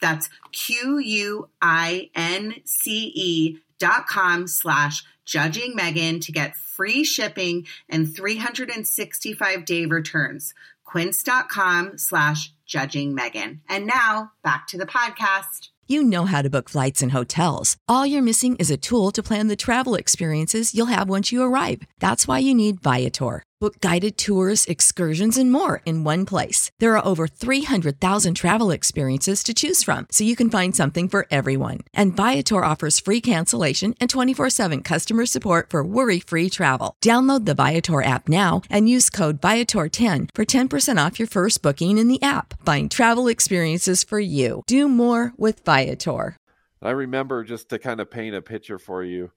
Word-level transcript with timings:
That's 0.00 0.28
Q 0.52 0.98
U 0.98 1.48
I 1.60 2.10
N 2.14 2.54
C 2.64 3.12
E 3.14 3.58
dot 3.78 4.06
com 4.06 4.46
slash 4.46 5.04
judging 5.24 5.74
Megan 5.74 6.20
to 6.20 6.32
get 6.32 6.56
free 6.56 7.04
shipping 7.04 7.66
and 7.88 8.14
365 8.14 9.64
day 9.64 9.86
returns. 9.86 10.54
Quince.com 10.84 11.98
slash 11.98 12.52
judging 12.64 13.14
Megan. 13.14 13.60
And 13.68 13.86
now 13.86 14.32
back 14.42 14.68
to 14.68 14.78
the 14.78 14.86
podcast. 14.86 15.70
You 15.88 16.02
know 16.02 16.24
how 16.24 16.42
to 16.42 16.50
book 16.50 16.68
flights 16.68 17.02
and 17.02 17.12
hotels. 17.12 17.76
All 17.86 18.04
you're 18.06 18.22
missing 18.22 18.56
is 18.56 18.70
a 18.70 18.76
tool 18.76 19.10
to 19.12 19.22
plan 19.22 19.48
the 19.48 19.56
travel 19.56 19.94
experiences 19.94 20.74
you'll 20.74 20.86
have 20.86 21.08
once 21.08 21.30
you 21.30 21.42
arrive. 21.42 21.82
That's 22.00 22.26
why 22.26 22.40
you 22.40 22.54
need 22.54 22.80
Viator. 22.82 23.42
Book 23.58 23.80
guided 23.80 24.18
tours, 24.18 24.66
excursions, 24.66 25.38
and 25.38 25.50
more 25.50 25.80
in 25.86 26.04
one 26.04 26.26
place. 26.26 26.70
There 26.78 26.94
are 26.94 27.06
over 27.06 27.26
300,000 27.26 28.34
travel 28.34 28.70
experiences 28.70 29.42
to 29.44 29.54
choose 29.54 29.82
from, 29.82 30.08
so 30.10 30.24
you 30.24 30.36
can 30.36 30.50
find 30.50 30.76
something 30.76 31.08
for 31.08 31.26
everyone. 31.30 31.78
And 31.94 32.14
Viator 32.14 32.62
offers 32.62 33.00
free 33.00 33.22
cancellation 33.22 33.94
and 33.98 34.10
24 34.10 34.50
7 34.50 34.82
customer 34.82 35.24
support 35.24 35.70
for 35.70 35.82
worry 35.82 36.20
free 36.20 36.50
travel. 36.50 36.96
Download 37.02 37.46
the 37.46 37.54
Viator 37.54 38.02
app 38.02 38.28
now 38.28 38.60
and 38.68 38.90
use 38.90 39.08
code 39.08 39.40
Viator10 39.40 40.28
for 40.34 40.44
10% 40.44 41.06
off 41.06 41.18
your 41.18 41.28
first 41.28 41.62
booking 41.62 41.96
in 41.96 42.08
the 42.08 42.22
app. 42.22 42.62
Find 42.66 42.90
travel 42.90 43.26
experiences 43.26 44.04
for 44.04 44.20
you. 44.20 44.64
Do 44.66 44.86
more 44.86 45.32
with 45.38 45.64
Viator. 45.64 46.36
I 46.82 46.90
remember 46.90 47.42
just 47.42 47.70
to 47.70 47.78
kind 47.78 48.02
of 48.02 48.10
paint 48.10 48.36
a 48.36 48.42
picture 48.42 48.78
for 48.78 49.02
you. 49.02 49.30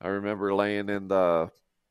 I 0.00 0.08
remember 0.08 0.54
laying 0.54 0.88
in 0.88 1.08
the 1.08 1.50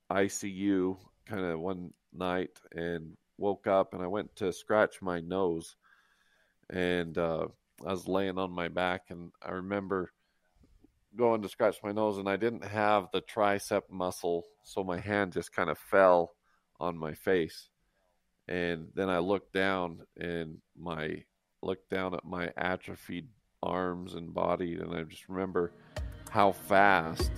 ICU 0.09 0.97
kind 1.27 1.45
of 1.45 1.59
one 1.59 1.93
night 2.13 2.59
and 2.73 3.17
woke 3.37 3.67
up 3.67 3.93
and 3.93 4.01
I 4.01 4.07
went 4.07 4.35
to 4.37 4.51
scratch 4.51 5.01
my 5.01 5.19
nose 5.19 5.75
and 6.69 7.17
uh, 7.17 7.47
I 7.85 7.91
was 7.91 8.07
laying 8.07 8.37
on 8.37 8.51
my 8.51 8.67
back 8.67 9.03
and 9.09 9.31
I 9.41 9.51
remember 9.51 10.11
going 11.15 11.41
to 11.41 11.49
scratch 11.49 11.77
my 11.83 11.91
nose 11.91 12.17
and 12.17 12.29
I 12.29 12.35
didn't 12.35 12.65
have 12.65 13.07
the 13.11 13.21
tricep 13.21 13.83
muscle 13.89 14.45
so 14.63 14.83
my 14.83 14.99
hand 14.99 15.33
just 15.33 15.53
kind 15.53 15.69
of 15.69 15.77
fell 15.77 16.33
on 16.79 16.97
my 16.97 17.13
face. 17.13 17.69
And 18.47 18.87
then 18.95 19.09
I 19.09 19.19
looked 19.19 19.53
down 19.53 20.01
and 20.17 20.57
my 20.77 21.23
looked 21.61 21.89
down 21.89 22.13
at 22.13 22.23
my 22.23 22.51
atrophied 22.55 23.27
arms 23.63 24.13
and 24.13 24.33
body 24.33 24.75
and 24.75 24.95
I 24.95 25.03
just 25.03 25.27
remember 25.27 25.71
how 26.29 26.51
fast 26.51 27.31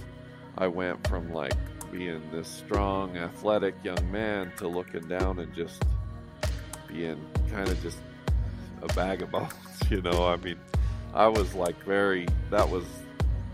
I 0.57 0.67
went 0.67 1.07
from 1.07 1.31
like 1.31 1.53
being 1.91 2.21
this 2.31 2.47
strong, 2.47 3.17
athletic 3.17 3.75
young 3.83 4.11
man 4.11 4.51
to 4.57 4.67
looking 4.67 5.07
down 5.07 5.39
and 5.39 5.53
just 5.53 5.83
being 6.87 7.25
kind 7.51 7.67
of 7.67 7.81
just 7.81 7.97
a 8.81 8.87
bag 8.93 9.21
of 9.21 9.31
bones. 9.31 9.53
You 9.89 10.01
know, 10.01 10.27
I 10.27 10.37
mean, 10.37 10.59
I 11.13 11.27
was 11.27 11.53
like 11.55 11.81
very, 11.83 12.27
that 12.51 12.69
was 12.69 12.85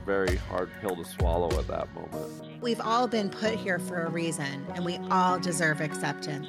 very 0.06 0.36
hard 0.36 0.70
pill 0.82 0.96
to 0.96 1.06
swallow 1.06 1.50
at 1.58 1.68
that 1.68 1.94
moment. 1.94 2.62
We've 2.62 2.82
all 2.82 3.08
been 3.08 3.30
put 3.30 3.56
here 3.56 3.80
for 3.80 4.04
a 4.04 4.10
reason, 4.10 4.66
and 4.76 4.86
we 4.86 4.98
all 5.10 5.40
deserve 5.40 5.82
acceptance. 5.82 6.48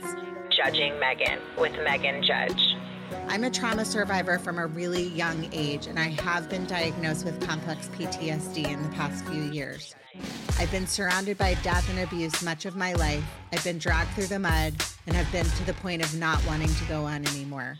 Judging 0.50 0.98
Megan 0.98 1.40
with 1.58 1.72
Megan 1.72 2.22
Judge. 2.22 2.76
I'm 3.28 3.44
a 3.44 3.50
trauma 3.50 3.84
survivor 3.84 4.38
from 4.38 4.58
a 4.58 4.66
really 4.66 5.08
young 5.08 5.48
age, 5.52 5.86
and 5.86 5.98
I 5.98 6.08
have 6.08 6.48
been 6.48 6.66
diagnosed 6.66 7.24
with 7.24 7.40
complex 7.46 7.88
PTSD 7.88 8.68
in 8.68 8.82
the 8.82 8.88
past 8.90 9.24
few 9.26 9.42
years. 9.42 9.94
I've 10.58 10.70
been 10.70 10.86
surrounded 10.86 11.38
by 11.38 11.54
death 11.62 11.88
and 11.90 11.98
abuse 12.00 12.42
much 12.42 12.64
of 12.64 12.76
my 12.76 12.94
life. 12.94 13.22
I've 13.52 13.62
been 13.62 13.78
dragged 13.78 14.10
through 14.10 14.26
the 14.26 14.38
mud 14.38 14.74
and 15.06 15.14
have 15.14 15.30
been 15.32 15.44
to 15.44 15.64
the 15.64 15.74
point 15.74 16.02
of 16.02 16.14
not 16.18 16.44
wanting 16.46 16.72
to 16.74 16.84
go 16.86 17.04
on 17.04 17.26
anymore. 17.26 17.78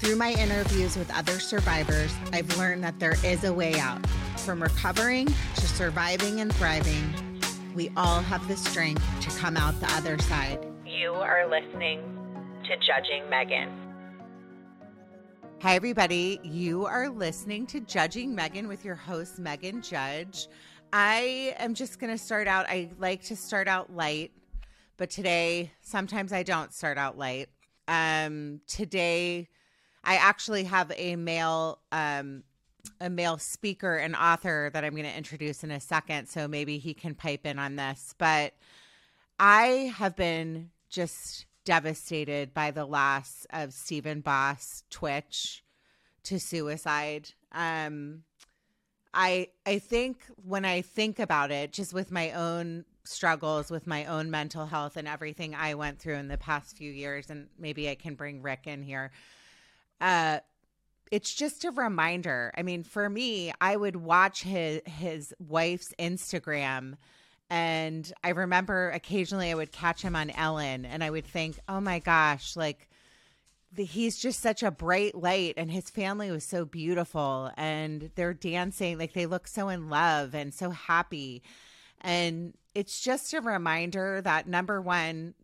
Through 0.00 0.16
my 0.16 0.32
interviews 0.32 0.96
with 0.96 1.12
other 1.12 1.40
survivors, 1.40 2.14
I've 2.32 2.56
learned 2.56 2.84
that 2.84 2.98
there 2.98 3.16
is 3.24 3.44
a 3.44 3.52
way 3.52 3.78
out. 3.78 4.06
From 4.38 4.62
recovering 4.62 5.26
to 5.26 5.66
surviving 5.66 6.40
and 6.40 6.54
thriving, 6.54 7.12
we 7.74 7.90
all 7.96 8.20
have 8.20 8.46
the 8.48 8.56
strength 8.56 9.04
to 9.20 9.30
come 9.38 9.56
out 9.56 9.78
the 9.80 9.92
other 9.92 10.18
side. 10.18 10.64
You 10.86 11.12
are 11.12 11.48
listening 11.48 12.00
to 12.64 12.76
Judging 12.76 13.28
Megan. 13.28 13.87
Hi, 15.60 15.74
everybody. 15.74 16.38
You 16.44 16.86
are 16.86 17.08
listening 17.08 17.66
to 17.66 17.80
Judging 17.80 18.32
Megan 18.32 18.68
with 18.68 18.84
your 18.84 18.94
host, 18.94 19.40
Megan 19.40 19.82
Judge. 19.82 20.46
I 20.92 21.52
am 21.58 21.74
just 21.74 21.98
going 21.98 22.12
to 22.12 22.16
start 22.16 22.46
out. 22.46 22.66
I 22.68 22.90
like 23.00 23.24
to 23.24 23.34
start 23.34 23.66
out 23.66 23.92
light, 23.92 24.30
but 24.98 25.10
today, 25.10 25.72
sometimes 25.80 26.32
I 26.32 26.44
don't 26.44 26.72
start 26.72 26.96
out 26.96 27.18
light. 27.18 27.48
Um, 27.88 28.60
today, 28.68 29.48
I 30.04 30.14
actually 30.18 30.62
have 30.62 30.92
a 30.94 31.16
male, 31.16 31.80
um, 31.90 32.44
a 33.00 33.10
male 33.10 33.38
speaker 33.38 33.96
and 33.96 34.14
author 34.14 34.70
that 34.72 34.84
I'm 34.84 34.92
going 34.92 35.06
to 35.06 35.16
introduce 35.16 35.64
in 35.64 35.72
a 35.72 35.80
second. 35.80 36.28
So 36.28 36.46
maybe 36.46 36.78
he 36.78 36.94
can 36.94 37.16
pipe 37.16 37.44
in 37.44 37.58
on 37.58 37.74
this. 37.74 38.14
But 38.16 38.54
I 39.40 39.92
have 39.96 40.14
been 40.14 40.70
just 40.88 41.46
devastated 41.68 42.54
by 42.54 42.70
the 42.70 42.86
loss 42.86 43.46
of 43.50 43.74
Stephen 43.74 44.22
Boss 44.22 44.84
Twitch 44.88 45.62
to 46.22 46.40
suicide. 46.40 47.28
Um, 47.52 48.22
I 49.12 49.48
I 49.66 49.78
think 49.78 50.22
when 50.42 50.64
I 50.64 50.80
think 50.80 51.18
about 51.18 51.50
it, 51.50 51.74
just 51.74 51.92
with 51.92 52.10
my 52.10 52.32
own 52.32 52.86
struggles 53.04 53.70
with 53.70 53.86
my 53.86 54.06
own 54.06 54.30
mental 54.30 54.64
health 54.64 54.96
and 54.96 55.06
everything 55.06 55.54
I 55.54 55.74
went 55.74 55.98
through 55.98 56.16
in 56.16 56.28
the 56.28 56.38
past 56.38 56.78
few 56.78 56.90
years, 56.90 57.28
and 57.28 57.48
maybe 57.58 57.90
I 57.90 57.96
can 57.96 58.14
bring 58.14 58.40
Rick 58.40 58.66
in 58.66 58.82
here. 58.82 59.10
Uh, 60.00 60.38
it's 61.12 61.34
just 61.34 61.66
a 61.66 61.70
reminder. 61.70 62.50
I 62.56 62.62
mean, 62.62 62.82
for 62.82 63.10
me, 63.10 63.52
I 63.60 63.76
would 63.76 63.96
watch 63.96 64.42
his 64.42 64.80
his 64.86 65.34
wife's 65.38 65.92
Instagram 65.98 66.96
and 67.50 68.12
I 68.22 68.30
remember 68.30 68.90
occasionally 68.90 69.50
I 69.50 69.54
would 69.54 69.72
catch 69.72 70.02
him 70.02 70.14
on 70.14 70.30
Ellen 70.30 70.84
and 70.84 71.02
I 71.02 71.10
would 71.10 71.26
think, 71.26 71.58
oh 71.68 71.80
my 71.80 71.98
gosh, 71.98 72.56
like 72.56 72.88
the, 73.72 73.84
he's 73.84 74.18
just 74.18 74.40
such 74.40 74.62
a 74.62 74.70
bright 74.70 75.14
light 75.14 75.54
and 75.56 75.70
his 75.70 75.90
family 75.90 76.30
was 76.30 76.44
so 76.44 76.64
beautiful 76.64 77.50
and 77.56 78.10
they're 78.14 78.34
dancing 78.34 78.98
like 78.98 79.14
they 79.14 79.26
look 79.26 79.46
so 79.46 79.68
in 79.68 79.88
love 79.88 80.34
and 80.34 80.52
so 80.52 80.70
happy. 80.70 81.42
And 82.00 82.54
it's 82.74 83.00
just 83.00 83.32
a 83.32 83.40
reminder 83.40 84.20
that 84.20 84.46
number 84.46 84.80
one, 84.80 85.34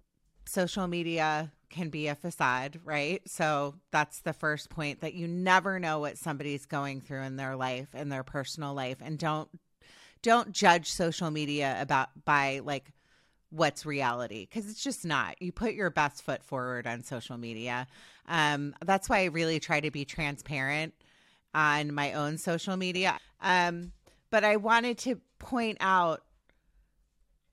social 0.47 0.87
media 0.87 1.53
can 1.71 1.89
be 1.89 2.07
a 2.07 2.15
facade, 2.15 2.81
right? 2.85 3.21
So 3.29 3.75
that's 3.91 4.21
the 4.21 4.33
first 4.33 4.69
point 4.71 5.01
that 5.01 5.15
you 5.15 5.27
never 5.27 5.81
know 5.81 5.99
what 5.99 6.19
somebody's 6.19 6.67
going 6.67 7.01
through 7.01 7.23
in 7.23 7.37
their 7.37 7.57
life, 7.57 7.95
in 7.95 8.11
their 8.11 8.23
personal 8.23 8.75
life, 8.75 8.99
and 9.01 9.19
don't 9.19 9.49
don't 10.25 10.53
judge 10.53 10.91
social 10.91 11.31
media 11.31 11.77
about 11.81 12.09
by 12.25 12.63
like 12.65 12.91
what's 13.51 13.85
reality 13.85 14.47
because 14.49 14.69
it's 14.69 14.83
just 14.83 15.05
not. 15.05 15.41
You 15.41 15.53
put 15.53 15.75
your 15.75 15.91
best 15.91 16.25
foot 16.25 16.43
forward 16.43 16.87
on 16.87 17.05
social 17.05 17.37
media. 17.37 17.87
Um, 18.27 18.75
that's 18.83 19.09
why 19.09 19.19
I 19.19 19.25
really 19.27 19.61
try 19.61 19.81
to 19.81 19.91
be 19.91 20.07
transparent 20.07 20.95
on 21.55 21.93
my 21.93 22.15
own 22.15 22.39
social 22.39 22.77
media. 22.79 23.19
Um, 23.43 23.93
but 24.31 24.45
I 24.45 24.57
wanted 24.57 24.97
to 24.99 25.21
point 25.39 25.77
out 25.81 26.23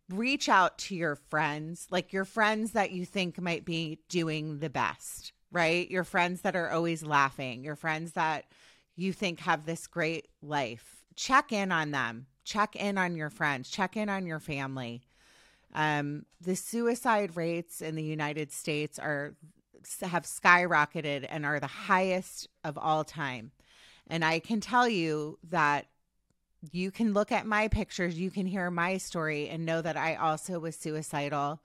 reach 0.10 0.48
out 0.48 0.78
to 0.78 0.96
your 0.96 1.16
friends, 1.16 1.88
like 1.92 2.14
your 2.14 2.26
friends 2.26 2.72
that 2.72 2.92
you 2.92 3.06
think 3.06 3.40
might 3.40 3.66
be 3.66 4.00
doing 4.08 4.60
the 4.60 4.70
best, 4.70 5.34
right? 5.52 5.92
Your 5.92 6.06
friends 6.06 6.42
that 6.42 6.56
are 6.56 6.72
always 6.72 7.04
laughing, 7.04 7.66
your 7.66 7.76
friends 7.76 8.14
that 8.14 8.46
you 8.96 9.12
think 9.12 9.42
have 9.42 9.66
this 9.66 9.88
great 9.88 10.30
life. 10.42 11.04
Check 11.16 11.52
in 11.52 11.72
on 11.72 11.92
them. 11.92 12.28
Check 12.44 12.76
in 12.76 12.98
on 12.98 13.16
your 13.16 13.30
friends. 13.30 13.70
Check 13.70 13.98
in 13.98 14.10
on 14.10 14.26
your 14.26 14.40
family. 14.40 15.02
Um, 15.74 16.26
the 16.42 16.56
suicide 16.56 17.38
rates 17.38 17.82
in 17.82 17.96
the 17.96 18.04
United 18.04 18.52
States 18.52 19.00
are 19.00 19.36
have 20.02 20.24
skyrocketed 20.24 21.26
and 21.28 21.46
are 21.46 21.60
the 21.60 21.68
highest 21.68 22.48
of 22.64 22.78
all 22.78 23.04
time. 23.04 23.52
And 24.08 24.24
I 24.24 24.40
can 24.40 24.60
tell 24.60 24.88
you 24.88 25.40
that 25.50 25.88
you 26.72 26.92
can 26.92 27.14
look 27.14 27.32
at 27.32 27.48
my 27.48 27.68
pictures, 27.68 28.20
you 28.20 28.30
can 28.30 28.46
hear 28.46 28.70
my 28.70 28.98
story 28.98 29.50
and 29.50 29.66
know 29.66 29.82
that 29.82 29.98
I 29.98 30.16
also 30.16 30.60
was 30.60 30.76
suicidal 30.76 31.62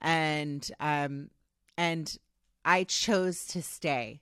and 0.00 0.70
um 0.78 1.30
and 1.78 2.18
I 2.64 2.84
chose 2.84 3.46
to 3.48 3.62
stay. 3.62 4.20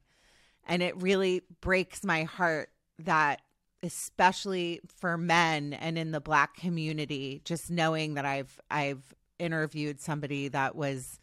And 0.66 0.82
it 0.82 0.96
really 1.00 1.42
breaks 1.60 2.04
my 2.04 2.24
heart 2.24 2.70
that 2.98 3.40
especially 3.84 4.80
for 4.88 5.18
men 5.18 5.74
and 5.74 5.98
in 5.98 6.10
the 6.10 6.20
black 6.20 6.56
community 6.56 7.42
just 7.44 7.70
knowing 7.70 8.14
that 8.14 8.24
I've 8.24 8.58
I've 8.70 9.14
interviewed 9.38 10.00
somebody 10.00 10.48
that 10.48 10.74
was 10.74 11.20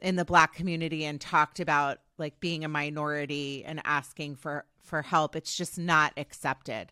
in 0.00 0.16
the 0.16 0.24
black 0.24 0.54
community 0.54 1.04
and 1.04 1.20
talked 1.20 1.60
about 1.60 1.98
like 2.16 2.40
being 2.40 2.64
a 2.64 2.68
minority 2.68 3.62
and 3.64 3.82
asking 3.84 4.36
for 4.36 4.64
for 4.82 5.02
help 5.02 5.36
it's 5.36 5.54
just 5.54 5.78
not 5.78 6.12
accepted. 6.16 6.90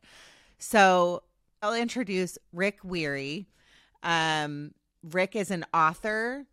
So 0.58 1.22
I'll 1.62 1.74
introduce 1.74 2.36
Rick 2.52 2.80
Weary. 2.84 3.48
Um, 4.02 4.72
Rick 5.02 5.34
is 5.34 5.50
an 5.50 5.64
author. 5.72 6.46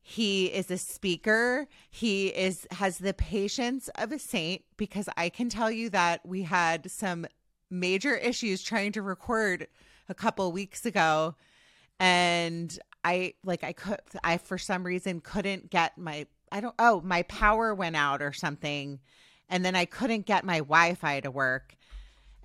He 0.00 0.46
is 0.46 0.70
a 0.70 0.78
speaker. 0.78 1.68
He 1.90 2.28
is 2.28 2.66
has 2.70 2.96
the 2.96 3.12
patience 3.12 3.90
of 3.96 4.10
a 4.10 4.18
saint 4.18 4.62
because 4.78 5.08
I 5.18 5.28
can 5.28 5.50
tell 5.50 5.70
you 5.70 5.90
that 5.90 6.24
we 6.24 6.42
had 6.42 6.90
some 6.90 7.26
major 7.70 8.14
issues 8.14 8.62
trying 8.62 8.92
to 8.92 9.02
record 9.02 9.68
a 10.08 10.14
couple 10.14 10.50
weeks 10.52 10.86
ago 10.86 11.34
and 11.98 12.78
I 13.02 13.34
like 13.44 13.64
I 13.64 13.72
could 13.72 14.00
I 14.22 14.38
for 14.38 14.58
some 14.58 14.84
reason 14.84 15.20
couldn't 15.20 15.70
get 15.70 15.98
my 15.98 16.26
I 16.52 16.60
don't 16.60 16.74
oh 16.78 17.00
my 17.00 17.22
power 17.22 17.74
went 17.74 17.96
out 17.96 18.22
or 18.22 18.32
something 18.32 19.00
and 19.48 19.64
then 19.64 19.74
I 19.74 19.84
couldn't 19.84 20.26
get 20.26 20.44
my 20.44 20.58
Wi-Fi 20.58 21.20
to 21.20 21.30
work 21.30 21.76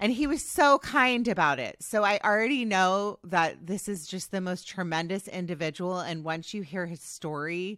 and 0.02 0.12
he 0.12 0.26
was 0.26 0.44
so 0.44 0.80
kind 0.80 1.28
about 1.28 1.60
it. 1.60 1.78
So 1.80 2.04
I 2.04 2.20
already 2.24 2.66
know 2.66 3.20
that 3.24 3.68
this 3.68 3.88
is 3.88 4.08
just 4.08 4.32
the 4.32 4.42
most 4.42 4.68
tremendous 4.68 5.28
individual. 5.28 6.00
And 6.00 6.24
once 6.24 6.56
you 6.56 6.64
hear 6.64 6.88
his 6.88 7.04
story, 7.04 7.78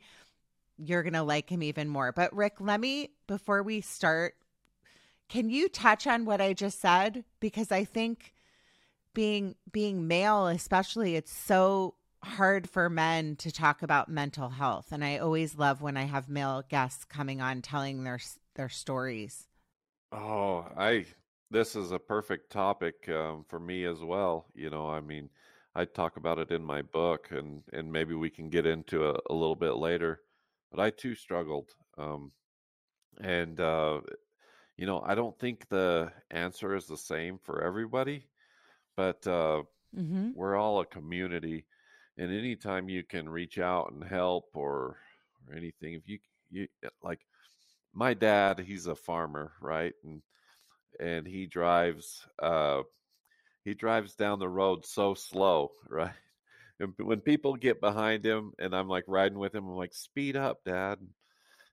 you're 0.77 1.03
going 1.03 1.13
to 1.13 1.21
like 1.21 1.49
him 1.49 1.61
even 1.61 1.89
more. 1.89 2.13
But 2.13 2.33
Rick, 2.33 2.61
let 2.61 2.79
me, 2.79 3.09
before 3.27 3.61
we 3.61 3.81
start, 3.81 4.35
can 5.33 5.50
you 5.50 5.68
touch 5.68 6.06
on 6.06 6.25
what 6.25 6.39
I 6.39 6.53
just 6.53 6.80
said? 6.80 7.25
Because 7.39 7.71
I 7.71 7.83
think 7.83 8.33
being 9.13 9.56
being 9.71 10.07
male 10.07 10.47
especially 10.47 11.15
it's 11.15 11.31
so 11.31 11.94
hard 12.24 12.68
for 12.68 12.89
men 12.89 13.35
to 13.35 13.51
talk 13.51 13.83
about 13.83 14.09
mental 14.09 14.50
health 14.50 14.88
and 14.91 15.06
i 15.06 15.19
always 15.19 15.56
love 15.56 15.83
when 15.83 15.95
i 15.95 16.01
have 16.01 16.27
male 16.27 16.63
guests 16.68 17.06
coming 17.06 17.39
on 17.39 17.62
telling 17.62 18.03
their 18.03 18.19
their 18.56 18.69
stories 18.69 19.47
oh 20.12 20.65
i 20.75 21.06
this 21.53 21.75
is 21.75 21.91
a 21.91 22.00
perfect 22.00 22.51
topic 22.51 23.07
um, 23.09 23.45
for 23.47 23.59
me 23.59 23.86
as 23.86 24.00
well. 24.00 24.47
You 24.56 24.71
know, 24.71 24.89
I 24.89 25.00
mean, 25.00 25.29
I 25.75 25.86
talk 25.86 26.18
about 26.18 26.39
it 26.39 26.51
in 26.51 26.63
my 26.63 26.81
book, 26.81 27.29
and 27.31 27.62
and 27.71 27.91
maybe 27.91 28.15
we 28.15 28.29
can 28.29 28.50
get 28.50 28.65
into 28.65 29.07
a, 29.07 29.19
a 29.29 29.33
little 29.33 29.56
bit 29.56 29.75
later. 29.75 30.21
But 30.71 30.79
I 30.79 30.89
too 30.89 31.13
struggled, 31.13 31.69
um, 31.97 32.31
and 33.21 33.59
uh, 33.59 34.01
you 34.77 34.85
know, 34.85 35.01
I 35.05 35.15
don't 35.15 35.37
think 35.39 35.67
the 35.69 36.11
answer 36.31 36.75
is 36.75 36.87
the 36.87 36.97
same 36.97 37.37
for 37.43 37.61
everybody, 37.61 38.25
but 38.95 39.25
uh, 39.27 39.63
mm-hmm. 39.95 40.31
we're 40.35 40.55
all 40.55 40.79
a 40.79 40.85
community, 40.85 41.65
and 42.17 42.31
anytime 42.31 42.89
you 42.89 43.03
can 43.03 43.29
reach 43.29 43.59
out 43.59 43.91
and 43.91 44.03
help 44.03 44.49
or 44.53 44.97
or 45.47 45.55
anything, 45.55 45.93
if 45.93 46.07
you 46.07 46.19
you 46.49 46.67
like 47.03 47.19
my 47.93 48.13
dad, 48.13 48.59
he's 48.59 48.87
a 48.87 48.95
farmer, 48.95 49.51
right, 49.61 49.93
and 50.03 50.21
and 50.99 51.27
he 51.27 51.47
drives 51.47 52.25
uh 52.41 52.81
he 53.63 53.73
drives 53.73 54.15
down 54.15 54.39
the 54.39 54.49
road 54.49 54.85
so 54.85 55.13
slow, 55.13 55.71
right? 55.89 56.11
And 56.79 56.93
when 56.97 57.21
people 57.21 57.55
get 57.55 57.79
behind 57.79 58.25
him 58.25 58.53
and 58.59 58.75
I'm 58.75 58.89
like 58.89 59.05
riding 59.07 59.37
with 59.37 59.53
him, 59.53 59.67
I'm 59.67 59.75
like, 59.75 59.93
speed 59.93 60.35
up, 60.35 60.63
dad. 60.65 60.99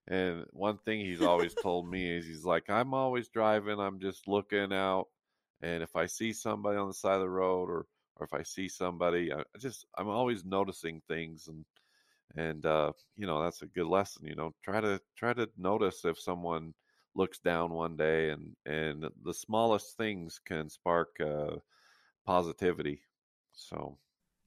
And 0.06 0.46
one 0.52 0.78
thing 0.78 1.00
he's 1.00 1.22
always 1.22 1.54
told 1.54 1.88
me 1.88 2.10
is 2.16 2.26
he's 2.26 2.44
like, 2.44 2.68
I'm 2.68 2.94
always 2.94 3.28
driving, 3.28 3.78
I'm 3.78 4.00
just 4.00 4.26
looking 4.28 4.72
out. 4.72 5.08
And 5.62 5.82
if 5.82 5.94
I 5.96 6.06
see 6.06 6.32
somebody 6.32 6.78
on 6.78 6.88
the 6.88 6.94
side 6.94 7.16
of 7.16 7.20
the 7.22 7.30
road 7.30 7.68
or 7.70 7.86
or 8.16 8.24
if 8.24 8.34
I 8.34 8.42
see 8.42 8.68
somebody, 8.68 9.32
I 9.32 9.44
just 9.58 9.86
I'm 9.96 10.08
always 10.08 10.44
noticing 10.44 11.00
things 11.08 11.48
and 11.48 11.64
and 12.36 12.64
uh, 12.66 12.92
you 13.16 13.26
know 13.26 13.42
that's 13.42 13.62
a 13.62 13.66
good 13.66 13.86
lesson. 13.86 14.26
You 14.26 14.34
know, 14.34 14.54
try 14.62 14.80
to 14.80 15.00
try 15.16 15.32
to 15.34 15.50
notice 15.56 16.04
if 16.04 16.18
someone 16.20 16.74
looks 17.14 17.40
down 17.40 17.72
one 17.72 17.96
day 17.96 18.30
and 18.30 18.56
and 18.66 19.10
the 19.22 19.34
smallest 19.34 19.96
things 19.96 20.38
can 20.38 20.68
spark 20.68 21.20
uh, 21.20 21.56
positivity 22.26 23.02
so 23.52 23.98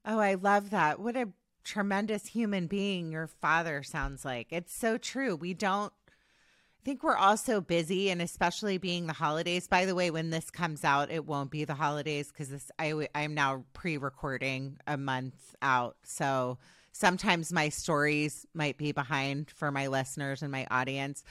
oh 0.06 0.20
i 0.20 0.34
love 0.36 0.70
that 0.70 1.00
what 1.00 1.16
a 1.16 1.28
tremendous 1.64 2.28
human 2.28 2.68
being 2.68 3.12
your 3.12 3.28
father 3.28 3.84
sounds 3.84 4.26
like 4.26 4.48
it's 4.52 4.74
so 4.74 4.98
true 4.98 5.36
we 5.36 5.54
don't 5.54 5.94
I 6.10 6.86
think 6.86 7.02
we're 7.02 7.16
all 7.16 7.38
so 7.38 7.62
busy, 7.62 8.10
and 8.10 8.22
especially 8.22 8.78
being 8.78 9.08
the 9.08 9.14
holidays. 9.14 9.70
By 9.70 9.86
the 9.86 9.96
way, 9.96 10.12
when 10.12 10.32
this 10.32 10.52
comes 10.52 10.84
out, 10.84 11.10
it 11.10 11.26
won't 11.26 11.50
be 11.50 11.64
the 11.64 11.76
holidays 11.76 12.28
because 12.28 12.50
this 12.50 12.70
I 12.78 13.08
I'm 13.16 13.34
now 13.34 13.64
pre-recording 13.72 14.80
a 14.86 14.98
month 14.98 15.56
out, 15.62 15.96
so 16.04 16.58
sometimes 16.92 17.54
my 17.54 17.70
stories 17.70 18.46
might 18.54 18.78
be 18.78 18.92
behind 18.92 19.50
for 19.50 19.72
my 19.72 19.88
listeners 19.88 20.42
and 20.42 20.52
my 20.52 20.68
audience 20.70 21.24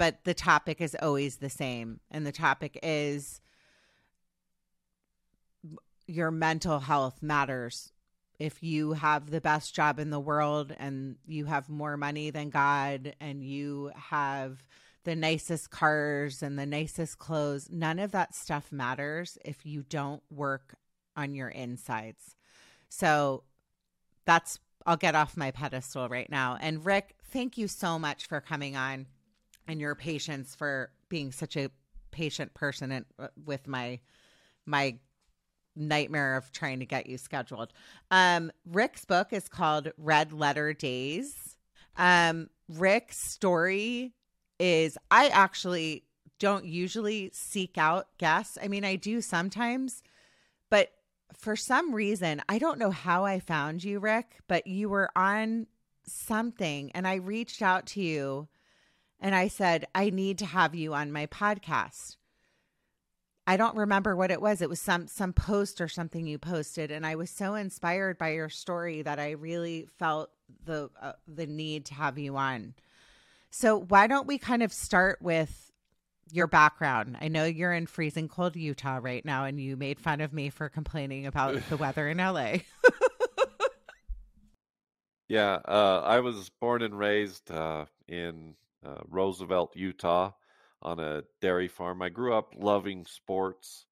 but 0.00 0.24
the 0.24 0.32
topic 0.32 0.80
is 0.80 0.96
always 1.02 1.36
the 1.36 1.50
same. 1.50 2.00
And 2.10 2.26
the 2.26 2.32
topic 2.32 2.78
is 2.82 3.42
your 6.06 6.30
mental 6.30 6.78
health 6.78 7.22
matters. 7.22 7.92
If 8.40 8.62
you 8.62 8.94
have 8.94 9.30
the 9.30 9.40
best 9.40 9.74
job 9.74 9.98
in 9.98 10.10
the 10.10 10.18
world 10.18 10.74
and 10.78 11.16
you 11.26 11.44
have 11.44 11.68
more 11.68 11.96
money 11.96 12.30
than 12.30 12.50
God 12.50 13.14
and 13.20 13.44
you 13.44 13.92
have 13.94 14.66
the 15.04 15.14
nicest 15.14 15.70
cars 15.70 16.42
and 16.42 16.58
the 16.58 16.66
nicest 16.66 17.18
clothes, 17.18 17.68
none 17.70 17.98
of 17.98 18.12
that 18.12 18.34
stuff 18.34 18.72
matters 18.72 19.38
if 19.44 19.64
you 19.66 19.82
don't 19.82 20.22
work 20.30 20.74
on 21.16 21.34
your 21.34 21.48
insides. 21.48 22.34
So 22.88 23.44
that's, 24.24 24.58
I'll 24.86 24.96
get 24.96 25.14
off 25.14 25.36
my 25.36 25.50
pedestal 25.50 26.08
right 26.08 26.30
now. 26.30 26.56
And 26.60 26.84
Rick, 26.84 27.16
thank 27.24 27.58
you 27.58 27.68
so 27.68 27.98
much 27.98 28.26
for 28.26 28.40
coming 28.40 28.74
on 28.74 29.06
and 29.68 29.80
your 29.80 29.94
patience 29.94 30.54
for 30.54 30.90
being 31.08 31.30
such 31.30 31.56
a 31.56 31.70
patient 32.10 32.54
person 32.54 32.90
and 32.90 33.04
uh, 33.18 33.28
with 33.44 33.68
my 33.68 34.00
my 34.66 34.98
nightmare 35.80 36.36
of 36.36 36.52
trying 36.52 36.78
to 36.80 36.86
get 36.86 37.06
you 37.06 37.18
scheduled. 37.18 37.72
Um, 38.10 38.52
Rick's 38.64 39.04
book 39.04 39.32
is 39.32 39.48
called 39.48 39.92
Red 39.96 40.32
Letter 40.32 40.72
Days. 40.72 41.56
Um, 41.96 42.48
Rick's 42.68 43.18
story 43.18 44.14
is 44.58 44.96
I 45.10 45.28
actually 45.28 46.04
don't 46.38 46.64
usually 46.64 47.30
seek 47.32 47.76
out 47.78 48.08
guests. 48.18 48.58
I 48.62 48.68
mean, 48.68 48.84
I 48.84 48.96
do 48.96 49.20
sometimes, 49.20 50.02
but 50.70 50.92
for 51.36 51.56
some 51.56 51.94
reason, 51.94 52.42
I 52.48 52.58
don't 52.58 52.78
know 52.78 52.90
how 52.90 53.24
I 53.24 53.40
found 53.40 53.84
you, 53.84 53.98
Rick, 53.98 54.38
but 54.48 54.66
you 54.66 54.88
were 54.88 55.10
on 55.16 55.66
something 56.06 56.90
and 56.92 57.06
I 57.06 57.16
reached 57.16 57.62
out 57.62 57.86
to 57.86 58.02
you 58.02 58.48
and 59.20 59.34
I 59.34 59.48
said, 59.48 59.86
I 59.94 60.10
need 60.10 60.38
to 60.38 60.46
have 60.46 60.74
you 60.74 60.94
on 60.94 61.12
my 61.12 61.26
podcast. 61.26 62.16
I 63.50 63.56
don't 63.56 63.74
remember 63.74 64.14
what 64.14 64.30
it 64.30 64.40
was. 64.40 64.62
It 64.62 64.68
was 64.68 64.80
some 64.80 65.08
some 65.08 65.32
post 65.32 65.80
or 65.80 65.88
something 65.88 66.24
you 66.24 66.38
posted 66.38 66.92
and 66.92 67.04
I 67.04 67.16
was 67.16 67.30
so 67.30 67.56
inspired 67.56 68.16
by 68.16 68.30
your 68.34 68.48
story 68.48 69.02
that 69.02 69.18
I 69.18 69.32
really 69.32 69.88
felt 69.98 70.30
the 70.64 70.88
uh, 71.02 71.14
the 71.26 71.48
need 71.48 71.86
to 71.86 71.94
have 71.94 72.16
you 72.16 72.36
on. 72.36 72.74
So, 73.50 73.76
why 73.76 74.06
don't 74.06 74.28
we 74.28 74.38
kind 74.38 74.62
of 74.62 74.72
start 74.72 75.20
with 75.20 75.72
your 76.30 76.46
background? 76.46 77.16
I 77.20 77.26
know 77.26 77.44
you're 77.44 77.72
in 77.72 77.86
freezing 77.86 78.28
cold 78.28 78.54
Utah 78.54 79.00
right 79.02 79.24
now, 79.24 79.46
and 79.46 79.60
you 79.60 79.76
made 79.76 79.98
fun 79.98 80.20
of 80.20 80.32
me 80.32 80.50
for 80.50 80.68
complaining 80.68 81.26
about 81.26 81.60
the 81.68 81.76
weather 81.76 82.08
in 82.08 82.18
LA. 82.18 82.58
Yeah, 85.30 85.60
uh, 85.64 86.02
I 86.04 86.18
was 86.18 86.50
born 86.60 86.82
and 86.82 86.98
raised 86.98 87.52
uh, 87.52 87.84
in 88.08 88.56
uh, 88.84 88.96
Roosevelt, 89.08 89.76
Utah, 89.76 90.32
on 90.82 90.98
a 90.98 91.22
dairy 91.40 91.68
farm. 91.68 92.02
I 92.02 92.08
grew 92.08 92.34
up 92.34 92.54
loving 92.56 93.04
sports. 93.06 93.86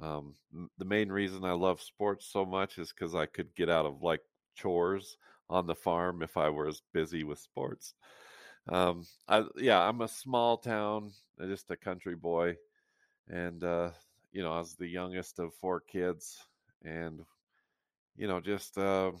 Um, 0.00 0.34
the 0.78 0.84
main 0.84 1.10
reason 1.10 1.44
I 1.44 1.52
love 1.52 1.82
sports 1.82 2.26
so 2.26 2.44
much 2.44 2.78
is 2.78 2.92
because 2.92 3.14
I 3.14 3.26
could 3.26 3.54
get 3.54 3.68
out 3.68 3.86
of 3.86 4.02
like 4.02 4.22
chores 4.54 5.16
on 5.50 5.66
the 5.66 5.74
farm 5.74 6.22
if 6.22 6.36
I 6.36 6.48
was 6.48 6.82
busy 6.92 7.24
with 7.24 7.38
sports. 7.38 7.94
Um, 8.68 9.06
I, 9.28 9.44
yeah, 9.56 9.80
I'm 9.80 10.00
a 10.00 10.08
small 10.08 10.56
town, 10.56 11.12
uh, 11.40 11.46
just 11.46 11.70
a 11.70 11.76
country 11.76 12.14
boy, 12.14 12.56
and 13.28 13.62
uh, 13.64 13.90
you 14.32 14.42
know, 14.42 14.52
I 14.52 14.58
was 14.58 14.74
the 14.74 14.86
youngest 14.86 15.38
of 15.38 15.54
four 15.54 15.80
kids, 15.80 16.38
and 16.84 17.20
you 18.16 18.28
know, 18.28 18.40
just 18.40 18.78
uh, 18.78 19.12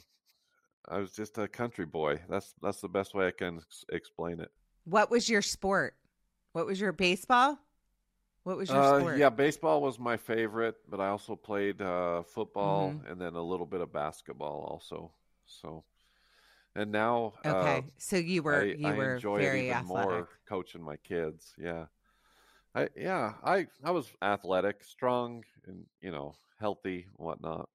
I 0.88 0.98
was 0.98 1.12
just 1.12 1.38
a 1.38 1.48
country 1.48 1.86
boy. 1.86 2.20
That's 2.28 2.54
that's 2.62 2.80
the 2.80 2.88
best 2.88 3.14
way 3.14 3.26
I 3.26 3.32
can 3.32 3.58
ex- 3.58 3.84
explain 3.90 4.40
it. 4.40 4.50
What 4.84 5.10
was 5.10 5.28
your 5.28 5.42
sport? 5.42 5.94
What 6.52 6.66
was 6.66 6.80
your 6.80 6.92
baseball? 6.92 7.58
What 8.44 8.56
was 8.56 8.72
your 8.72 8.82
Uh, 8.82 8.82
sport? 8.82 9.16
yeah, 9.16 9.30
baseball 9.30 9.82
was 9.82 9.98
my 9.98 10.16
favorite, 10.16 10.76
but 10.88 11.00
I 11.00 11.08
also 11.08 11.34
played 11.34 11.80
uh, 11.82 12.22
football 12.22 12.90
Mhm. 12.92 13.04
and 13.06 13.20
then 13.20 13.34
a 13.34 13.42
little 13.42 13.66
bit 13.66 13.80
of 13.80 13.92
basketball 13.92 14.62
also. 14.70 15.12
So, 15.46 15.84
and 16.76 16.92
now 16.92 17.34
Okay, 17.44 17.84
uh, 17.84 17.90
so 17.98 18.16
you 18.16 18.42
were 18.42 18.62
I, 18.62 18.76
you 18.76 18.94
I 18.94 18.94
were 18.94 19.24
very 19.34 19.60
it 19.60 19.70
even 19.70 19.78
athletic. 19.78 20.26
more 20.26 20.28
coaching 20.48 20.82
my 20.82 20.96
kids. 20.98 21.54
Yeah, 21.58 21.86
I 22.74 22.88
yeah 22.96 23.34
I 23.44 23.68
I 23.84 23.92
was 23.92 24.12
athletic, 24.22 24.84
strong, 24.84 25.44
and 25.66 25.86
you 26.02 26.12
know 26.12 26.36
healthy, 26.60 27.06
whatnot. 27.16 27.68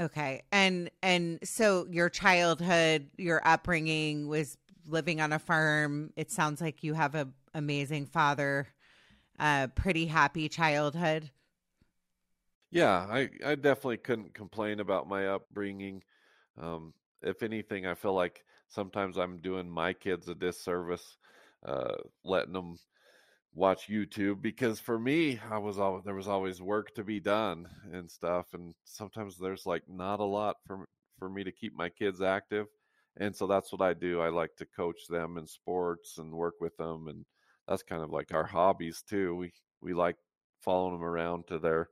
Okay. 0.00 0.42
And 0.52 0.90
and 1.02 1.38
so 1.42 1.86
your 1.90 2.08
childhood, 2.08 3.10
your 3.16 3.42
upbringing 3.44 4.28
was 4.28 4.56
living 4.86 5.20
on 5.20 5.32
a 5.32 5.38
farm. 5.38 6.12
It 6.16 6.30
sounds 6.30 6.60
like 6.60 6.84
you 6.84 6.94
have 6.94 7.14
a 7.14 7.28
amazing 7.58 8.06
father. 8.06 8.68
Uh 9.38 9.68
pretty 9.68 10.06
happy 10.06 10.48
childhood. 10.48 11.30
Yeah, 12.70 13.06
I, 13.10 13.30
I 13.44 13.54
definitely 13.54 13.98
couldn't 13.98 14.34
complain 14.34 14.80
about 14.80 15.08
my 15.08 15.26
upbringing. 15.28 16.02
Um, 16.58 16.94
if 17.22 17.42
anything, 17.42 17.86
I 17.86 17.94
feel 17.94 18.14
like 18.14 18.44
sometimes 18.68 19.16
I'm 19.18 19.40
doing 19.40 19.70
my 19.70 19.92
kids 19.94 20.28
a 20.28 20.34
disservice, 20.34 21.16
uh, 21.64 21.96
letting 22.24 22.52
them 22.52 22.76
watch 23.54 23.88
YouTube 23.88 24.42
because 24.42 24.80
for 24.80 24.98
me, 24.98 25.40
I 25.50 25.58
was 25.58 25.78
always 25.78 26.04
there 26.04 26.14
was 26.14 26.28
always 26.28 26.62
work 26.62 26.94
to 26.96 27.04
be 27.04 27.20
done 27.20 27.68
and 27.92 28.10
stuff, 28.10 28.54
and 28.54 28.74
sometimes 28.84 29.38
there's 29.38 29.66
like 29.66 29.88
not 29.88 30.20
a 30.20 30.24
lot 30.24 30.56
for 30.66 30.88
for 31.18 31.30
me 31.30 31.44
to 31.44 31.52
keep 31.52 31.74
my 31.74 31.90
kids 31.90 32.22
active, 32.22 32.68
and 33.18 33.34
so 33.36 33.46
that's 33.46 33.72
what 33.72 33.82
I 33.82 33.94
do. 33.94 34.20
I 34.20 34.28
like 34.30 34.56
to 34.58 34.66
coach 34.66 35.06
them 35.08 35.38
in 35.38 35.46
sports 35.46 36.18
and 36.18 36.32
work 36.32 36.56
with 36.60 36.76
them, 36.78 37.08
and 37.08 37.26
that's 37.68 37.82
kind 37.82 38.02
of 38.02 38.10
like 38.10 38.32
our 38.32 38.46
hobbies 38.46 39.02
too. 39.08 39.36
We 39.36 39.52
we 39.80 39.94
like 39.94 40.16
following 40.60 40.94
them 40.94 41.04
around 41.04 41.46
to 41.48 41.58
their 41.58 41.88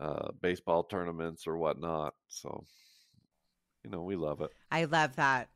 uh, 0.00 0.28
baseball 0.40 0.84
tournaments 0.84 1.46
or 1.46 1.56
whatnot. 1.56 2.14
So, 2.28 2.64
you 3.84 3.90
know, 3.90 4.02
we 4.02 4.16
love 4.16 4.40
it. 4.40 4.50
I 4.70 4.84
love 4.84 5.16
that. 5.16 5.48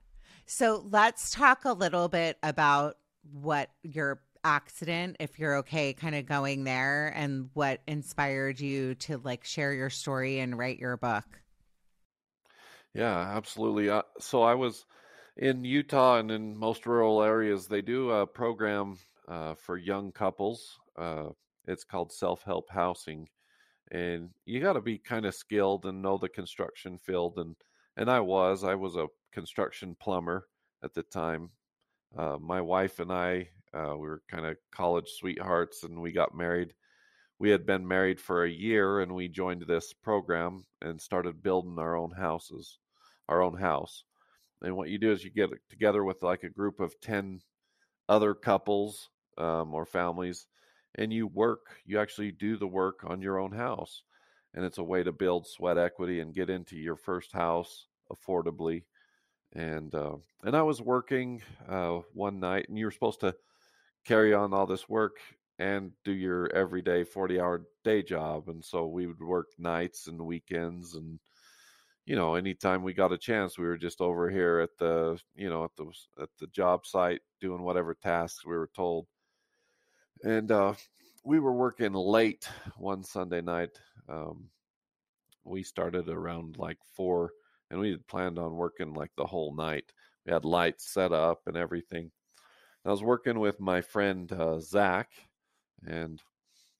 So 0.47 0.85
let's 0.91 1.31
talk 1.31 1.65
a 1.65 1.73
little 1.73 2.09
bit 2.09 2.39
about 2.43 2.97
what 3.33 3.71
your 3.83 4.21
accident, 4.45 5.17
if 5.21 5.39
you're 5.39 5.57
okay 5.59 5.93
kind 5.93 6.15
of 6.15 6.27
going 6.27 6.65
there 6.65 7.13
and 7.15 7.51
what 7.55 7.81
inspired 7.87 8.61
you 8.61 8.95
to 8.95 9.19
like 9.19 9.45
share 9.45 9.73
your 9.73 9.91
story 9.91 10.39
and 10.39 10.57
write 10.57 10.79
your 10.79 10.97
book. 10.97 11.25
Yeah, 12.95 13.17
absolutely. 13.19 13.91
Uh, 13.91 14.03
so 14.21 14.43
I 14.43 14.55
was 14.55 14.85
in 15.37 15.65
Utah 15.65 16.19
and 16.19 16.31
in 16.31 16.57
most 16.57 16.87
rural 16.87 17.23
areas, 17.23 17.67
they 17.67 17.83
do 17.83 18.11
a 18.11 18.27
program 18.27 18.99
uh, 19.29 19.55
for 19.55 19.77
young 19.77 20.11
couples. 20.11 20.79
Uh, 20.97 21.29
it's 21.67 21.85
called 21.85 22.13
self 22.13 22.43
help 22.43 22.71
housing. 22.71 23.29
And 23.91 24.31
you 24.45 24.61
got 24.61 24.75
to 24.75 24.81
be 24.81 24.99
kind 24.99 25.27
of 25.27 25.35
skilled 25.35 25.87
and 25.87 26.03
know 26.03 26.19
the 26.19 26.29
construction 26.29 26.99
field. 26.99 27.39
And, 27.39 27.57
and 27.97 28.11
I 28.11 28.21
was, 28.21 28.65
I 28.65 28.75
was 28.75 28.97
a 28.97 29.07
construction 29.33 29.97
plumber 30.01 30.47
at 30.83 30.95
the 30.95 31.03
time. 31.03 31.51
Uh, 32.17 32.37
my 32.41 32.61
wife 32.61 33.01
and 33.01 33.13
I, 33.13 33.49
uh, 33.75 33.93
we 33.93 34.09
were 34.09 34.23
kind 34.31 34.47
of 34.47 34.57
college 34.71 35.09
sweethearts 35.19 35.85
and 35.85 36.01
we 36.01 36.13
got 36.13 36.35
married. 36.35 36.75
We 37.39 37.51
had 37.51 37.67
been 37.67 37.87
married 37.87 38.21
for 38.21 38.45
a 38.45 38.51
year 38.51 39.01
and 39.01 39.15
we 39.15 39.29
joined 39.29 39.63
this 39.63 39.93
program 39.93 40.65
and 40.83 41.01
started 41.01 41.43
building 41.43 41.79
our 41.79 41.97
own 41.97 42.11
houses, 42.11 42.79
our 43.29 43.43
own 43.43 43.57
house. 43.57 44.05
And 44.63 44.77
what 44.77 44.89
you 44.89 44.99
do 44.99 45.13
is 45.13 45.23
you 45.23 45.31
get 45.31 45.51
together 45.71 46.05
with 46.05 46.23
like 46.23 46.43
a 46.43 46.51
group 46.51 46.81
of 46.81 46.99
10 47.01 47.41
other 48.09 48.35
couples 48.35 49.11
um, 49.39 49.75
or 49.75 49.87
families 49.87 50.47
and 50.95 51.13
you 51.13 51.27
work, 51.27 51.61
you 51.85 51.99
actually 51.99 52.33
do 52.33 52.57
the 52.57 52.67
work 52.67 53.05
on 53.07 53.23
your 53.23 53.39
own 53.39 53.53
house. 53.53 54.03
And 54.55 54.65
it's 54.65 54.79
a 54.79 54.85
way 54.85 55.03
to 55.03 55.13
build 55.13 55.47
sweat 55.47 55.79
equity 55.79 56.21
and 56.21 56.35
get 56.35 56.51
into 56.51 56.77
your 56.77 56.97
first 56.97 57.33
house 57.33 57.87
affordably. 58.11 58.85
And 59.53 59.95
uh, 59.95 60.17
and 60.43 60.57
I 60.57 60.63
was 60.63 60.83
working 60.83 61.43
uh, 61.69 62.01
one 62.13 62.41
night, 62.41 62.69
and 62.69 62.77
you 62.77 62.87
were 62.87 62.91
supposed 62.91 63.21
to 63.21 63.35
carry 64.05 64.35
on 64.35 64.53
all 64.53 64.67
this 64.67 64.89
work 64.89 65.19
and 65.59 65.93
do 66.05 66.13
your 66.13 66.51
everyday 66.55 67.05
40 67.05 67.41
hour 67.41 67.65
day 67.85 68.03
job. 68.03 68.49
And 68.49 68.65
so 68.65 68.87
we 68.87 69.07
would 69.07 69.21
work 69.21 69.49
nights 69.59 70.07
and 70.07 70.21
weekends 70.21 70.95
and 70.95 71.19
you 72.07 72.17
know, 72.17 72.37
anytime 72.37 72.83
we 72.83 72.95
got 72.95 73.13
a 73.13 73.19
chance, 73.19 73.59
we 73.59 73.67
were 73.67 73.77
just 73.77 74.01
over 74.01 74.31
here 74.31 74.61
at 74.61 74.71
the, 74.79 75.21
you 75.35 75.51
know, 75.51 75.65
at 75.65 75.77
the 75.77 75.93
at 76.23 76.31
the 76.41 76.47
job 76.47 76.87
site 76.87 77.21
doing 77.39 77.61
whatever 77.63 77.93
tasks 77.95 78.47
we 78.47 78.57
were 78.57 78.71
told. 78.75 79.07
And 80.25 80.51
uh, 80.51 80.75
we 81.25 81.39
were 81.39 81.53
working 81.53 81.93
late 81.93 82.49
one 82.77 83.05
Sunday 83.05 83.41
night. 83.41 83.79
Um, 84.09 84.49
we 85.45 85.63
started 85.63 86.09
around 86.09 86.59
like 86.59 86.79
four, 86.95 87.33
and 87.71 87.81
we 87.81 87.91
had 87.91 88.07
planned 88.07 88.39
on 88.39 88.57
working 88.57 88.95
like 88.95 89.11
the 89.17 89.27
whole 89.27 89.55
night. 89.55 89.93
We 90.27 90.33
had 90.33 90.45
lights 90.45 90.93
set 90.93 91.13
up 91.13 91.43
and 91.47 91.57
everything. 91.57 92.11
I 92.85 92.91
was 92.91 93.03
working 93.03 93.39
with 93.39 93.61
my 93.61 93.81
friend 93.81 94.31
uh, 94.33 94.61
Zach, 94.61 95.11
and 95.87 96.23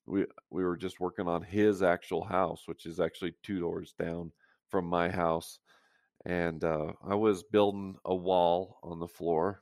we 0.05 0.25
we 0.49 0.63
were 0.63 0.77
just 0.77 0.99
working 0.99 1.27
on 1.27 1.43
his 1.43 1.83
actual 1.83 2.23
house, 2.23 2.63
which 2.65 2.85
is 2.85 2.99
actually 2.99 3.35
two 3.43 3.59
doors 3.59 3.93
down 3.99 4.31
from 4.69 4.85
my 4.85 5.09
house. 5.09 5.59
And 6.25 6.63
uh, 6.63 6.93
I 7.07 7.15
was 7.15 7.43
building 7.43 7.95
a 8.05 8.15
wall 8.15 8.79
on 8.83 8.99
the 8.99 9.07
floor. 9.07 9.61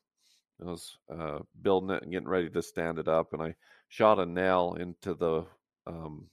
I 0.62 0.66
was 0.66 0.98
uh, 1.12 1.40
building 1.62 1.92
it 1.92 2.04
and 2.04 2.12
getting 2.12 2.28
ready 2.28 2.50
to 2.50 2.62
stand 2.62 3.00
it 3.00 3.08
up, 3.08 3.34
and 3.34 3.42
I 3.42 3.56
shot 3.90 4.20
a 4.20 4.26
nail 4.26 4.76
into 4.80 5.14
the 5.14 5.46
um, 5.86 6.28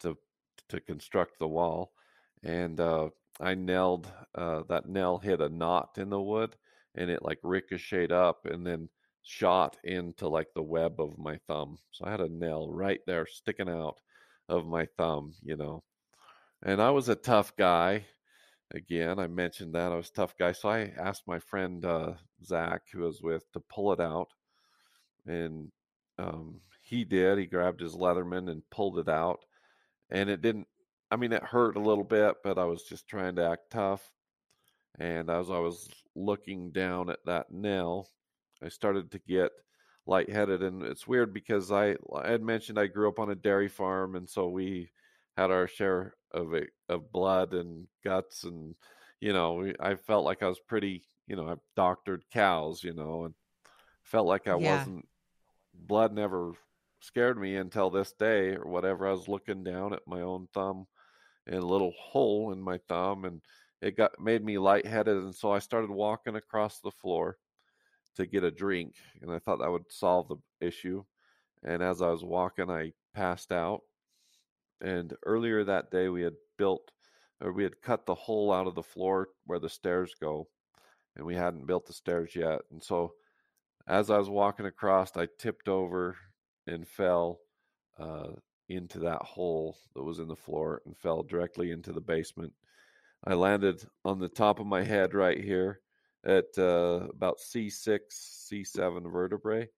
to 0.00 0.16
to 0.68 0.80
construct 0.80 1.38
the 1.38 1.48
wall, 1.48 1.92
and 2.42 2.78
uh, 2.80 3.10
I 3.40 3.54
nailed 3.54 4.10
uh, 4.34 4.62
that 4.68 4.88
nail 4.88 5.18
hit 5.18 5.40
a 5.40 5.48
knot 5.48 5.98
in 5.98 6.10
the 6.10 6.20
wood, 6.20 6.56
and 6.94 7.10
it 7.10 7.22
like 7.22 7.38
ricocheted 7.42 8.12
up, 8.12 8.46
and 8.46 8.66
then 8.66 8.88
shot 9.22 9.76
into 9.84 10.28
like 10.28 10.48
the 10.54 10.62
web 10.62 11.00
of 11.00 11.18
my 11.18 11.38
thumb. 11.48 11.78
So 11.90 12.04
I 12.04 12.10
had 12.10 12.20
a 12.20 12.28
nail 12.28 12.70
right 12.70 13.00
there 13.06 13.26
sticking 13.26 13.68
out 13.68 14.00
of 14.48 14.66
my 14.66 14.86
thumb, 14.98 15.34
you 15.42 15.56
know. 15.56 15.82
And 16.62 16.80
I 16.80 16.90
was 16.90 17.08
a 17.08 17.14
tough 17.14 17.56
guy. 17.56 18.06
Again, 18.72 19.18
I 19.18 19.26
mentioned 19.26 19.74
that 19.74 19.92
I 19.92 19.96
was 19.96 20.10
tough 20.10 20.36
guy. 20.38 20.52
So 20.52 20.68
I 20.68 20.92
asked 20.98 21.24
my 21.26 21.38
friend 21.38 21.84
uh, 21.84 22.14
Zach, 22.42 22.82
who 22.92 23.00
was 23.00 23.20
with, 23.22 23.50
to 23.52 23.60
pull 23.60 23.92
it 23.92 24.00
out. 24.00 24.28
And 25.26 25.70
um, 26.18 26.60
he 26.82 27.04
did. 27.04 27.38
He 27.38 27.46
grabbed 27.46 27.80
his 27.80 27.94
Leatherman 27.94 28.50
and 28.50 28.68
pulled 28.70 28.98
it 28.98 29.08
out. 29.08 29.40
And 30.10 30.28
it 30.28 30.42
didn't, 30.42 30.66
I 31.10 31.16
mean, 31.16 31.32
it 31.32 31.42
hurt 31.42 31.76
a 31.76 31.80
little 31.80 32.04
bit, 32.04 32.36
but 32.42 32.58
I 32.58 32.64
was 32.64 32.82
just 32.82 33.06
trying 33.06 33.36
to 33.36 33.48
act 33.48 33.70
tough. 33.70 34.12
And 34.98 35.30
as 35.30 35.50
I 35.50 35.58
was 35.58 35.88
looking 36.14 36.70
down 36.70 37.10
at 37.10 37.24
that 37.26 37.50
nail, 37.50 38.08
I 38.62 38.68
started 38.68 39.10
to 39.12 39.18
get 39.20 39.50
lightheaded. 40.06 40.62
And 40.62 40.82
it's 40.82 41.06
weird 41.06 41.32
because 41.32 41.70
I, 41.70 41.96
I 42.14 42.30
had 42.30 42.42
mentioned 42.42 42.78
I 42.78 42.86
grew 42.86 43.08
up 43.08 43.18
on 43.18 43.30
a 43.30 43.34
dairy 43.34 43.68
farm. 43.68 44.16
And 44.16 44.28
so 44.28 44.48
we 44.48 44.90
had 45.36 45.50
our 45.50 45.66
share 45.68 46.16
of 46.32 46.54
it, 46.54 46.70
of 46.88 47.12
blood 47.12 47.54
and 47.54 47.88
guts. 48.04 48.44
And, 48.44 48.76
you 49.20 49.32
know, 49.32 49.72
I 49.80 49.96
felt 49.96 50.24
like 50.24 50.42
I 50.42 50.48
was 50.48 50.60
pretty, 50.60 51.04
you 51.26 51.36
know, 51.36 51.48
I've 51.48 51.60
doctored 51.76 52.24
cows, 52.30 52.82
you 52.84 52.94
know, 52.94 53.24
and 53.24 53.34
felt 54.02 54.26
like 54.26 54.46
I 54.48 54.54
Yeah. 54.54 54.56
wasn't, 54.56 55.08
blood 55.74 56.12
never 56.12 56.52
scared 57.00 57.38
me 57.38 57.56
until 57.56 57.90
this 57.90 58.12
day 58.12 58.56
or 58.56 58.66
whatever. 58.66 59.06
I 59.08 59.12
was 59.12 59.28
looking 59.28 59.64
down 59.64 59.94
at 59.94 60.06
my 60.06 60.20
own 60.22 60.48
thumb 60.54 60.86
and 61.46 61.56
a 61.56 61.66
little 61.66 61.92
hole 61.98 62.52
in 62.52 62.62
my 62.62 62.78
thumb 62.88 63.24
and 63.26 63.42
it 63.82 63.96
got 63.96 64.20
made 64.20 64.44
me 64.44 64.58
lightheaded 64.58 65.16
and 65.18 65.34
so 65.34 65.52
I 65.52 65.60
started 65.60 65.90
walking 65.90 66.36
across 66.36 66.80
the 66.80 66.90
floor 66.92 67.38
to 68.14 68.26
get 68.26 68.44
a 68.44 68.50
drink, 68.50 68.96
and 69.20 69.30
I 69.32 69.38
thought 69.38 69.58
that 69.58 69.70
would 69.70 69.90
solve 69.90 70.28
the 70.28 70.36
issue. 70.60 71.04
And 71.64 71.82
as 71.82 72.02
I 72.02 72.10
was 72.10 72.24
walking, 72.24 72.70
I 72.70 72.92
passed 73.14 73.52
out. 73.52 73.82
And 74.80 75.14
earlier 75.24 75.64
that 75.64 75.90
day, 75.90 76.08
we 76.08 76.22
had 76.22 76.34
built 76.58 76.90
or 77.40 77.52
we 77.52 77.62
had 77.62 77.80
cut 77.82 78.06
the 78.06 78.14
hole 78.14 78.52
out 78.52 78.66
of 78.66 78.74
the 78.74 78.82
floor 78.82 79.28
where 79.44 79.58
the 79.58 79.68
stairs 79.68 80.14
go, 80.20 80.48
and 81.16 81.26
we 81.26 81.34
hadn't 81.34 81.66
built 81.66 81.86
the 81.86 81.92
stairs 81.92 82.34
yet. 82.34 82.60
And 82.70 82.82
so, 82.82 83.12
as 83.86 84.10
I 84.10 84.18
was 84.18 84.30
walking 84.30 84.66
across, 84.66 85.16
I 85.16 85.28
tipped 85.38 85.68
over 85.68 86.16
and 86.66 86.88
fell 86.88 87.40
uh, 87.98 88.28
into 88.68 88.98
that 89.00 89.22
hole 89.22 89.76
that 89.94 90.02
was 90.02 90.18
in 90.18 90.28
the 90.28 90.36
floor 90.36 90.80
and 90.86 90.96
fell 90.96 91.22
directly 91.22 91.70
into 91.70 91.92
the 91.92 92.00
basement. 92.00 92.52
I 93.24 93.34
landed 93.34 93.84
on 94.04 94.18
the 94.18 94.28
top 94.28 94.58
of 94.58 94.66
my 94.66 94.82
head 94.82 95.12
right 95.12 95.38
here 95.38 95.80
at 96.24 96.46
uh, 96.56 97.08
about 97.10 97.38
C6, 97.38 97.98
C7 98.10 99.12
vertebrae 99.12 99.68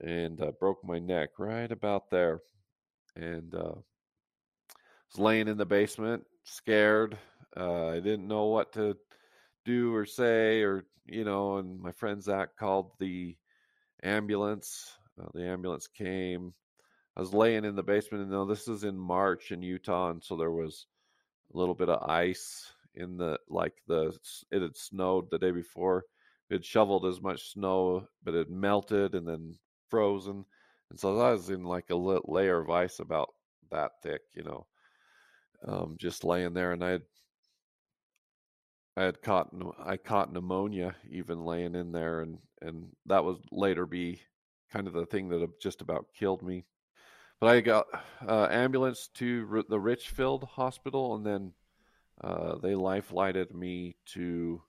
and 0.00 0.40
uh, 0.40 0.52
broke 0.60 0.84
my 0.84 0.98
neck 0.98 1.30
right 1.38 1.70
about 1.70 2.10
there. 2.10 2.40
And 3.16 3.54
uh, 3.54 3.74
was 5.14 5.22
laying 5.22 5.48
in 5.48 5.56
the 5.56 5.66
basement, 5.66 6.24
scared. 6.44 7.16
Uh, 7.56 7.88
I 7.88 8.00
didn't 8.00 8.26
know 8.26 8.46
what 8.46 8.72
to 8.72 8.96
do 9.64 9.94
or 9.94 10.06
say, 10.06 10.62
or 10.62 10.84
you 11.06 11.24
know. 11.24 11.58
And 11.58 11.80
my 11.80 11.92
friend 11.92 12.22
Zach 12.22 12.56
called 12.58 12.92
the 12.98 13.36
ambulance. 14.02 14.92
Uh, 15.20 15.28
the 15.34 15.46
ambulance 15.46 15.86
came. 15.86 16.52
I 17.16 17.20
was 17.20 17.32
laying 17.32 17.64
in 17.64 17.76
the 17.76 17.82
basement, 17.82 18.22
and 18.22 18.32
no, 18.32 18.44
this 18.44 18.66
is 18.66 18.82
in 18.82 18.98
March 18.98 19.52
in 19.52 19.62
Utah, 19.62 20.10
and 20.10 20.22
so 20.22 20.36
there 20.36 20.50
was 20.50 20.86
a 21.52 21.58
little 21.58 21.74
bit 21.74 21.88
of 21.88 22.08
ice 22.08 22.72
in 22.94 23.16
the 23.16 23.38
like 23.48 23.74
the 23.86 24.16
it 24.50 24.62
had 24.62 24.76
snowed 24.76 25.30
the 25.30 25.38
day 25.38 25.52
before. 25.52 26.04
It 26.50 26.54
had 26.54 26.64
shoveled 26.64 27.06
as 27.06 27.22
much 27.22 27.52
snow, 27.52 28.08
but 28.24 28.34
it 28.34 28.50
melted 28.50 29.14
and 29.14 29.26
then 29.26 29.54
frozen, 29.88 30.44
and 30.90 30.98
so 30.98 31.20
I 31.20 31.30
was 31.32 31.50
in 31.50 31.62
like 31.62 31.90
a 31.90 31.94
layer 31.94 32.60
of 32.60 32.70
ice 32.70 32.98
about 32.98 33.28
that 33.70 33.92
thick, 34.02 34.22
you 34.34 34.42
know 34.42 34.66
um, 35.66 35.96
just 35.98 36.24
laying 36.24 36.54
there, 36.54 36.72
and 36.72 36.84
I 36.84 36.90
had 36.90 37.02
I 38.96 39.02
had 39.04 39.22
caught 39.22 39.50
I 39.84 39.96
caught 39.96 40.32
pneumonia 40.32 40.94
even 41.10 41.44
laying 41.44 41.74
in 41.74 41.92
there, 41.92 42.20
and 42.20 42.38
and 42.62 42.88
that 43.06 43.24
would 43.24 43.38
later 43.50 43.86
be 43.86 44.20
kind 44.72 44.86
of 44.86 44.92
the 44.92 45.06
thing 45.06 45.28
that 45.28 45.60
just 45.60 45.80
about 45.80 46.06
killed 46.14 46.42
me. 46.42 46.64
But 47.40 47.50
I 47.50 47.60
got 47.60 47.86
uh, 48.26 48.48
ambulance 48.50 49.08
to 49.14 49.64
the 49.68 49.80
Richfield 49.80 50.44
Hospital, 50.44 51.14
and 51.16 51.26
then 51.26 51.52
uh, 52.20 52.56
they 52.58 52.74
life 52.74 53.06
flighted 53.06 53.54
me 53.54 53.96
to 54.12 54.62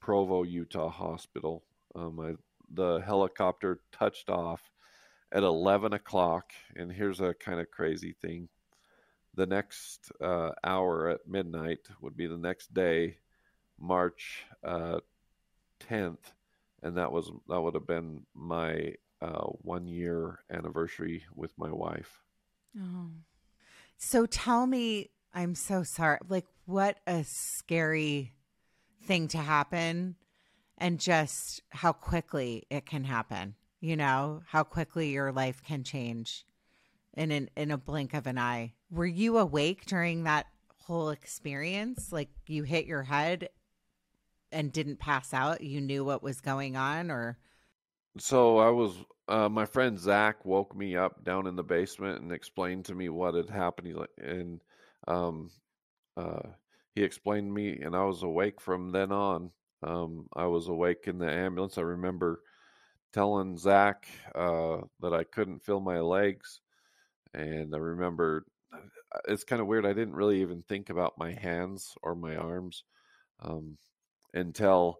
Provo, 0.00 0.42
Utah 0.42 0.88
Hospital. 0.88 1.64
Um, 1.94 2.20
I, 2.20 2.34
the 2.72 2.98
helicopter 2.98 3.80
touched 3.92 4.28
off 4.28 4.70
at 5.32 5.42
11 5.42 5.92
o'clock, 5.92 6.52
and 6.74 6.92
here's 6.92 7.20
a 7.20 7.34
kind 7.34 7.60
of 7.60 7.70
crazy 7.70 8.14
thing 8.20 8.48
the 9.36 9.46
next 9.46 10.10
uh, 10.20 10.50
hour 10.64 11.08
at 11.08 11.28
midnight 11.28 11.80
would 12.00 12.16
be 12.16 12.26
the 12.26 12.38
next 12.38 12.72
day, 12.72 13.18
March 13.78 14.44
uh, 14.64 15.00
10th, 15.88 16.32
and 16.82 16.96
that 16.96 17.12
was 17.12 17.30
that 17.48 17.60
would 17.60 17.74
have 17.74 17.86
been 17.86 18.22
my 18.34 18.94
uh, 19.20 19.44
one 19.62 19.86
year 19.86 20.40
anniversary 20.50 21.24
with 21.34 21.52
my 21.58 21.70
wife. 21.70 22.22
Oh, 22.78 23.10
so 23.98 24.26
tell 24.26 24.66
me, 24.66 25.10
I'm 25.32 25.54
so 25.54 25.82
sorry. 25.82 26.18
Like, 26.28 26.46
what 26.64 26.98
a 27.06 27.24
scary 27.24 28.32
thing 29.04 29.28
to 29.28 29.38
happen, 29.38 30.16
and 30.78 30.98
just 30.98 31.62
how 31.68 31.92
quickly 31.92 32.66
it 32.70 32.86
can 32.86 33.04
happen. 33.04 33.54
You 33.80 33.96
know 33.96 34.42
how 34.46 34.64
quickly 34.64 35.10
your 35.10 35.30
life 35.30 35.62
can 35.62 35.84
change 35.84 36.46
in 37.16 37.30
an, 37.30 37.50
in 37.56 37.70
a 37.70 37.78
blink 37.78 38.14
of 38.14 38.26
an 38.26 38.38
eye. 38.38 38.74
Were 38.90 39.06
you 39.06 39.38
awake 39.38 39.86
during 39.86 40.24
that 40.24 40.46
whole 40.84 41.10
experience? 41.10 42.12
Like 42.12 42.28
you 42.46 42.62
hit 42.62 42.86
your 42.86 43.02
head 43.02 43.48
and 44.52 44.72
didn't 44.72 44.98
pass 44.98 45.34
out? 45.34 45.60
You 45.60 45.80
knew 45.80 46.04
what 46.04 46.22
was 46.22 46.40
going 46.40 46.76
on, 46.76 47.10
or? 47.10 47.38
So 48.18 48.58
I 48.58 48.70
was. 48.70 48.92
Uh, 49.28 49.48
my 49.48 49.64
friend 49.64 49.98
Zach 49.98 50.44
woke 50.44 50.76
me 50.76 50.94
up 50.94 51.24
down 51.24 51.48
in 51.48 51.56
the 51.56 51.64
basement 51.64 52.22
and 52.22 52.30
explained 52.30 52.84
to 52.84 52.94
me 52.94 53.08
what 53.08 53.34
had 53.34 53.50
happened. 53.50 54.06
And 54.18 54.60
um, 55.08 55.50
uh, 56.16 56.42
he 56.94 57.02
explained 57.02 57.48
to 57.48 57.52
me, 57.52 57.80
and 57.82 57.96
I 57.96 58.04
was 58.04 58.22
awake 58.22 58.60
from 58.60 58.92
then 58.92 59.10
on. 59.10 59.50
Um, 59.82 60.28
I 60.34 60.46
was 60.46 60.68
awake 60.68 61.04
in 61.06 61.18
the 61.18 61.30
ambulance. 61.30 61.76
I 61.76 61.82
remember 61.82 62.40
telling 63.12 63.58
Zach 63.58 64.06
uh, 64.34 64.78
that 65.00 65.12
I 65.12 65.24
couldn't 65.24 65.64
feel 65.64 65.80
my 65.80 65.98
legs 65.98 66.60
and 67.34 67.74
I 67.74 67.78
remember 67.78 68.44
uh, 68.72 68.78
it's 69.28 69.44
kind 69.44 69.60
of 69.60 69.66
weird. 69.66 69.86
I 69.86 69.92
didn't 69.92 70.14
really 70.14 70.42
even 70.42 70.62
think 70.62 70.90
about 70.90 71.18
my 71.18 71.32
hands 71.32 71.94
or 72.02 72.14
my 72.14 72.36
arms 72.36 72.84
um, 73.40 73.78
until 74.34 74.98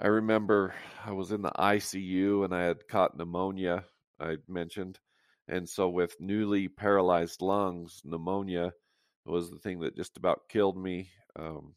I 0.00 0.08
remember 0.08 0.74
I 1.04 1.12
was 1.12 1.32
in 1.32 1.42
the 1.42 1.52
ICU 1.52 2.44
and 2.44 2.54
I 2.54 2.62
had 2.64 2.88
caught 2.88 3.16
pneumonia. 3.16 3.84
I 4.20 4.36
mentioned, 4.48 4.98
and 5.48 5.68
so 5.68 5.88
with 5.88 6.20
newly 6.20 6.68
paralyzed 6.68 7.42
lungs, 7.42 8.00
pneumonia 8.04 8.72
was 9.24 9.50
the 9.50 9.58
thing 9.58 9.80
that 9.80 9.96
just 9.96 10.16
about 10.16 10.48
killed 10.48 10.76
me. 10.76 11.10
Um, 11.36 11.74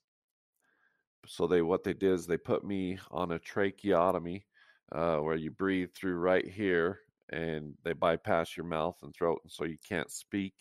so 1.27 1.47
they 1.47 1.61
what 1.61 1.83
they 1.83 1.93
did 1.93 2.13
is 2.13 2.27
they 2.27 2.37
put 2.37 2.63
me 2.63 2.99
on 3.11 3.31
a 3.31 3.39
tracheotomy 3.39 4.45
uh, 4.91 5.17
where 5.17 5.35
you 5.35 5.51
breathe 5.51 5.89
through 5.93 6.15
right 6.15 6.47
here 6.47 6.99
and 7.29 7.73
they 7.83 7.93
bypass 7.93 8.55
your 8.55 8.65
mouth 8.65 8.97
and 9.01 9.13
throat, 9.13 9.39
and 9.43 9.51
so 9.51 9.63
you 9.65 9.77
can't 9.87 10.11
speak. 10.11 10.53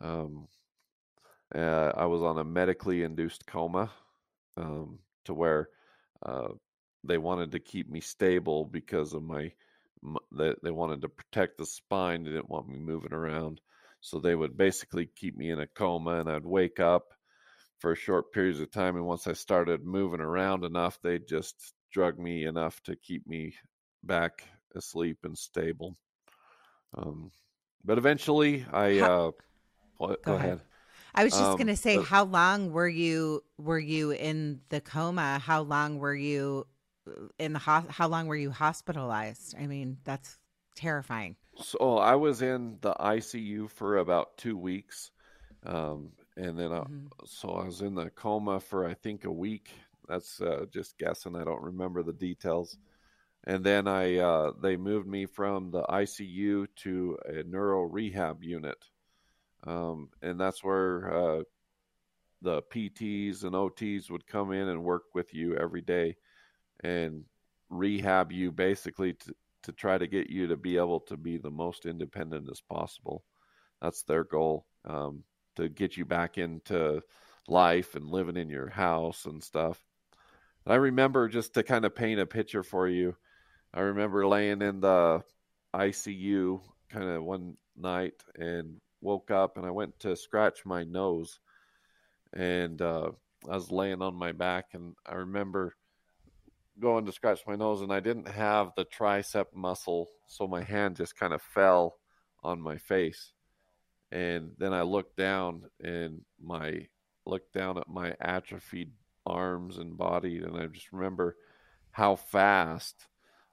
Um, 0.00 0.48
uh, 1.54 1.92
I 1.96 2.06
was 2.06 2.22
on 2.22 2.38
a 2.38 2.44
medically 2.44 3.02
induced 3.02 3.46
coma 3.46 3.90
um, 4.56 4.98
to 5.24 5.34
where 5.34 5.68
uh, 6.24 6.48
they 7.04 7.18
wanted 7.18 7.52
to 7.52 7.58
keep 7.58 7.90
me 7.90 8.00
stable 8.00 8.64
because 8.64 9.14
of 9.14 9.22
my, 9.22 9.52
my 10.02 10.20
they, 10.32 10.54
they 10.62 10.70
wanted 10.70 11.02
to 11.02 11.08
protect 11.08 11.58
the 11.58 11.66
spine. 11.66 12.24
They 12.24 12.30
didn't 12.30 12.50
want 12.50 12.68
me 12.68 12.78
moving 12.78 13.12
around. 13.12 13.60
So 14.00 14.18
they 14.18 14.34
would 14.34 14.56
basically 14.56 15.10
keep 15.14 15.36
me 15.36 15.50
in 15.50 15.60
a 15.60 15.66
coma 15.66 16.20
and 16.20 16.30
I'd 16.30 16.44
wake 16.44 16.80
up 16.80 17.12
for 17.80 17.94
short 17.94 18.32
periods 18.32 18.60
of 18.60 18.70
time. 18.70 18.96
And 18.96 19.04
once 19.04 19.26
I 19.26 19.32
started 19.32 19.84
moving 19.84 20.20
around 20.20 20.64
enough, 20.64 20.98
they'd 21.02 21.26
just 21.26 21.74
drug 21.92 22.18
me 22.18 22.44
enough 22.44 22.80
to 22.84 22.96
keep 22.96 23.26
me 23.26 23.54
back 24.02 24.44
asleep 24.74 25.18
and 25.24 25.36
stable. 25.36 25.96
Um, 26.94 27.30
but 27.84 27.98
eventually, 27.98 28.64
I 28.72 28.98
how, 28.98 29.34
uh, 30.00 30.06
go, 30.06 30.16
go 30.24 30.34
ahead. 30.34 30.46
ahead. 30.46 30.60
I 31.14 31.24
was 31.24 31.32
just 31.32 31.44
um, 31.44 31.56
going 31.56 31.66
to 31.66 31.76
say, 31.76 31.96
but, 31.96 32.06
how 32.06 32.24
long 32.24 32.70
were 32.70 32.88
you 32.88 33.42
were 33.58 33.78
you 33.78 34.12
in 34.12 34.60
the 34.68 34.80
coma? 34.80 35.38
How 35.38 35.62
long 35.62 35.98
were 35.98 36.14
you 36.14 36.66
uh, 37.08 37.26
in 37.38 37.52
the 37.52 37.58
ho- 37.58 37.86
how 37.88 38.08
long 38.08 38.26
were 38.26 38.36
you 38.36 38.50
hospitalized? 38.50 39.56
I 39.58 39.66
mean, 39.66 39.98
that's 40.04 40.38
terrifying. 40.76 41.36
So 41.56 41.98
I 41.98 42.14
was 42.14 42.42
in 42.42 42.78
the 42.80 42.94
ICU 42.94 43.70
for 43.70 43.98
about 43.98 44.36
two 44.38 44.56
weeks, 44.56 45.10
um, 45.66 46.12
and 46.36 46.58
then 46.58 46.72
I, 46.72 46.80
mm-hmm. 46.80 47.06
so 47.24 47.50
I 47.50 47.64
was 47.64 47.82
in 47.82 47.94
the 47.94 48.10
coma 48.10 48.60
for 48.60 48.86
I 48.86 48.94
think 48.94 49.24
a 49.24 49.32
week. 49.32 49.70
That's 50.08 50.40
uh, 50.40 50.66
just 50.72 50.98
guessing. 50.98 51.36
I 51.36 51.44
don't 51.44 51.62
remember 51.62 52.02
the 52.02 52.12
details 52.12 52.78
and 53.44 53.64
then 53.64 53.88
I 53.88 54.18
uh, 54.18 54.52
they 54.60 54.76
moved 54.76 55.06
me 55.06 55.26
from 55.26 55.70
the 55.70 55.82
ICU 55.82 56.66
to 56.76 57.18
a 57.26 57.42
neuro 57.44 57.82
rehab 57.82 58.42
unit, 58.42 58.84
um, 59.66 60.10
and 60.22 60.38
that's 60.38 60.62
where 60.62 61.12
uh, 61.12 61.42
the 62.42 62.62
PTs 62.62 63.44
and 63.44 63.54
OTs 63.54 64.10
would 64.10 64.26
come 64.26 64.52
in 64.52 64.68
and 64.68 64.84
work 64.84 65.04
with 65.14 65.32
you 65.32 65.56
every 65.56 65.80
day, 65.80 66.16
and 66.84 67.24
rehab 67.70 68.32
you 68.32 68.52
basically 68.52 69.14
to 69.14 69.34
to 69.62 69.72
try 69.72 69.98
to 69.98 70.06
get 70.06 70.30
you 70.30 70.46
to 70.46 70.56
be 70.56 70.76
able 70.76 71.00
to 71.00 71.16
be 71.16 71.38
the 71.38 71.50
most 71.50 71.86
independent 71.86 72.48
as 72.50 72.60
possible. 72.60 73.24
That's 73.80 74.02
their 74.02 74.24
goal 74.24 74.66
um, 74.86 75.24
to 75.56 75.68
get 75.68 75.96
you 75.96 76.04
back 76.04 76.38
into 76.38 77.02
life 77.48 77.94
and 77.94 78.06
living 78.06 78.36
in 78.36 78.48
your 78.48 78.68
house 78.68 79.26
and 79.26 79.42
stuff. 79.42 79.82
I 80.66 80.76
remember 80.76 81.28
just 81.28 81.54
to 81.54 81.62
kind 81.62 81.84
of 81.84 81.94
paint 81.94 82.20
a 82.20 82.26
picture 82.26 82.62
for 82.62 82.86
you 82.86 83.16
I 83.72 83.80
remember 83.80 84.26
laying 84.26 84.62
in 84.62 84.80
the 84.80 85.22
ICU 85.74 86.60
kind 86.90 87.08
of 87.08 87.22
one 87.22 87.56
night 87.76 88.22
and 88.36 88.80
woke 89.00 89.30
up 89.30 89.56
and 89.56 89.64
I 89.64 89.70
went 89.70 89.98
to 90.00 90.16
scratch 90.16 90.66
my 90.66 90.82
nose 90.82 91.38
and 92.32 92.82
uh, 92.82 93.10
I 93.48 93.54
was 93.54 93.70
laying 93.70 94.02
on 94.02 94.14
my 94.14 94.32
back 94.32 94.70
and 94.72 94.94
I 95.06 95.14
remember 95.14 95.76
going 96.80 97.06
to 97.06 97.12
scratch 97.12 97.40
my 97.46 97.56
nose 97.56 97.82
and 97.82 97.92
I 97.92 98.00
didn't 98.00 98.28
have 98.28 98.72
the 98.76 98.84
tricep 98.84 99.46
muscle 99.54 100.08
so 100.26 100.48
my 100.48 100.62
hand 100.62 100.96
just 100.96 101.16
kind 101.16 101.32
of 101.32 101.42
fell 101.42 101.96
on 102.42 102.60
my 102.60 102.76
face. 102.76 103.32
And 104.10 104.52
then 104.58 104.72
I 104.72 104.82
looked 104.82 105.16
down 105.16 105.64
and 105.82 106.22
my 106.42 106.88
looked 107.24 107.52
down 107.52 107.78
at 107.78 107.88
my 107.88 108.16
atrophied 108.20 108.90
arms 109.26 109.78
and 109.78 109.96
body 109.96 110.38
and 110.38 110.56
I 110.56 110.66
just 110.66 110.92
remember 110.92 111.36
how 111.92 112.16
fast 112.16 113.06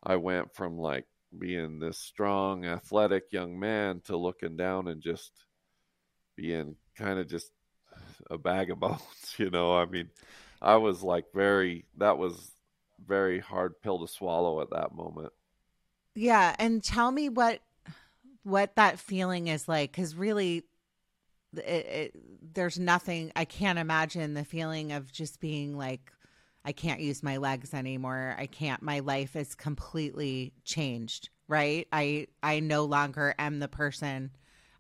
I 0.08 0.16
went 0.16 0.56
from 0.56 0.80
like 0.80 1.06
being 1.38 1.80
this 1.80 2.00
strong, 2.00 2.66
athletic 2.66 3.26
young 3.32 3.60
man 3.60 4.02
to 4.06 4.16
looking 4.16 4.56
down 4.56 4.88
and 4.88 5.02
just 5.02 5.34
being 6.38 6.78
kind 6.98 7.20
of 7.20 7.28
just 7.28 7.52
a 8.32 8.38
bag 8.38 8.72
of 8.72 8.80
bones, 8.80 9.36
you 9.38 9.50
know. 9.50 9.76
I 9.76 9.86
mean, 9.86 10.10
I 10.62 10.78
was 10.78 11.04
like 11.04 11.26
very 11.34 11.86
that 11.98 12.18
was 12.18 12.54
very 13.06 13.40
hard 13.40 13.82
pill 13.82 14.00
to 14.00 14.12
swallow 14.12 14.62
at 14.62 14.70
that 14.72 14.96
moment. 14.96 15.34
Yeah, 16.16 16.56
and 16.58 16.82
tell 16.82 17.12
me 17.12 17.28
what 17.28 17.60
what 18.44 18.78
that 18.78 18.98
feeling 18.98 19.48
is 19.48 19.68
like 19.68 19.92
cuz 19.92 20.16
really 20.16 20.64
it, 21.54 21.60
it, 21.62 22.16
there's 22.54 22.80
nothing 22.80 23.32
I 23.36 23.44
can't 23.44 23.78
imagine 23.78 24.34
the 24.36 24.46
feeling 24.46 24.94
of 24.94 25.12
just 25.12 25.42
being 25.42 25.78
like 25.78 26.12
I 26.66 26.72
can't 26.72 27.00
use 27.00 27.24
my 27.24 27.38
legs 27.38 27.74
anymore. 27.74 28.36
I 28.38 28.46
can't 28.46 28.82
my 28.82 29.00
life 29.00 29.36
is 29.36 29.56
completely 29.56 30.54
changed, 30.64 31.30
right? 31.48 31.88
I 31.92 32.28
I 32.44 32.60
no 32.60 32.86
longer 32.86 33.34
am 33.40 33.60
the 33.60 33.68
person 33.68 34.32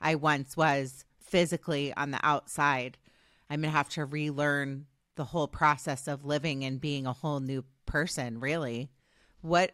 I 0.01 0.15
once 0.15 0.55
was 0.55 1.05
physically 1.19 1.93
on 1.93 2.11
the 2.11 2.19
outside. 2.23 2.97
I'm 3.49 3.61
going 3.61 3.71
to 3.71 3.77
have 3.77 3.89
to 3.89 4.05
relearn 4.05 4.85
the 5.15 5.25
whole 5.25 5.47
process 5.47 6.07
of 6.07 6.25
living 6.25 6.63
and 6.63 6.79
being 6.79 7.05
a 7.05 7.13
whole 7.13 7.39
new 7.39 7.63
person, 7.85 8.39
really. 8.39 8.89
What 9.41 9.71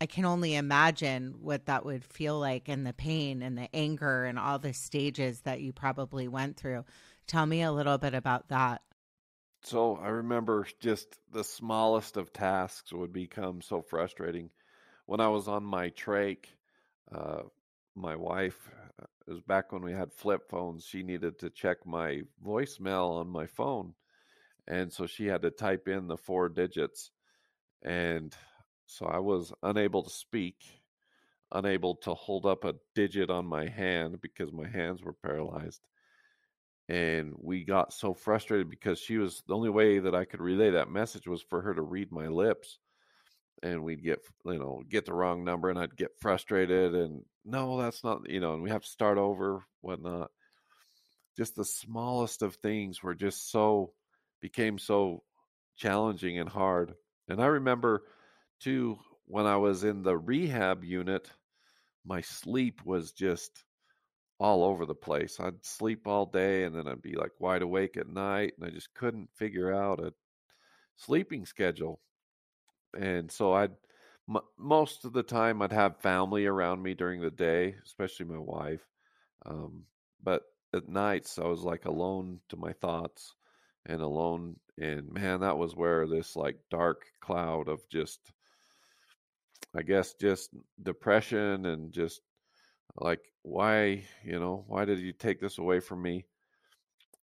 I 0.00 0.06
can 0.06 0.24
only 0.24 0.54
imagine 0.54 1.34
what 1.40 1.66
that 1.66 1.84
would 1.84 2.04
feel 2.04 2.38
like 2.38 2.68
and 2.68 2.86
the 2.86 2.94
pain 2.94 3.42
and 3.42 3.56
the 3.56 3.68
anger 3.74 4.24
and 4.24 4.38
all 4.38 4.58
the 4.58 4.72
stages 4.72 5.42
that 5.42 5.60
you 5.60 5.72
probably 5.72 6.26
went 6.26 6.56
through. 6.56 6.84
Tell 7.26 7.44
me 7.44 7.62
a 7.62 7.72
little 7.72 7.98
bit 7.98 8.14
about 8.14 8.48
that. 8.48 8.82
So 9.62 9.96
I 9.96 10.08
remember 10.08 10.66
just 10.80 11.18
the 11.32 11.44
smallest 11.44 12.16
of 12.16 12.32
tasks 12.32 12.92
would 12.92 13.12
become 13.12 13.60
so 13.62 13.82
frustrating. 13.82 14.50
When 15.06 15.20
I 15.20 15.28
was 15.28 15.48
on 15.48 15.64
my 15.64 15.90
trach, 15.90 16.46
uh, 17.12 17.42
my 17.94 18.16
wife, 18.16 18.70
uh, 19.00 19.06
it 19.26 19.32
was 19.32 19.40
back 19.42 19.72
when 19.72 19.82
we 19.82 19.92
had 19.92 20.12
flip 20.12 20.48
phones, 20.48 20.84
she 20.84 21.02
needed 21.02 21.38
to 21.40 21.50
check 21.50 21.86
my 21.86 22.22
voicemail 22.44 23.18
on 23.20 23.28
my 23.28 23.46
phone. 23.46 23.94
And 24.66 24.92
so 24.92 25.06
she 25.06 25.26
had 25.26 25.42
to 25.42 25.50
type 25.50 25.88
in 25.88 26.06
the 26.08 26.16
four 26.16 26.48
digits. 26.48 27.10
And 27.82 28.34
so 28.86 29.06
I 29.06 29.18
was 29.18 29.52
unable 29.62 30.02
to 30.04 30.10
speak, 30.10 30.64
unable 31.52 31.96
to 31.96 32.14
hold 32.14 32.46
up 32.46 32.64
a 32.64 32.76
digit 32.94 33.30
on 33.30 33.46
my 33.46 33.68
hand 33.68 34.20
because 34.20 34.52
my 34.52 34.68
hands 34.68 35.02
were 35.02 35.12
paralyzed. 35.14 35.82
And 36.90 37.34
we 37.38 37.64
got 37.64 37.92
so 37.92 38.14
frustrated 38.14 38.68
because 38.68 38.98
she 38.98 39.16
was 39.16 39.44
the 39.46 39.54
only 39.54 39.70
way 39.70 40.00
that 40.00 40.14
I 40.16 40.24
could 40.24 40.40
relay 40.40 40.70
that 40.70 40.90
message 40.90 41.28
was 41.28 41.40
for 41.40 41.62
her 41.62 41.72
to 41.72 41.82
read 41.82 42.10
my 42.10 42.26
lips. 42.26 42.80
And 43.62 43.84
we'd 43.84 44.02
get, 44.02 44.18
you 44.44 44.58
know, 44.58 44.82
get 44.88 45.06
the 45.06 45.14
wrong 45.14 45.44
number 45.44 45.70
and 45.70 45.78
I'd 45.78 45.96
get 45.96 46.18
frustrated 46.20 46.96
and 46.96 47.22
no, 47.44 47.80
that's 47.80 48.02
not, 48.02 48.28
you 48.28 48.40
know, 48.40 48.54
and 48.54 48.62
we 48.64 48.70
have 48.70 48.82
to 48.82 48.88
start 48.88 49.18
over, 49.18 49.64
whatnot. 49.82 50.32
Just 51.36 51.54
the 51.54 51.64
smallest 51.64 52.42
of 52.42 52.56
things 52.56 53.04
were 53.04 53.14
just 53.14 53.52
so, 53.52 53.92
became 54.40 54.76
so 54.76 55.22
challenging 55.76 56.40
and 56.40 56.48
hard. 56.48 56.94
And 57.28 57.40
I 57.40 57.46
remember 57.46 58.02
too, 58.58 58.98
when 59.26 59.46
I 59.46 59.58
was 59.58 59.84
in 59.84 60.02
the 60.02 60.18
rehab 60.18 60.82
unit, 60.82 61.30
my 62.04 62.22
sleep 62.22 62.80
was 62.84 63.12
just 63.12 63.62
all 64.40 64.64
over 64.64 64.86
the 64.86 64.96
place. 64.96 65.40
I'd 65.40 65.64
sleep 65.66 66.08
all 66.08 66.26
day 66.26 66.64
and 66.64 66.76
then 66.76 66.88
I'd 66.88 67.02
be 67.02 67.14
like 67.16 67.32
wide 67.40 67.62
awake 67.62 67.98
at 67.98 68.08
night 68.08 68.54
and 68.58 68.66
I 68.66 68.70
just 68.70 68.94
couldn't 68.94 69.30
figure 69.36 69.74
out 69.74 70.00
a 70.00 70.14
sleeping 70.96 71.46
schedule. 71.46 72.00
And 72.98 73.30
so 73.30 73.52
I'd 73.52 73.76
m- 74.28 74.42
most 74.58 75.04
of 75.04 75.12
the 75.12 75.22
time 75.24 75.62
I'd 75.62 75.72
have 75.72 76.00
family 76.00 76.46
around 76.46 76.82
me 76.82 76.94
during 76.94 77.20
the 77.20 77.30
day, 77.30 77.76
especially 77.84 78.26
my 78.26 78.38
wife. 78.38 78.86
Um, 79.46 79.86
but 80.22 80.42
at 80.74 80.88
nights 80.88 81.38
I 81.38 81.46
was 81.46 81.62
like 81.62 81.86
alone 81.86 82.40
to 82.50 82.56
my 82.56 82.72
thoughts 82.74 83.34
and 83.86 84.02
alone 84.02 84.58
and 84.78 85.12
man 85.12 85.40
that 85.40 85.58
was 85.58 85.76
where 85.76 86.06
this 86.06 86.36
like 86.36 86.58
dark 86.70 87.06
cloud 87.20 87.68
of 87.68 87.88
just 87.90 88.32
I 89.74 89.82
guess 89.82 90.14
just 90.14 90.50
depression 90.80 91.66
and 91.66 91.92
just 91.92 92.20
like 92.96 93.20
why 93.42 94.04
you 94.24 94.38
know 94.38 94.64
why 94.68 94.84
did 94.84 94.98
you 94.98 95.12
take 95.12 95.40
this 95.40 95.58
away 95.58 95.80
from 95.80 96.02
me 96.02 96.24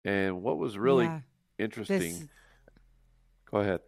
and 0.06 0.42
what 0.42 0.58
was 0.58 0.78
really 0.78 1.06
Yeah. 1.06 1.20
interesting 1.60 1.98
This 2.14 2.28
go 3.52 3.60
ahead 3.60 3.80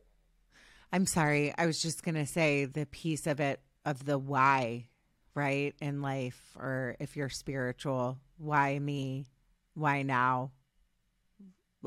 I'm 0.91 1.05
sorry. 1.05 1.53
I 1.57 1.65
was 1.65 1.81
just 1.81 2.03
going 2.03 2.15
to 2.15 2.25
say 2.25 2.63
the 2.63 2.85
piece 2.85 3.27
of 3.27 3.41
it 3.41 3.59
of 3.85 4.05
the 4.05 4.17
why, 4.17 4.87
right? 5.33 5.75
In 5.81 6.01
life 6.01 6.55
or 6.57 6.95
if 6.99 7.17
you're 7.17 7.27
spiritual, 7.27 8.17
why 8.37 8.79
me? 8.79 9.25
Why 9.73 10.03
now? 10.03 10.51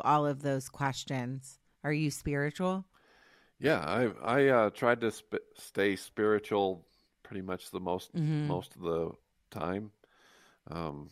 All 0.05 0.27
of 0.27 0.43
those 0.43 0.69
questions. 0.69 1.59
Are 1.85 1.93
you 1.93 2.11
spiritual? 2.11 2.85
yeah 3.61 3.81
i 3.81 4.39
i 4.39 4.49
uh 4.49 4.71
tried 4.71 5.01
to 5.01 5.11
sp- 5.11 5.43
stay 5.57 5.97
spiritual 5.97 6.87
pretty 7.25 7.43
much 7.43 7.71
the 7.73 7.81
most 7.81 8.13
Mhm. 8.15 8.47
most 8.47 8.77
of 8.77 8.83
the 8.83 9.11
time 9.51 9.91
um 10.71 11.11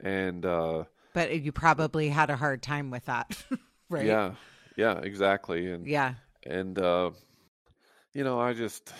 and 0.00 0.46
uh 0.46 0.84
But 1.12 1.40
you 1.40 1.52
probably 1.52 2.08
had 2.08 2.30
a 2.30 2.36
hard 2.36 2.62
time 2.62 2.90
with 2.90 3.04
that, 3.06 3.44
right? 3.88 4.18
yeah 4.18 4.32
yeah 4.76 4.98
exactly 4.98 5.70
and 5.70 5.88
Yeah. 5.88 6.14
and 6.44 6.78
uh 6.78 7.10
you 8.14 8.24
know 8.24 8.38
i 8.40 8.52
just 8.52 8.92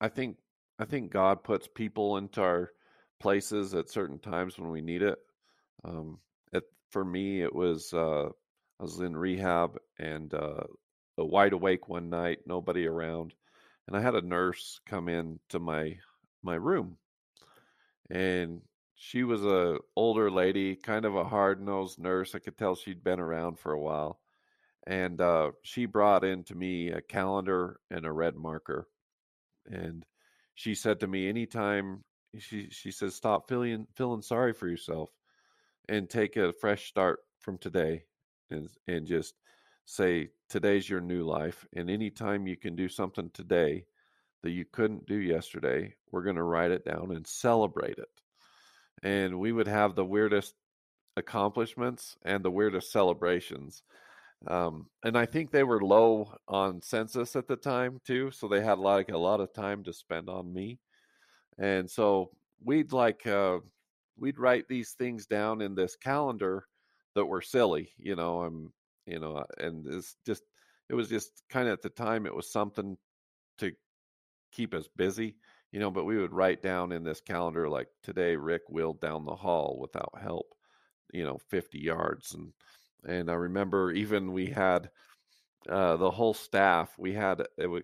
i 0.00 0.08
think 0.08 0.36
i 0.78 0.84
think 0.84 1.10
god 1.10 1.42
puts 1.42 1.68
people 1.68 2.16
into 2.16 2.40
our 2.40 2.70
places 3.20 3.74
at 3.74 3.90
certain 3.90 4.18
times 4.18 4.58
when 4.58 4.70
we 4.70 4.80
need 4.80 5.02
it 5.02 5.18
um 5.84 6.18
it, 6.52 6.64
for 6.90 7.04
me 7.04 7.42
it 7.42 7.54
was 7.54 7.92
uh 7.94 8.26
i 8.26 8.82
was 8.82 9.00
in 9.00 9.16
rehab 9.16 9.78
and 9.98 10.34
uh 10.34 10.62
wide 11.18 11.52
awake 11.52 11.88
one 11.88 12.08
night 12.10 12.38
nobody 12.46 12.86
around 12.86 13.34
and 13.86 13.96
i 13.96 14.00
had 14.00 14.14
a 14.14 14.22
nurse 14.22 14.80
come 14.86 15.08
in 15.08 15.38
to 15.48 15.58
my 15.58 15.96
my 16.42 16.54
room 16.54 16.96
and 18.10 18.60
she 18.94 19.22
was 19.22 19.44
a 19.44 19.78
older 19.96 20.30
lady 20.30 20.74
kind 20.74 21.04
of 21.04 21.14
a 21.14 21.24
hard-nosed 21.24 21.98
nurse 21.98 22.34
i 22.34 22.38
could 22.38 22.56
tell 22.56 22.74
she'd 22.74 23.04
been 23.04 23.20
around 23.20 23.58
for 23.58 23.72
a 23.72 23.80
while 23.80 24.20
and 24.86 25.20
uh, 25.20 25.50
she 25.62 25.84
brought 25.84 26.24
in 26.24 26.42
to 26.42 26.54
me 26.54 26.88
a 26.88 27.00
calendar 27.00 27.78
and 27.90 28.06
a 28.06 28.12
red 28.12 28.34
marker 28.36 28.88
and 29.66 30.04
she 30.54 30.74
said 30.74 30.98
to 31.00 31.06
me 31.06 31.28
anytime 31.28 32.02
she 32.38 32.68
she 32.70 32.90
says 32.90 33.14
stop 33.14 33.48
feeling 33.48 33.86
feeling 33.94 34.22
sorry 34.22 34.52
for 34.52 34.68
yourself 34.68 35.10
and 35.88 36.08
take 36.08 36.36
a 36.36 36.52
fresh 36.52 36.88
start 36.88 37.20
from 37.40 37.58
today 37.58 38.02
and 38.50 38.68
and 38.86 39.06
just 39.06 39.34
say 39.84 40.28
today's 40.48 40.88
your 40.88 41.00
new 41.00 41.24
life 41.24 41.66
and 41.74 41.90
anytime 41.90 42.46
you 42.46 42.56
can 42.56 42.76
do 42.76 42.88
something 42.88 43.30
today 43.32 43.84
that 44.42 44.50
you 44.50 44.64
couldn't 44.72 45.06
do 45.06 45.16
yesterday 45.16 45.94
we're 46.10 46.22
going 46.22 46.36
to 46.36 46.42
write 46.42 46.70
it 46.70 46.84
down 46.84 47.12
and 47.12 47.26
celebrate 47.26 47.98
it. 47.98 48.08
And 49.02 49.38
we 49.38 49.52
would 49.52 49.68
have 49.68 49.94
the 49.94 50.04
weirdest 50.04 50.54
accomplishments 51.16 52.16
and 52.22 52.44
the 52.44 52.50
weirdest 52.50 52.92
celebrations 52.92 53.82
um, 54.46 54.86
and 55.04 55.18
I 55.18 55.26
think 55.26 55.50
they 55.50 55.64
were 55.64 55.82
low 55.82 56.32
on 56.46 56.80
census 56.82 57.34
at 57.34 57.48
the 57.48 57.56
time 57.56 58.00
too, 58.06 58.30
so 58.30 58.46
they 58.46 58.60
had 58.60 58.78
like 58.78 59.10
a 59.10 59.18
lot 59.18 59.40
of 59.40 59.52
time 59.52 59.82
to 59.84 59.92
spend 59.92 60.28
on 60.28 60.52
me, 60.52 60.78
and 61.58 61.90
so 61.90 62.30
we'd 62.64 62.92
like 62.92 63.26
uh, 63.26 63.58
we'd 64.16 64.38
write 64.38 64.68
these 64.68 64.92
things 64.92 65.26
down 65.26 65.60
in 65.60 65.74
this 65.74 65.96
calendar 65.96 66.66
that 67.14 67.26
were 67.26 67.42
silly, 67.42 67.90
you 67.98 68.14
know, 68.14 68.42
I'm 68.42 68.72
you 69.06 69.18
know, 69.18 69.44
and 69.58 69.86
it's 69.88 70.16
just 70.24 70.44
it 70.88 70.94
was 70.94 71.08
just 71.08 71.42
kind 71.50 71.66
of 71.68 71.72
at 71.74 71.82
the 71.82 71.90
time 71.90 72.24
it 72.24 72.34
was 72.34 72.50
something 72.52 72.96
keep 74.52 74.74
us 74.74 74.88
busy, 74.96 75.36
you 75.72 75.80
know, 75.80 75.90
but 75.90 76.04
we 76.04 76.18
would 76.18 76.32
write 76.32 76.62
down 76.62 76.92
in 76.92 77.04
this 77.04 77.20
calendar 77.20 77.68
like 77.68 77.88
today 78.02 78.36
Rick 78.36 78.62
wheeled 78.68 79.00
down 79.00 79.24
the 79.24 79.34
hall 79.34 79.78
without 79.80 80.12
help, 80.20 80.54
you 81.12 81.24
know, 81.24 81.38
50 81.48 81.78
yards 81.78 82.34
and 82.34 82.52
and 83.06 83.30
I 83.30 83.34
remember 83.34 83.92
even 83.92 84.32
we 84.32 84.46
had 84.46 84.90
uh, 85.68 85.96
the 85.96 86.10
whole 86.10 86.34
staff. 86.34 86.94
We 86.98 87.12
had 87.12 87.42
it 87.56 87.66
was 87.66 87.82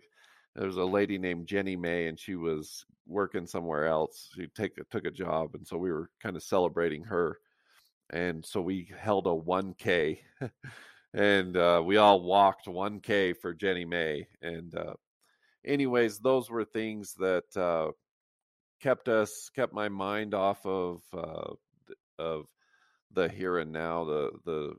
there 0.55 0.66
was 0.66 0.77
a 0.77 0.85
lady 0.85 1.18
named 1.18 1.46
Jenny 1.46 1.77
May, 1.77 2.07
and 2.07 2.18
she 2.18 2.37
was 2.37 2.85
working 3.07 3.46
somewhere 3.46 3.87
else. 3.87 4.31
She 4.35 4.46
take 4.48 4.77
took 4.90 5.05
a 5.05 5.11
job, 5.11 5.55
and 5.55 5.66
so 5.66 5.77
we 5.77 5.92
were 5.92 6.11
kind 6.22 6.37
of 6.37 6.42
celebrating 6.42 7.05
her. 7.05 7.38
And 8.11 8.44
so 8.44 8.61
we 8.61 8.90
held 8.98 9.27
a 9.27 9.31
1K, 9.31 10.18
and 11.14 11.57
uh, 11.57 11.83
we 11.85 11.96
all 11.96 12.22
walked 12.22 12.66
1K 12.66 13.37
for 13.37 13.55
Jenny 13.55 13.85
May. 13.85 14.27
And 14.42 14.74
uh, 14.74 14.94
anyways, 15.64 16.18
those 16.18 16.50
were 16.50 16.64
things 16.64 17.14
that 17.14 17.57
uh, 17.57 17.92
kept 18.81 19.09
us 19.09 19.50
kept 19.55 19.72
my 19.72 19.88
mind 19.88 20.35
off 20.35 20.64
of 20.66 21.03
uh, 21.12 21.55
of 22.18 22.46
the 23.12 23.29
here 23.29 23.59
and 23.59 23.72
now, 23.72 24.05
the 24.05 24.31
the 24.44 24.74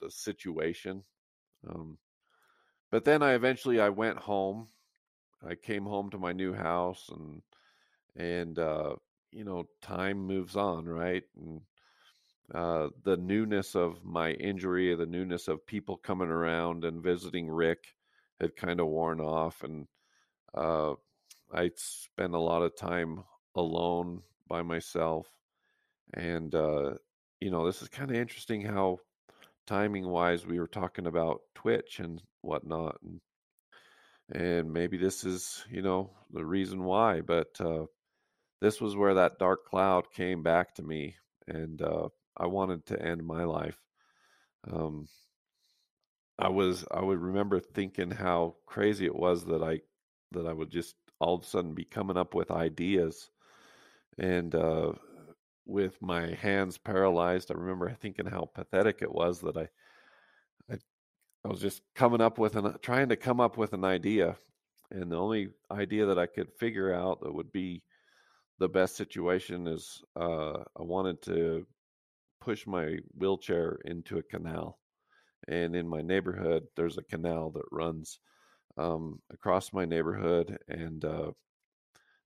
the 0.00 0.10
situation. 0.10 1.04
Um, 1.68 1.98
but 2.90 3.04
then 3.04 3.22
I 3.22 3.34
eventually 3.34 3.80
I 3.80 3.88
went 3.88 4.18
home 4.18 4.68
I 5.46 5.54
came 5.54 5.84
home 5.84 6.10
to 6.10 6.18
my 6.18 6.32
new 6.32 6.52
house 6.52 7.08
and 7.10 7.42
and 8.16 8.58
uh, 8.58 8.94
you 9.30 9.44
know 9.44 9.64
time 9.80 10.18
moves 10.18 10.56
on, 10.56 10.86
right? 10.86 11.24
And 11.36 11.60
uh, 12.54 12.88
the 13.04 13.16
newness 13.16 13.74
of 13.74 14.04
my 14.04 14.32
injury, 14.32 14.94
the 14.94 15.06
newness 15.06 15.48
of 15.48 15.66
people 15.66 15.96
coming 15.96 16.28
around 16.28 16.84
and 16.84 17.02
visiting 17.02 17.50
Rick 17.50 17.84
had 18.40 18.56
kind 18.56 18.80
of 18.80 18.86
worn 18.88 19.20
off, 19.20 19.62
and 19.64 19.86
uh, 20.54 20.94
I 21.52 21.70
spent 21.76 22.34
a 22.34 22.40
lot 22.40 22.62
of 22.62 22.76
time 22.76 23.24
alone 23.54 24.22
by 24.48 24.62
myself. 24.62 25.26
And 26.14 26.54
uh, 26.54 26.94
you 27.40 27.50
know, 27.50 27.66
this 27.66 27.82
is 27.82 27.88
kind 27.88 28.10
of 28.10 28.16
interesting 28.16 28.62
how 28.62 28.98
timing 29.66 30.06
wise 30.08 30.46
we 30.46 30.58
were 30.58 30.68
talking 30.68 31.06
about 31.06 31.40
Twitch 31.54 32.00
and 32.00 32.22
whatnot, 32.42 32.98
and 33.02 33.20
and 34.30 34.72
maybe 34.72 34.96
this 34.96 35.24
is 35.24 35.64
you 35.70 35.82
know 35.82 36.10
the 36.32 36.44
reason 36.44 36.84
why, 36.84 37.20
but 37.20 37.48
uh, 37.60 37.86
this 38.60 38.80
was 38.80 38.96
where 38.96 39.14
that 39.14 39.38
dark 39.38 39.66
cloud 39.66 40.04
came 40.12 40.42
back 40.42 40.74
to 40.74 40.82
me, 40.82 41.16
and 41.46 41.82
uh, 41.82 42.08
I 42.36 42.46
wanted 42.46 42.86
to 42.86 43.02
end 43.02 43.24
my 43.24 43.44
life. 43.44 43.78
Um, 44.70 45.08
I 46.38 46.48
was 46.48 46.84
I 46.90 47.00
would 47.02 47.20
remember 47.20 47.60
thinking 47.60 48.10
how 48.10 48.56
crazy 48.66 49.06
it 49.06 49.16
was 49.16 49.44
that 49.46 49.62
I 49.62 49.80
that 50.32 50.46
I 50.46 50.52
would 50.52 50.70
just 50.70 50.94
all 51.20 51.34
of 51.34 51.42
a 51.42 51.46
sudden 51.46 51.74
be 51.74 51.84
coming 51.84 52.16
up 52.16 52.34
with 52.34 52.50
ideas 52.50 53.30
and 54.18 54.54
uh, 54.54 54.92
with 55.66 56.00
my 56.02 56.34
hands 56.34 56.78
paralyzed 56.78 57.50
I 57.50 57.54
remember 57.54 57.90
thinking 57.90 58.26
how 58.26 58.50
pathetic 58.54 59.02
it 59.02 59.12
was 59.12 59.40
that 59.40 59.56
I 59.56 59.68
I, 60.70 60.78
I 61.44 61.48
was 61.48 61.60
just 61.60 61.82
coming 61.94 62.20
up 62.20 62.38
with 62.38 62.56
an 62.56 62.76
trying 62.82 63.10
to 63.10 63.16
come 63.16 63.40
up 63.40 63.56
with 63.56 63.72
an 63.72 63.84
idea 63.84 64.36
and 64.90 65.10
the 65.10 65.16
only 65.16 65.48
idea 65.70 66.06
that 66.06 66.18
I 66.18 66.26
could 66.26 66.52
figure 66.58 66.92
out 66.92 67.20
that 67.22 67.34
would 67.34 67.52
be 67.52 67.82
the 68.58 68.68
best 68.68 68.96
situation 68.96 69.66
is 69.66 70.02
uh, 70.14 70.58
I 70.76 70.82
wanted 70.82 71.22
to 71.22 71.66
push 72.40 72.66
my 72.66 72.98
wheelchair 73.16 73.78
into 73.84 74.18
a 74.18 74.22
canal. 74.22 74.78
And 75.48 75.74
in 75.74 75.88
my 75.88 76.02
neighborhood, 76.02 76.64
there's 76.76 76.98
a 76.98 77.02
canal 77.02 77.50
that 77.52 77.64
runs 77.72 78.20
um, 78.76 79.20
across 79.30 79.72
my 79.72 79.84
neighborhood 79.84 80.58
and 80.68 81.04
uh, 81.04 81.30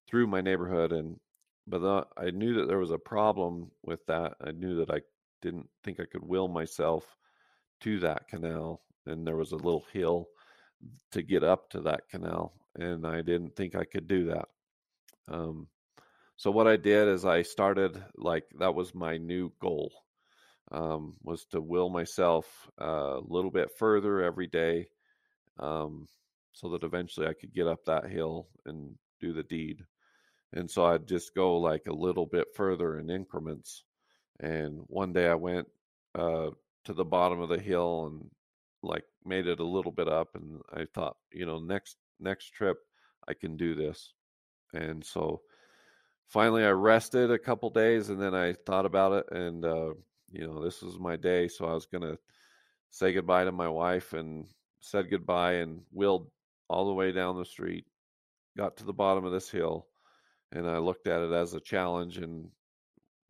through 0.08 0.26
my 0.26 0.40
neighborhood. 0.40 0.92
And 0.92 1.18
but 1.66 1.80
the, 1.80 2.06
I 2.16 2.30
knew 2.30 2.54
that 2.54 2.68
there 2.68 2.78
was 2.78 2.92
a 2.92 2.98
problem 2.98 3.70
with 3.82 4.04
that. 4.06 4.34
I 4.44 4.52
knew 4.52 4.76
that 4.76 4.90
I 4.90 5.00
didn't 5.42 5.68
think 5.82 6.00
I 6.00 6.04
could 6.04 6.24
will 6.24 6.48
myself 6.48 7.16
to 7.80 7.98
that 8.00 8.28
canal, 8.28 8.82
and 9.06 9.26
there 9.26 9.36
was 9.36 9.52
a 9.52 9.56
little 9.56 9.84
hill 9.92 10.28
to 11.12 11.22
get 11.22 11.42
up 11.42 11.70
to 11.70 11.80
that 11.82 12.08
canal, 12.08 12.52
and 12.76 13.06
I 13.06 13.22
didn't 13.22 13.56
think 13.56 13.74
I 13.74 13.84
could 13.84 14.06
do 14.06 14.26
that. 14.26 14.46
Um, 15.28 15.68
so 16.36 16.50
what 16.50 16.68
I 16.68 16.76
did 16.76 17.08
is 17.08 17.24
I 17.24 17.42
started 17.42 18.02
like 18.16 18.44
that 18.58 18.74
was 18.74 18.94
my 18.94 19.16
new 19.16 19.52
goal 19.60 19.90
um, 20.70 21.14
was 21.22 21.44
to 21.46 21.60
will 21.60 21.88
myself 21.88 22.46
uh, 22.80 23.18
a 23.18 23.24
little 23.26 23.50
bit 23.50 23.70
further 23.78 24.22
every 24.22 24.46
day 24.46 24.88
um, 25.58 26.06
so 26.56 26.70
that 26.70 26.84
eventually 26.84 27.26
I 27.26 27.34
could 27.34 27.52
get 27.52 27.66
up 27.66 27.84
that 27.84 28.08
hill 28.08 28.48
and 28.64 28.94
do 29.20 29.34
the 29.34 29.42
deed. 29.42 29.84
And 30.54 30.70
so 30.70 30.86
I'd 30.86 31.06
just 31.06 31.34
go 31.34 31.58
like 31.58 31.86
a 31.86 31.92
little 31.92 32.24
bit 32.24 32.46
further 32.54 32.98
in 32.98 33.10
increments. 33.10 33.84
And 34.40 34.80
one 34.86 35.12
day 35.12 35.28
I 35.28 35.34
went 35.34 35.68
uh, 36.18 36.48
to 36.84 36.94
the 36.94 37.04
bottom 37.04 37.42
of 37.42 37.50
the 37.50 37.58
hill 37.58 38.06
and 38.06 38.30
like 38.82 39.04
made 39.22 39.46
it 39.46 39.60
a 39.60 39.64
little 39.64 39.92
bit 39.92 40.08
up. 40.08 40.28
And 40.34 40.62
I 40.72 40.86
thought, 40.94 41.18
you 41.30 41.44
know, 41.44 41.58
next 41.58 41.98
next 42.18 42.54
trip 42.54 42.78
I 43.28 43.34
can 43.34 43.58
do 43.58 43.74
this. 43.74 44.14
And 44.72 45.04
so 45.04 45.42
finally 46.26 46.64
I 46.64 46.70
rested 46.70 47.30
a 47.30 47.38
couple 47.38 47.68
days 47.68 48.08
and 48.08 48.18
then 48.20 48.34
I 48.34 48.54
thought 48.64 48.86
about 48.86 49.12
it 49.12 49.26
and 49.30 49.62
uh, 49.62 49.90
you 50.32 50.46
know, 50.46 50.64
this 50.64 50.80
was 50.80 50.98
my 50.98 51.16
day. 51.16 51.48
So 51.48 51.66
I 51.66 51.74
was 51.74 51.84
going 51.84 52.02
to 52.02 52.18
say 52.88 53.12
goodbye 53.12 53.44
to 53.44 53.52
my 53.52 53.68
wife 53.68 54.14
and 54.14 54.46
said 54.80 55.10
goodbye 55.10 55.54
and 55.54 55.82
wheeled 55.92 56.30
all 56.68 56.86
the 56.86 56.94
way 56.94 57.12
down 57.12 57.36
the 57.36 57.44
street, 57.44 57.84
got 58.56 58.76
to 58.76 58.84
the 58.84 58.92
bottom 58.92 59.24
of 59.24 59.32
this 59.32 59.50
hill, 59.50 59.86
and 60.52 60.68
I 60.68 60.78
looked 60.78 61.06
at 61.06 61.22
it 61.22 61.32
as 61.32 61.54
a 61.54 61.60
challenge 61.60 62.18
and 62.18 62.48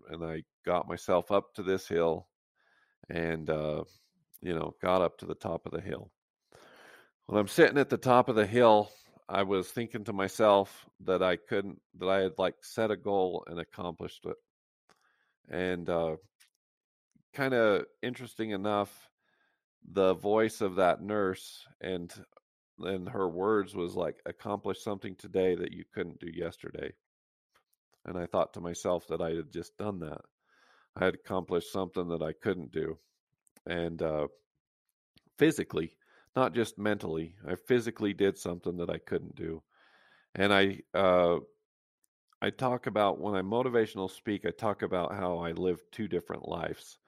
and 0.09 0.25
I 0.25 0.43
got 0.65 0.89
myself 0.89 1.33
up 1.33 1.55
to 1.55 1.65
this 1.65 1.89
hill 1.89 2.29
and 3.09 3.51
uh, 3.51 3.83
you 4.41 4.55
know, 4.55 4.75
got 4.83 5.03
up 5.03 5.19
to 5.19 5.27
the 5.27 5.35
top 5.35 5.67
of 5.67 5.73
the 5.73 5.81
hill. 5.81 6.11
When 7.27 7.39
I'm 7.41 7.49
sitting 7.49 7.79
at 7.79 7.89
the 7.89 7.97
top 7.97 8.29
of 8.29 8.37
the 8.37 8.47
hill, 8.47 8.91
I 9.29 9.43
was 9.43 9.69
thinking 9.69 10.05
to 10.05 10.13
myself 10.13 10.87
that 11.05 11.23
I 11.23 11.37
couldn't 11.37 11.81
that 11.99 12.09
I 12.09 12.21
had 12.21 12.39
like 12.39 12.55
set 12.63 12.91
a 12.91 12.97
goal 12.97 13.45
and 13.49 13.59
accomplished 13.59 14.25
it. 14.25 14.37
And 15.49 15.89
uh, 15.91 16.17
kind 17.35 17.55
of 17.55 17.87
interesting 18.03 18.51
enough 18.51 18.91
the 19.93 20.15
voice 20.15 20.61
of 20.61 20.77
that 20.77 21.03
nurse 21.03 21.65
and 21.81 22.13
and 22.79 23.09
her 23.09 23.29
words 23.29 23.75
was 23.75 23.95
like 23.97 24.21
accomplish 24.27 24.81
something 24.81 25.15
today 25.17 25.55
that 25.55 25.73
you 25.73 25.85
couldn't 25.95 26.21
do 26.21 26.31
yesterday. 26.33 26.93
And 28.05 28.17
i 28.19 28.27
thought 28.27 28.53
to 28.55 28.61
myself 28.61 29.07
that 29.09 29.21
i 29.21 29.31
had 29.31 29.53
just 29.53 29.77
done 29.77 29.99
that. 30.01 30.21
I 30.97 31.05
had 31.05 31.15
accomplished 31.15 31.73
something 31.73 32.09
that 32.09 32.23
i 32.23 32.33
couldn't 32.33 32.73
do. 32.73 32.99
And 33.67 34.03
uh 34.03 34.29
physically 35.39 35.97
not 36.35 36.55
just 36.55 36.79
mentally 36.79 37.35
i 37.49 37.55
physically 37.55 38.13
did 38.15 38.39
something 38.39 38.77
that 38.77 38.91
i 38.91 38.99
couldn't 38.99 39.35
do. 39.35 39.63
And 40.35 40.53
i 40.53 40.81
uh 40.95 41.39
i 42.43 42.51
talk 42.51 42.87
about 42.87 43.19
when 43.21 43.35
i 43.35 43.43
motivational 43.43 44.11
speak 44.11 44.45
i 44.47 44.51
talk 44.51 44.83
about 44.83 45.15
how 45.15 45.39
i 45.39 45.53
live 45.53 45.81
two 45.91 46.09
different 46.09 46.49
lives. 46.49 46.99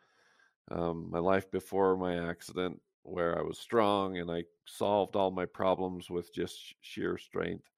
Um, 0.71 1.09
my 1.11 1.19
life 1.19 1.51
before 1.51 1.97
my 1.97 2.29
accident, 2.29 2.81
where 3.09 3.39
I 3.39 3.43
was 3.43 3.59
strong 3.59 4.19
and 4.19 4.31
I 4.31 4.45
solved 4.67 5.17
all 5.17 5.31
my 5.31 5.47
problems 5.47 6.11
with 6.11 6.33
just 6.35 6.75
sheer 6.81 7.19
strength, 7.19 7.69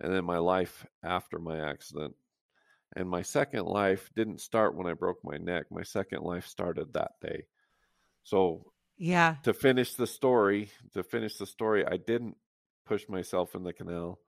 and 0.00 0.12
then 0.12 0.24
my 0.24 0.38
life 0.38 0.86
after 1.02 1.38
my 1.38 1.70
accident. 1.70 2.14
And 2.94 3.08
my 3.08 3.22
second 3.22 3.64
life 3.64 4.10
didn't 4.14 4.40
start 4.40 4.74
when 4.74 4.86
I 4.86 4.92
broke 4.92 5.18
my 5.24 5.38
neck. 5.38 5.66
My 5.70 5.82
second 5.82 6.22
life 6.22 6.46
started 6.46 6.92
that 6.92 7.12
day. 7.22 7.46
So, 8.22 8.72
yeah. 8.98 9.36
To 9.44 9.54
finish 9.54 9.94
the 9.94 10.06
story, 10.06 10.70
to 10.92 11.02
finish 11.02 11.38
the 11.38 11.46
story, 11.46 11.86
I 11.86 11.96
didn't 11.96 12.36
push 12.84 13.08
myself 13.08 13.54
in 13.54 13.62
the 13.62 13.72
canal. 13.72 14.20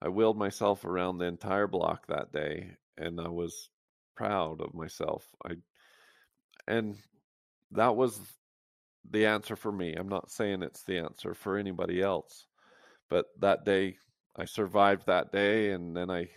I 0.00 0.08
wheeled 0.08 0.38
myself 0.38 0.84
around 0.84 1.18
the 1.18 1.24
entire 1.24 1.66
block 1.66 2.06
that 2.06 2.32
day 2.32 2.76
and 2.96 3.20
I 3.20 3.28
was 3.28 3.70
proud 4.14 4.60
of 4.60 4.74
myself. 4.74 5.26
I 5.44 5.54
and 6.66 6.96
that 7.72 7.96
was 7.96 8.20
the 9.10 9.26
answer 9.26 9.56
for 9.56 9.72
me. 9.72 9.94
I'm 9.94 10.08
not 10.08 10.30
saying 10.30 10.62
it's 10.62 10.82
the 10.82 10.98
answer 10.98 11.34
for 11.34 11.56
anybody 11.56 12.02
else, 12.02 12.46
but 13.10 13.26
that 13.40 13.64
day 13.64 13.96
I 14.36 14.44
survived 14.44 15.06
that 15.06 15.32
day, 15.32 15.70
and 15.72 15.96
then 15.96 16.10
I 16.10 16.28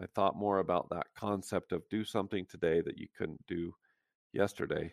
I 0.00 0.06
thought 0.14 0.36
more 0.36 0.58
about 0.60 0.90
that 0.90 1.08
concept 1.16 1.72
of 1.72 1.88
do 1.90 2.04
something 2.04 2.46
today 2.46 2.80
that 2.82 2.98
you 2.98 3.08
couldn't 3.16 3.44
do 3.48 3.72
yesterday. 4.32 4.92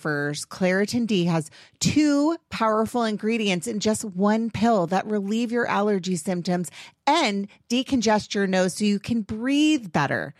sufferers, 0.00 0.46
Claritin 0.46 1.06
D 1.06 1.26
has 1.26 1.50
two 1.78 2.36
powerful 2.48 3.04
ingredients 3.04 3.66
in 3.66 3.80
just 3.80 4.02
one 4.04 4.50
pill 4.50 4.86
that 4.86 5.06
relieve 5.06 5.52
your 5.52 5.66
allergy 5.66 6.16
symptoms 6.16 6.70
and 7.06 7.48
decongest 7.68 8.34
your 8.34 8.46
nose 8.46 8.74
so 8.74 8.84
you 8.84 8.98
can 8.98 9.20
breathe 9.20 9.92
better. 9.92 10.32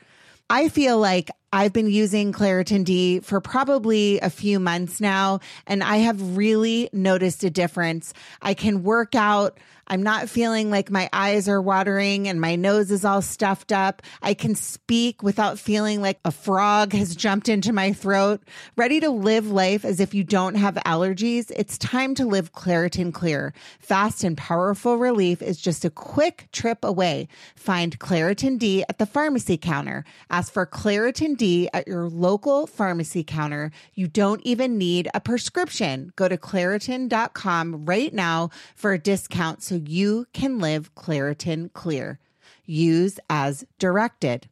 I 0.49 0.69
feel 0.69 0.99
like 0.99 1.31
I've 1.53 1.73
been 1.73 1.91
using 1.91 2.33
Claritin 2.33 2.85
D 2.85 3.19
for 3.21 3.41
probably 3.41 4.21
a 4.21 4.31
few 4.31 4.61
months 4.61 5.01
now, 5.01 5.41
and 5.67 5.83
I 5.83 5.97
have 5.97 6.37
really 6.37 6.89
noticed 6.93 7.43
a 7.43 7.51
difference. 7.51 8.15
I 8.41 8.55
can 8.55 8.85
work 8.85 9.17
out. 9.17 9.59
I'm 9.91 10.05
not 10.05 10.29
feeling 10.29 10.71
like 10.71 10.89
my 10.89 11.11
eyes 11.13 11.49
are 11.49 11.61
watering 11.61 12.29
and 12.29 12.41
my 12.41 12.55
nose 12.55 12.93
is 12.93 13.05
all 13.05 13.23
stuffed 13.23 13.73
up. 13.73 14.03
I 14.23 14.35
can 14.35 14.55
speak 14.55 15.21
without 15.21 15.59
feeling 15.59 16.01
like 16.01 16.21
a 16.25 16.31
frog 16.31 16.93
has 16.93 17.17
jumped 17.17 17.49
into 17.49 17.73
my 17.73 17.93
throat. 17.93 18.41
Ready 18.77 19.01
to 19.01 19.11
live 19.11 19.51
life 19.51 19.85
as 19.85 19.99
if 19.99 20.15
you 20.15 20.23
don't 20.23 20.55
have 20.55 20.77
allergies? 20.87 21.51
It's 21.57 21.77
time 21.77 22.15
to 22.15 22.25
live 22.25 22.53
Claritin 22.53 23.13
Clear. 23.13 23.53
Fast 23.81 24.23
and 24.23 24.39
powerful 24.39 24.97
relief 24.97 25.43
is 25.43 25.61
just 25.61 25.85
a 25.85 25.91
quick 25.91 26.47
trip 26.53 26.85
away. 26.85 27.27
Find 27.57 27.99
Claritin 27.99 28.61
D 28.61 28.85
at 28.89 28.99
the 28.99 29.07
pharmacy 29.07 29.57
counter. 29.57 30.05
Ask 30.31 30.53
for 30.53 30.67
Claritin 30.67 31.37
At 31.41 31.89
your 31.89 32.07
local 32.07 32.67
pharmacy 32.67 33.25
counter. 33.25 33.71
You 33.95 34.09
don't 34.09 34.43
even 34.45 34.77
need 34.77 35.09
a 35.15 35.21
prescription. 35.21 36.13
Go 36.15 36.29
to 36.29 36.37
Claritin.com 36.37 37.87
right 37.87 38.13
now 38.13 38.51
for 38.77 38.93
a 38.93 38.99
discount 38.99 39.63
so 39.63 39.77
you 39.77 40.27
can 40.35 40.59
live 40.59 40.95
Claritin 40.95 41.73
Clear. 41.73 42.19
Use 42.67 43.19
as 43.31 43.65
directed. 43.79 44.51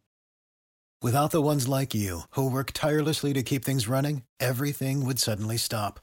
Without 1.02 1.30
the 1.30 1.42
ones 1.42 1.68
like 1.68 1.94
you, 1.94 2.22
who 2.30 2.50
work 2.50 2.72
tirelessly 2.72 3.34
to 3.34 3.42
keep 3.42 3.66
things 3.66 3.86
running, 3.86 4.22
everything 4.40 5.04
would 5.04 5.18
suddenly 5.18 5.58
stop. 5.58 6.00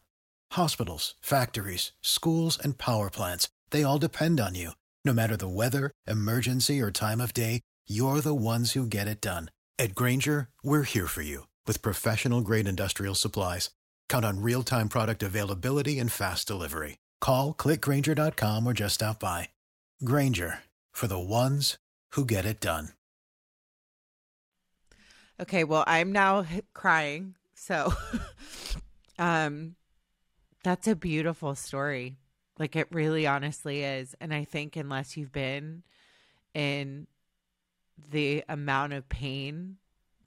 Hospitals, 0.52 1.16
factories, 1.20 1.94
schools, 2.02 2.60
and 2.64 2.78
power 2.78 3.10
plants, 3.10 3.50
they 3.72 3.82
all 3.82 3.98
depend 3.98 4.40
on 4.40 4.54
you. 4.54 4.72
No 5.04 5.14
matter 5.14 5.36
the 5.36 5.48
weather, 5.48 5.90
emergency, 6.06 6.80
or 6.80 6.92
time 6.92 7.20
of 7.20 7.34
day, 7.34 7.62
you're 7.88 8.22
the 8.22 8.36
ones 8.36 8.74
who 8.74 8.86
get 8.86 9.08
it 9.08 9.20
done. 9.20 9.50
At 9.78 9.94
Grainger, 9.94 10.48
we're 10.64 10.84
here 10.84 11.08
for 11.08 11.22
you 11.22 11.48
with 11.68 11.82
professional 11.82 12.40
grade 12.40 12.68
industrial 12.68 13.14
supplies. 13.14 13.72
Count 14.08 14.24
on 14.24 14.42
real 14.42 14.64
time 14.64 14.88
product 14.88 15.22
availability 15.22 16.00
and 16.00 16.12
fast 16.12 16.48
delivery. 16.48 16.98
Call 17.20 17.54
clickgrainger.com 17.54 18.66
or 18.66 18.74
just 18.74 18.96
stop 18.96 19.20
by. 19.20 19.50
Grainger 20.04 20.60
for 20.92 21.08
the 21.08 21.20
ones 21.20 21.78
who 22.12 22.26
get 22.26 22.46
it 22.46 22.60
done. 22.62 22.90
Okay, 25.42 25.66
well, 25.66 25.84
I'm 25.86 26.14
now 26.14 26.46
crying. 26.74 27.36
So, 27.56 27.94
um, 29.20 29.76
that's 30.64 30.88
a 30.88 30.96
beautiful 30.96 31.54
story. 31.54 32.16
Like 32.58 32.78
it 32.78 32.88
really 32.92 33.28
honestly 33.28 33.84
is. 33.84 34.16
And 34.22 34.34
I 34.34 34.46
think 34.46 34.78
unless 34.78 35.18
you've 35.18 35.34
been 35.34 35.84
in 36.54 37.08
the 38.12 38.44
amount 38.50 38.94
of 38.94 39.08
pain 39.10 39.78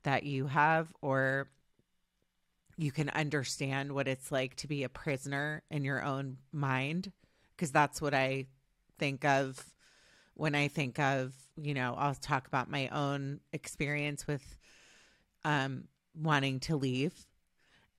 that 0.02 0.22
you 0.22 0.46
have 0.46 0.92
or 1.00 1.48
you 2.76 2.92
can 2.92 3.08
understand 3.10 3.92
what 3.92 4.06
it's 4.06 4.30
like 4.30 4.54
to 4.56 4.68
be 4.68 4.84
a 4.84 4.88
prisoner 4.88 5.62
in 5.70 5.84
your 5.84 6.02
own 6.02 6.38
mind 6.52 7.12
because 7.56 7.72
that's 7.72 8.00
what 8.00 8.14
I 8.14 8.46
think 8.98 9.24
of 9.24 9.74
when 10.34 10.54
I 10.54 10.68
think 10.68 11.00
of, 11.00 11.34
you 11.56 11.74
know, 11.74 11.96
I'll 11.98 12.14
talk 12.14 12.46
about 12.46 12.70
my 12.70 12.88
own 12.88 13.40
experience 13.52 14.26
with 14.26 14.56
um 15.44 15.84
wanting 16.20 16.60
to 16.60 16.76
leave 16.76 17.14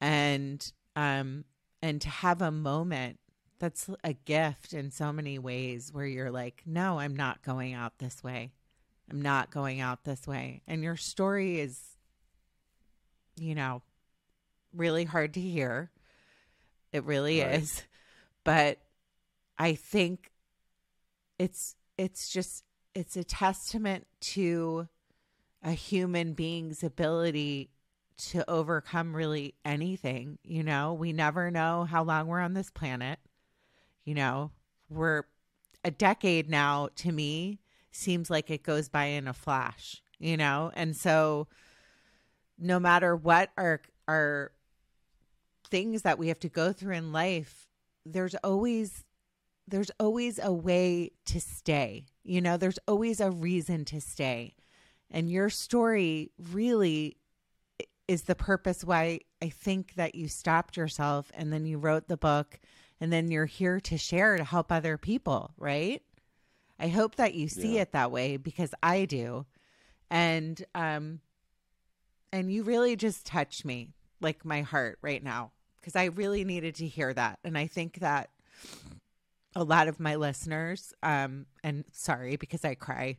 and 0.01 0.71
um 0.95 1.45
and 1.81 2.01
to 2.01 2.09
have 2.09 2.41
a 2.41 2.51
moment 2.51 3.19
that's 3.59 3.89
a 4.03 4.13
gift 4.13 4.73
in 4.73 4.91
so 4.91 5.11
many 5.11 5.37
ways 5.37 5.91
where 5.91 6.05
you're 6.05 6.31
like, 6.31 6.63
no, 6.65 6.99
I'm 6.99 7.15
not 7.15 7.43
going 7.43 7.73
out 7.73 7.99
this 7.99 8.23
way. 8.23 8.51
I'm 9.11 9.21
not 9.21 9.51
going 9.51 9.81
out 9.81 10.03
this 10.03 10.27
way. 10.27 10.61
And 10.67 10.83
your 10.83 10.97
story 10.97 11.59
is, 11.59 11.79
you 13.35 13.55
know, 13.55 13.81
really 14.73 15.05
hard 15.05 15.33
to 15.35 15.41
hear. 15.41 15.91
It 16.91 17.03
really 17.03 17.41
right. 17.41 17.55
is. 17.61 17.83
But 18.43 18.79
I 19.57 19.75
think 19.75 20.31
it's 21.37 21.75
it's 21.97 22.29
just 22.29 22.63
it's 22.95 23.15
a 23.15 23.23
testament 23.23 24.07
to 24.21 24.87
a 25.63 25.71
human 25.71 26.33
being's 26.33 26.83
ability 26.83 27.69
to 28.17 28.49
overcome 28.49 29.15
really 29.15 29.55
anything, 29.63 30.37
you 30.43 30.63
know? 30.63 30.93
We 30.93 31.13
never 31.13 31.51
know 31.51 31.85
how 31.85 32.03
long 32.03 32.27
we're 32.27 32.39
on 32.39 32.53
this 32.53 32.69
planet. 32.69 33.19
You 34.03 34.15
know, 34.15 34.51
we're 34.89 35.23
a 35.83 35.91
decade 35.91 36.49
now 36.49 36.89
to 36.97 37.11
me 37.11 37.59
seems 37.91 38.29
like 38.29 38.49
it 38.49 38.63
goes 38.63 38.89
by 38.89 39.05
in 39.05 39.27
a 39.27 39.33
flash, 39.33 40.01
you 40.19 40.37
know? 40.37 40.71
And 40.73 40.95
so 40.95 41.47
no 42.57 42.79
matter 42.79 43.15
what 43.15 43.51
our 43.57 43.81
our 44.07 44.51
things 45.69 46.01
that 46.01 46.17
we 46.17 46.29
have 46.29 46.39
to 46.39 46.49
go 46.49 46.73
through 46.73 46.95
in 46.95 47.11
life, 47.11 47.67
there's 48.05 48.35
always 48.35 49.05
there's 49.67 49.91
always 49.99 50.39
a 50.41 50.51
way 50.51 51.11
to 51.27 51.39
stay. 51.39 52.05
You 52.23 52.41
know, 52.41 52.57
there's 52.57 52.79
always 52.87 53.19
a 53.19 53.29
reason 53.31 53.85
to 53.85 54.01
stay. 54.01 54.55
And 55.11 55.29
your 55.29 55.49
story 55.49 56.31
really 56.51 57.17
is 58.07 58.23
the 58.23 58.35
purpose 58.35 58.83
why 58.83 59.19
I 59.41 59.49
think 59.49 59.93
that 59.95 60.15
you 60.15 60.27
stopped 60.27 60.77
yourself 60.77 61.31
and 61.35 61.53
then 61.53 61.65
you 61.65 61.77
wrote 61.77 62.07
the 62.07 62.17
book 62.17 62.59
and 62.99 63.13
then 63.13 63.29
you're 63.29 63.45
here 63.45 63.79
to 63.81 63.97
share 63.97 64.37
to 64.37 64.43
help 64.43 64.71
other 64.71 64.97
people, 64.97 65.51
right? 65.57 66.01
I 66.79 66.87
hope 66.87 67.15
that 67.15 67.33
you 67.33 67.47
see 67.47 67.75
yeah. 67.75 67.81
it 67.81 67.91
that 67.91 68.11
way 68.11 68.37
because 68.37 68.73
I 68.81 69.05
do. 69.05 69.45
And 70.09 70.63
um 70.73 71.19
and 72.31 72.51
you 72.51 72.63
really 72.63 72.95
just 72.95 73.25
touched 73.25 73.65
me 73.65 73.93
like 74.21 74.45
my 74.45 74.61
heart 74.61 74.99
right 75.01 75.23
now 75.23 75.51
because 75.79 75.95
I 75.95 76.05
really 76.05 76.43
needed 76.43 76.75
to 76.75 76.87
hear 76.87 77.13
that. 77.13 77.39
And 77.43 77.57
I 77.57 77.67
think 77.67 77.99
that 77.99 78.29
a 79.55 79.63
lot 79.63 79.87
of 79.87 79.99
my 79.99 80.15
listeners 80.15 80.93
um 81.03 81.45
and 81.63 81.83
sorry 81.91 82.35
because 82.35 82.63
I 82.63 82.75
cry 82.75 83.17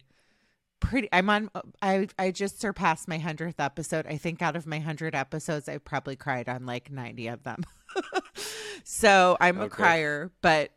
pretty 0.79 1.09
I'm 1.13 1.29
on 1.29 1.51
I 1.83 2.09
I 2.19 2.31
just 2.31 2.61
surpassed 2.61 3.09
my 3.09 3.19
100th 3.19 3.57
episode. 3.59 4.07
I 4.07 4.17
think 4.17 4.43
out 4.43 4.57
of 4.57 4.67
my 4.67 4.79
100 4.79 5.15
episodes 5.15 5.69
I 5.69 5.79
probably 5.79 6.17
cried 6.17 6.49
on 6.49 6.67
like 6.67 6.91
90 6.91 7.29
of 7.29 7.43
them. 7.43 7.63
so, 8.85 9.37
I'm 9.41 9.59
okay. 9.59 9.67
a 9.67 9.69
crier, 9.69 10.33
but 10.43 10.71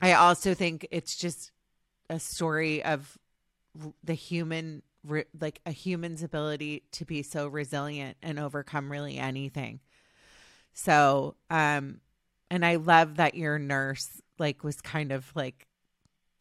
I 0.00 0.14
also 0.14 0.54
think 0.54 0.86
it's 0.90 1.16
just 1.16 1.52
a 2.08 2.18
story 2.18 2.82
of 2.84 3.18
the 4.02 4.14
human 4.14 4.82
like 5.40 5.60
a 5.64 5.70
human's 5.70 6.22
ability 6.22 6.82
to 6.90 7.04
be 7.04 7.22
so 7.22 7.46
resilient 7.46 8.16
and 8.22 8.40
overcome 8.40 8.90
really 8.90 9.18
anything. 9.18 9.80
So, 10.72 11.36
um 11.50 12.00
and 12.50 12.64
I 12.64 12.76
love 12.76 13.16
that 13.16 13.34
your 13.34 13.58
nurse 13.58 14.20
like 14.38 14.64
was 14.64 14.80
kind 14.80 15.12
of 15.12 15.30
like 15.34 15.66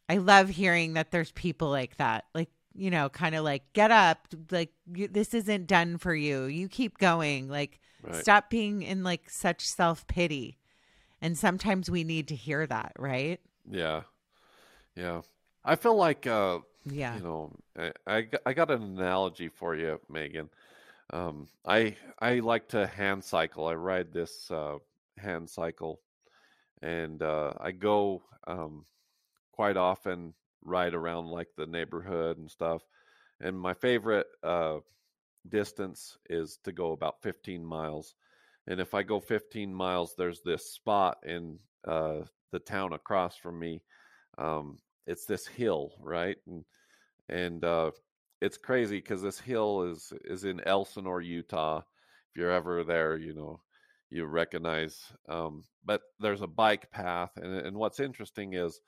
I 0.08 0.18
love 0.18 0.50
hearing 0.50 0.94
that 0.94 1.12
there's 1.12 1.32
people 1.32 1.70
like 1.70 1.98
that. 1.98 2.26
Like, 2.34 2.50
you 2.76 2.92
know, 2.92 3.10
kind 3.10 3.36
of 3.36 3.44
like 3.44 3.72
get 3.74 3.92
up, 3.92 4.28
like 4.52 4.72
you, 4.94 5.08
this 5.08 5.34
isn't 5.34 5.68
done 5.68 5.98
for 5.98 6.14
you. 6.14 6.44
You 6.44 6.68
keep 6.68 6.98
going. 6.98 7.50
Like 7.50 7.80
right. 8.04 8.16
stop 8.16 8.50
being 8.50 8.82
in 8.84 9.04
like 9.04 9.30
such 9.30 9.62
self-pity. 9.62 10.58
And 11.22 11.38
sometimes 11.38 11.90
we 11.90 12.04
need 12.04 12.28
to 12.28 12.36
hear 12.36 12.68
that, 12.68 12.94
right? 13.00 13.40
Yeah. 13.70 14.02
Yeah. 14.96 15.22
I 15.66 15.76
feel 15.76 15.96
like, 15.96 16.28
uh, 16.28 16.60
yeah, 16.86 17.16
you 17.18 17.24
know, 17.24 17.52
I, 17.78 17.92
I, 18.08 18.28
I 18.46 18.54
got 18.54 18.72
an 18.72 18.84
analogy 18.84 19.50
for 19.50 19.76
you, 19.76 20.00
Megan. 20.10 20.50
Um, 21.12 21.48
I 21.66 21.96
I 22.20 22.40
like 22.40 22.70
to 22.70 22.88
hand 22.88 23.24
cycle. 23.24 23.68
I 23.68 23.74
ride 23.74 24.14
this 24.14 24.50
uh, 24.52 24.78
hand 25.18 25.50
cycle, 25.50 26.02
and 26.82 27.22
uh, 27.22 27.54
I 27.60 27.72
go 27.72 28.22
um, 28.48 28.86
quite 29.52 29.78
often 29.78 30.34
ride 30.64 30.94
around 30.94 31.28
like 31.28 31.50
the 31.58 31.66
neighborhood 31.66 32.38
and 32.38 32.50
stuff. 32.50 32.84
And 33.40 33.60
my 33.60 33.74
favorite 33.74 34.28
uh, 34.44 34.78
distance 35.48 36.18
is 36.30 36.58
to 36.64 36.72
go 36.72 36.92
about 36.92 37.22
15 37.22 37.64
miles. 37.64 38.16
And 38.68 38.80
if 38.80 38.94
I 38.94 39.04
go 39.04 39.20
15 39.20 39.74
miles, 39.74 40.16
there's 40.18 40.42
this 40.42 40.72
spot 40.72 41.18
in 41.26 41.60
uh, 41.88 42.22
the 42.52 42.60
town 42.60 42.94
across 42.94 43.36
from 43.36 43.60
me 43.60 43.82
um, 44.38 44.80
it's 45.08 45.26
this 45.26 45.48
hill, 45.48 45.92
right? 46.02 46.38
And 46.48 46.66
and 47.30 47.64
uh, 47.64 47.92
it's 48.42 48.58
crazy 48.58 48.98
because 48.98 49.22
this 49.22 49.40
hill 49.40 49.84
is 49.84 50.14
is 50.26 50.44
in 50.44 50.62
Elsinore, 50.62 51.22
Utah. 51.22 51.80
If 51.80 52.38
you're 52.38 52.52
ever 52.52 52.84
there, 52.84 53.18
you 53.18 53.34
know 53.34 53.62
you 54.10 54.26
recognize. 54.26 55.12
Um, 55.28 55.64
but 55.84 56.02
there's 56.20 56.42
a 56.42 56.48
bike 56.48 56.92
path, 56.92 57.32
and 57.38 57.54
and 57.54 57.78
what's 57.78 58.00
interesting 58.00 58.54
is 58.54 58.80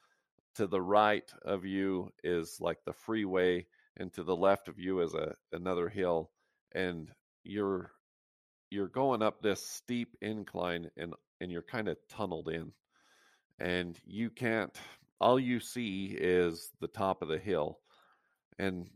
to 0.56 0.68
the 0.68 0.82
right 0.82 1.32
of 1.46 1.66
you 1.66 2.10
is 2.24 2.58
like 2.60 2.80
the 2.86 2.94
freeway, 2.94 3.66
and 3.98 4.12
to 4.14 4.24
the 4.24 4.36
left 4.36 4.68
of 4.68 4.80
you 4.80 5.02
is 5.02 5.14
a 5.14 5.36
another 5.52 5.90
hill, 5.90 6.32
and 6.74 7.10
you're 7.44 7.92
you're 8.70 8.90
going 8.90 9.22
up 9.22 9.42
this 9.42 9.66
steep 9.66 10.16
incline, 10.22 10.90
and 10.98 11.14
and 11.42 11.52
you're 11.52 11.62
kind 11.62 11.88
of 11.88 11.98
tunneled 12.10 12.50
in, 12.50 12.72
and 13.60 13.98
you 14.06 14.30
can't 14.30 14.76
all 15.20 15.40
you 15.40 15.60
see 15.60 16.08
is 16.20 16.72
the 16.80 16.88
top 16.88 17.22
of 17.22 17.28
the 17.30 17.40
hill 17.40 17.80
and 18.60 18.90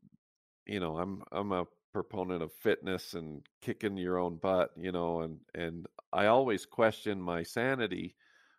you 0.65 0.79
know 0.79 0.97
i'm 0.97 1.23
i'm 1.31 1.51
a 1.51 1.65
proponent 1.93 2.41
of 2.41 2.53
fitness 2.53 3.13
and 3.15 3.45
kicking 3.61 3.97
your 3.97 4.17
own 4.17 4.37
butt, 4.37 4.71
you 4.77 4.93
know, 4.93 5.19
and 5.23 5.41
and 5.55 5.87
I 6.13 6.27
always 6.27 6.65
question 6.65 7.21
my 7.21 7.43
sanity 7.43 8.15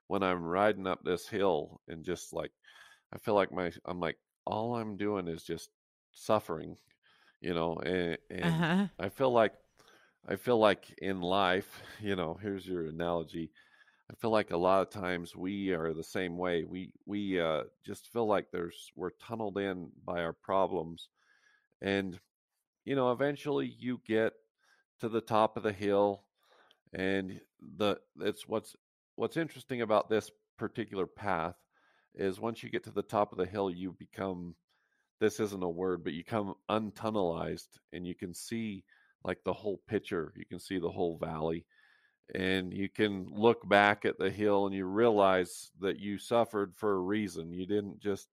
when 0.08 0.22
I'm 0.22 0.44
riding 0.44 0.86
up 0.86 1.02
this 1.02 1.26
hill 1.26 1.80
and 1.88 2.04
just 2.04 2.34
like 2.34 2.52
I 3.12 3.18
feel 3.18 3.34
like 3.34 3.52
my 3.52 3.72
I'm 3.86 4.00
like 4.00 4.18
all 4.46 4.76
I'm 4.76 4.98
doing 4.98 5.28
is 5.28 5.44
just 5.44 5.70
suffering, 6.12 6.76
you 7.40 7.54
know, 7.54 7.76
and, 7.78 8.18
and 8.30 8.66
Uh-huh. 8.66 8.88
I 8.98 9.10
feel 9.10 9.32
like 9.32 9.54
I 10.26 10.36
feel 10.36 10.58
like 10.58 10.92
in 10.98 11.20
life, 11.20 11.82
you 12.00 12.16
know, 12.16 12.34
here's 12.34 12.66
your 12.66 12.86
analogy. 12.86 13.52
I 14.12 14.14
feel 14.20 14.30
like 14.30 14.50
a 14.50 14.56
lot 14.58 14.82
of 14.82 14.90
times 14.90 15.34
we 15.34 15.70
are 15.70 15.94
the 15.94 16.04
same 16.04 16.36
way. 16.36 16.64
We 16.64 16.92
we 17.06 17.40
uh, 17.40 17.62
just 17.84 18.12
feel 18.12 18.26
like 18.26 18.50
there's 18.50 18.92
we're 18.94 19.10
tunneled 19.10 19.56
in 19.56 19.90
by 20.04 20.22
our 20.22 20.34
problems, 20.34 21.08
and 21.80 22.18
you 22.84 22.94
know, 22.94 23.12
eventually 23.12 23.74
you 23.78 24.00
get 24.06 24.34
to 25.00 25.08
the 25.08 25.22
top 25.22 25.56
of 25.56 25.62
the 25.62 25.72
hill, 25.72 26.24
and 26.92 27.40
the 27.78 27.96
it's 28.20 28.46
what's 28.46 28.76
what's 29.16 29.38
interesting 29.38 29.80
about 29.80 30.10
this 30.10 30.30
particular 30.58 31.06
path 31.06 31.56
is 32.14 32.38
once 32.38 32.62
you 32.62 32.68
get 32.68 32.84
to 32.84 32.90
the 32.90 33.02
top 33.02 33.32
of 33.32 33.38
the 33.38 33.46
hill, 33.46 33.70
you 33.70 33.92
become 33.98 34.54
this 35.20 35.40
isn't 35.40 35.62
a 35.62 35.68
word, 35.68 36.04
but 36.04 36.12
you 36.12 36.22
come 36.22 36.54
untunnelized, 36.68 37.78
and 37.94 38.06
you 38.06 38.14
can 38.14 38.34
see 38.34 38.84
like 39.24 39.38
the 39.44 39.54
whole 39.54 39.80
picture. 39.88 40.34
You 40.36 40.44
can 40.44 40.58
see 40.58 40.78
the 40.78 40.90
whole 40.90 41.16
valley 41.16 41.64
and 42.34 42.72
you 42.72 42.88
can 42.88 43.26
look 43.30 43.66
back 43.68 44.04
at 44.04 44.18
the 44.18 44.30
hill 44.30 44.66
and 44.66 44.74
you 44.74 44.86
realize 44.86 45.70
that 45.80 45.98
you 45.98 46.18
suffered 46.18 46.74
for 46.76 46.94
a 46.94 47.00
reason 47.00 47.52
you 47.52 47.66
didn't 47.66 47.98
just 48.00 48.28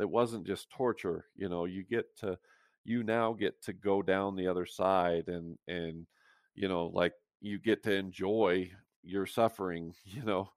it 0.00 0.08
wasn't 0.08 0.46
just 0.46 0.70
torture 0.70 1.26
you 1.36 1.48
know 1.48 1.64
you 1.64 1.82
get 1.84 2.16
to 2.16 2.38
you 2.84 3.02
now 3.02 3.32
get 3.32 3.60
to 3.62 3.72
go 3.72 4.02
down 4.02 4.36
the 4.36 4.46
other 4.48 4.66
side 4.66 5.28
and 5.28 5.58
and 5.68 6.06
you 6.54 6.68
know 6.68 6.86
like 6.86 7.12
you 7.40 7.58
get 7.58 7.82
to 7.82 7.92
enjoy 7.92 8.70
your 9.02 9.26
suffering 9.26 9.94
you 10.04 10.22
know 10.22 10.50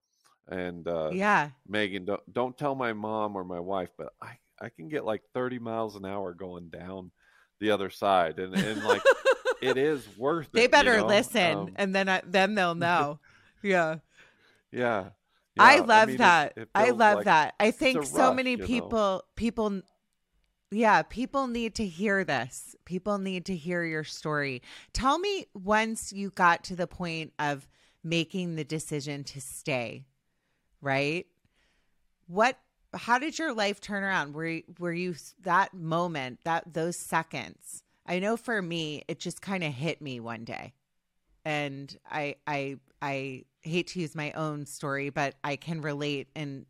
and 0.48 0.88
uh 0.88 1.16
Yeah. 1.16 1.52
megan 1.68 2.06
don't, 2.06 2.34
don't 2.34 2.58
tell 2.58 2.76
my 2.76 2.94
mom 2.94 3.36
or 3.36 3.44
my 3.44 3.60
wife 3.60 3.92
but 3.98 4.14
i 4.22 4.38
i 4.62 4.70
can 4.70 4.88
get 4.88 5.06
like 5.06 5.24
30 5.34 5.60
miles 5.60 5.96
an 5.96 6.06
hour 6.06 6.34
going 6.34 6.70
down 6.70 7.12
the 7.60 7.70
other 7.72 7.90
side 7.90 8.40
and 8.40 8.56
and 8.56 8.84
like 8.84 9.04
it 9.62 9.78
is 9.78 10.08
worth 10.18 10.48
it 10.48 10.54
they 10.54 10.62
you 10.62 10.68
better 10.68 10.98
know? 10.98 11.08
listen 11.08 11.42
Um, 11.58 11.72
and 11.76 11.96
then 11.96 12.10
I, 12.10 12.22
then 12.26 12.56
they'll 12.56 12.76
know. 12.76 13.20
yeah. 13.64 13.98
Yeah. 14.72 15.10
I 15.58 15.76
Yeah, 15.76 15.82
love 15.82 16.08
mean, 16.08 16.18
that. 16.18 16.54
it 16.56 16.70
I 16.74 16.92
love 16.92 17.16
like 17.16 17.26
that. 17.26 17.56
I 17.60 17.72
think 17.72 18.04
so 18.06 18.32
rush, 18.32 18.36
many 18.36 18.52
you 18.52 18.58
know? 18.58 18.66
people 18.66 19.24
people 19.36 19.82
yeah, 20.72 21.02
people 21.02 21.48
need 21.48 21.76
to 21.76 21.86
hear 21.86 22.24
this. 22.24 22.76
People 22.86 23.18
need 23.18 23.46
to 23.46 23.56
hear 23.56 23.84
your 23.84 24.04
story. 24.04 24.62
Tell 24.94 25.18
me 25.20 25.48
once 25.54 26.14
you 26.14 26.30
got 26.30 26.64
to 26.66 26.76
the 26.76 26.88
point 26.88 27.34
of 27.40 27.68
making 28.04 28.56
the 28.56 28.64
decision 28.64 29.24
to 29.26 29.42
stay, 29.42 30.06
right? 30.82 31.26
What 32.28 32.58
how 32.94 33.20
did 33.20 33.38
your 33.38 33.54
life 33.54 33.80
turn 33.82 34.04
around? 34.04 34.34
Were 34.34 34.46
you, 34.48 34.64
were 34.80 34.94
you 34.94 35.16
that 35.42 35.74
moment, 35.74 36.40
that 36.44 36.74
those 36.74 36.98
seconds? 36.98 37.84
I 38.10 38.20
know 38.20 38.36
for 38.36 38.62
me, 38.62 39.04
it 39.08 39.20
just 39.20 39.42
kind 39.42 39.64
of 39.64 39.72
hit 39.74 40.02
me 40.02 40.20
one 40.20 40.44
day 40.44 40.74
and 41.46 41.98
I 42.10 42.36
I 42.46 42.78
I 43.02 43.46
hate 43.62 43.88
to 43.88 44.00
use 44.00 44.16
my 44.16 44.32
own 44.34 44.66
story, 44.66 45.10
but 45.10 45.36
I 45.44 45.56
can 45.56 45.82
relate 45.82 46.28
in 46.36 46.66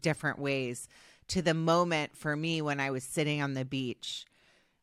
different 0.00 0.38
ways 0.38 0.88
to 1.28 1.42
the 1.42 1.54
moment 1.54 2.16
for 2.16 2.36
me 2.36 2.62
when 2.62 2.80
I 2.80 2.90
was 2.90 3.04
sitting 3.04 3.42
on 3.42 3.54
the 3.54 3.64
beach 3.64 4.24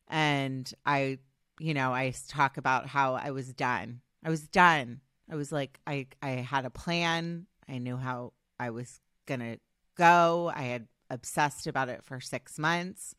and 0.08 0.72
I 0.86 1.18
you 1.60 1.74
know, 1.74 1.92
I 1.92 2.14
talk 2.28 2.56
about 2.56 2.86
how 2.86 3.14
I 3.14 3.32
was 3.32 3.52
done. 3.52 4.00
I 4.24 4.30
was 4.30 4.46
done. 4.46 5.00
I 5.30 5.36
was 5.36 5.52
like 5.52 5.78
I 5.86 6.06
I 6.22 6.30
had 6.30 6.64
a 6.64 6.70
plan. 6.70 7.46
I 7.68 7.78
knew 7.78 7.96
how 7.96 8.32
I 8.58 8.70
was 8.70 9.00
going 9.26 9.40
to 9.40 9.58
go. 9.96 10.50
I 10.54 10.62
had 10.62 10.88
obsessed 11.10 11.66
about 11.66 11.88
it 11.88 12.02
for 12.04 12.20
6 12.20 12.58
months. 12.58 13.14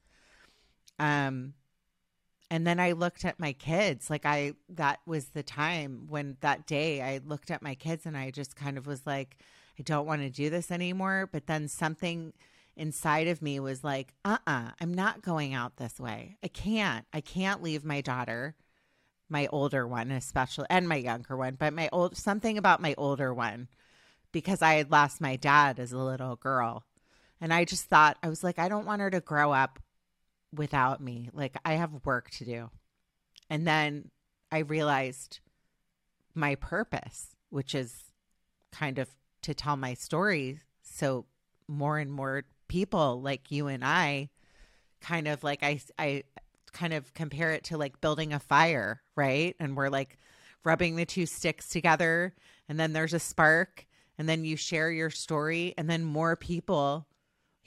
Um 1.00 1.54
and 2.52 2.66
then 2.66 2.80
I 2.80 2.94
looked 2.94 3.26
at 3.26 3.40
my 3.40 3.54
kids. 3.54 4.10
Like 4.10 4.26
I 4.26 4.54
that 4.70 5.00
was 5.06 5.30
the 5.30 5.44
time 5.44 6.06
when 6.08 6.38
that 6.42 6.66
day 6.66 7.02
I 7.02 7.20
looked 7.24 7.52
at 7.52 7.62
my 7.62 7.76
kids 7.76 8.06
and 8.06 8.18
I 8.18 8.32
just 8.32 8.56
kind 8.56 8.78
of 8.78 8.88
was 8.88 9.06
like 9.06 9.38
I 9.80 9.84
don't 9.84 10.06
want 10.06 10.22
to 10.22 10.30
do 10.30 10.50
this 10.50 10.72
anymore, 10.72 11.30
but 11.32 11.48
then 11.48 11.68
something 11.68 12.34
inside 12.76 13.28
of 13.28 13.42
me 13.42 13.60
was 13.60 13.84
like, 13.84 14.14
"Uh-uh, 14.26 14.72
I'm 14.80 14.94
not 14.94 15.22
going 15.22 15.54
out 15.54 15.78
this 15.78 16.00
way. 16.00 16.38
I 16.44 16.48
can't. 16.48 17.06
I 17.14 17.22
can't 17.22 17.64
leave 17.64 17.86
my 17.86 18.02
daughter, 18.02 18.56
my 19.30 19.48
older 19.48 19.88
one 19.88 20.12
especially, 20.12 20.68
and 20.70 20.88
my 20.90 20.96
younger 20.98 21.38
one, 21.38 21.56
but 21.56 21.74
my 21.74 21.90
old 21.92 22.18
something 22.18 22.58
about 22.58 22.82
my 22.82 22.96
older 22.98 23.34
one 23.34 23.68
because 24.32 24.62
I 24.62 24.76
had 24.76 24.92
lost 24.92 25.22
my 25.22 25.36
dad 25.36 25.80
as 25.80 25.92
a 25.92 25.98
little 25.98 26.36
girl. 26.36 26.84
And 27.42 27.54
I 27.54 27.64
just 27.66 27.86
thought 27.86 28.18
I 28.24 28.30
was 28.30 28.44
like 28.44 28.60
I 28.60 28.70
don't 28.70 28.86
want 28.86 29.02
her 29.02 29.12
to 29.12 29.22
grow 29.22 29.54
up 29.54 29.80
without 30.54 31.02
me. 31.02 31.30
Like 31.34 31.56
I 31.66 31.74
have 31.74 32.06
work 32.06 32.30
to 32.32 32.46
do. 32.46 32.70
And 33.50 33.68
then 33.68 34.12
I 34.52 34.60
realized 34.60 35.40
my 36.34 36.56
purpose, 36.56 37.36
which 37.50 37.76
is 37.76 38.04
kind 38.72 39.00
of 39.00 39.10
to 39.42 39.54
tell 39.54 39.78
my 39.78 39.94
story 39.94 40.60
so 40.82 41.26
more 41.68 41.98
and 41.98 42.12
more 42.12 42.44
people 42.68 43.22
like 43.22 43.52
you 43.52 43.68
and 43.68 43.84
I 43.84 44.30
kind 45.02 45.28
of 45.28 45.44
like 45.44 45.64
I 45.64 45.80
I 45.98 46.24
kind 46.72 46.94
of 46.94 47.14
compare 47.14 47.52
it 47.52 47.64
to 47.66 47.78
like 47.78 48.02
building 48.02 48.34
a 48.34 48.40
fire, 48.40 49.02
right? 49.16 49.56
And 49.60 49.76
we're 49.76 49.90
like 49.90 50.18
rubbing 50.64 50.96
the 50.96 51.06
two 51.06 51.26
sticks 51.26 51.70
together 51.70 52.36
and 52.68 52.80
then 52.80 52.94
there's 52.94 53.14
a 53.14 53.20
spark 53.20 53.86
and 54.18 54.28
then 54.28 54.44
you 54.44 54.56
share 54.56 54.92
your 54.92 55.10
story 55.10 55.74
and 55.78 55.90
then 55.90 56.04
more 56.04 56.36
people 56.36 57.08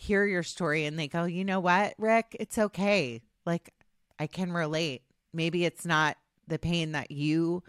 hear 0.03 0.27
your 0.27 0.43
story 0.43 0.85
and 0.85 0.99
they 0.99 1.09
go, 1.09 1.25
you 1.25 1.45
know 1.45 1.61
what, 1.61 1.95
Rick, 1.97 2.37
it's 2.41 2.59
okay. 2.59 3.23
Like, 3.47 3.73
I 4.19 4.27
can 4.27 4.53
relate. 4.53 5.03
Maybe 5.33 5.65
it's 5.65 5.87
not 5.87 6.17
the 6.47 6.59
pain 6.59 6.93
that 6.93 7.11
you 7.11 7.63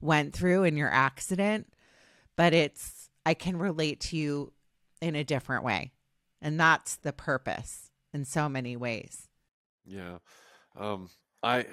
went 0.00 0.34
through 0.34 0.64
in 0.64 0.76
your 0.76 0.90
accident, 0.90 1.72
but 2.36 2.52
it's, 2.54 3.10
I 3.26 3.34
can 3.34 3.58
relate 3.58 4.00
to 4.00 4.16
you 4.16 4.52
in 5.00 5.14
a 5.14 5.24
different 5.24 5.64
way. 5.64 5.92
And 6.40 6.58
that's 6.58 6.96
the 6.96 7.12
purpose 7.12 7.90
in 8.12 8.24
so 8.24 8.48
many 8.48 8.76
ways. 8.76 9.28
Yeah. 9.84 10.18
Um 10.76 11.10
I 11.42 11.66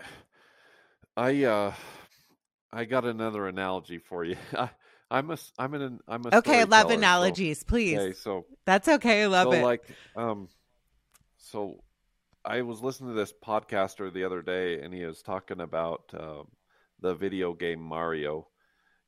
I 1.15 1.43
uh 1.43 1.73
I 2.71 2.85
got 2.85 3.05
another 3.05 3.47
analogy 3.47 3.97
for 3.97 4.23
you. 4.23 4.37
I 4.57 4.69
I'm 5.11 5.29
a 5.29 5.37
I'm 5.59 5.73
an 5.73 5.99
I'm 6.07 6.25
a 6.25 6.35
Okay, 6.37 6.61
I 6.61 6.63
love 6.63 6.85
storyteller, 6.85 6.87
so- 6.89 6.97
analogies, 6.97 7.63
please. 7.63 7.99
Okay, 7.99 8.13
so 8.13 8.45
That's 8.65 8.87
okay. 8.87 9.23
I 9.23 9.25
love 9.27 9.51
so 9.53 9.59
it. 9.59 9.63
like 9.63 9.83
um 10.15 10.47
so 11.37 11.83
I 12.45 12.61
was 12.61 12.81
listening 12.81 13.09
to 13.09 13.15
this 13.15 13.33
podcaster 13.45 14.11
the 14.11 14.23
other 14.23 14.41
day 14.41 14.81
and 14.81 14.93
he 14.93 15.05
was 15.05 15.21
talking 15.21 15.59
about 15.59 16.03
um 16.17 16.47
the 17.01 17.13
video 17.13 17.53
game 17.53 17.81
Mario 17.81 18.47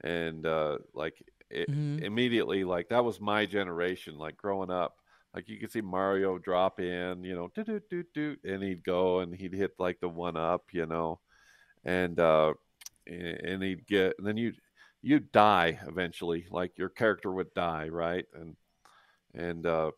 and 0.03 0.45
uh 0.45 0.77
like 0.93 1.23
it, 1.49 1.69
Mhm. 1.69 2.01
immediately 2.01 2.63
like 2.63 2.89
that 2.89 3.05
was 3.05 3.21
my 3.21 3.45
generation 3.45 4.17
like 4.17 4.35
growing 4.35 4.71
up 4.71 4.97
like 5.33 5.47
you 5.47 5.57
could 5.59 5.71
see 5.71 5.81
Mario 5.81 6.37
drop 6.37 6.79
in 6.79 7.23
you 7.23 7.35
know 7.35 7.49
do 7.55 7.63
do 7.63 7.79
do 7.89 8.03
do 8.13 8.35
and 8.43 8.61
he'd 8.63 8.83
go 8.83 9.19
and 9.19 9.33
he'd 9.33 9.53
hit 9.53 9.71
like 9.79 9.99
the 10.01 10.09
one 10.09 10.35
up 10.35 10.63
you 10.73 10.85
know 10.85 11.19
and 11.85 12.19
uh 12.19 12.53
and 13.07 13.37
and 13.49 13.63
he'd 13.63 13.85
get 13.87 14.15
and 14.17 14.27
then 14.27 14.35
you'd 14.37 14.57
you'd 15.03 15.31
die 15.31 15.79
eventually 15.87 16.47
like 16.49 16.77
your 16.77 16.89
character 16.89 17.31
would 17.31 17.53
die 17.53 17.89
right? 17.89 18.25
And 18.33 18.55
and 19.35 19.65
uh 19.67 19.91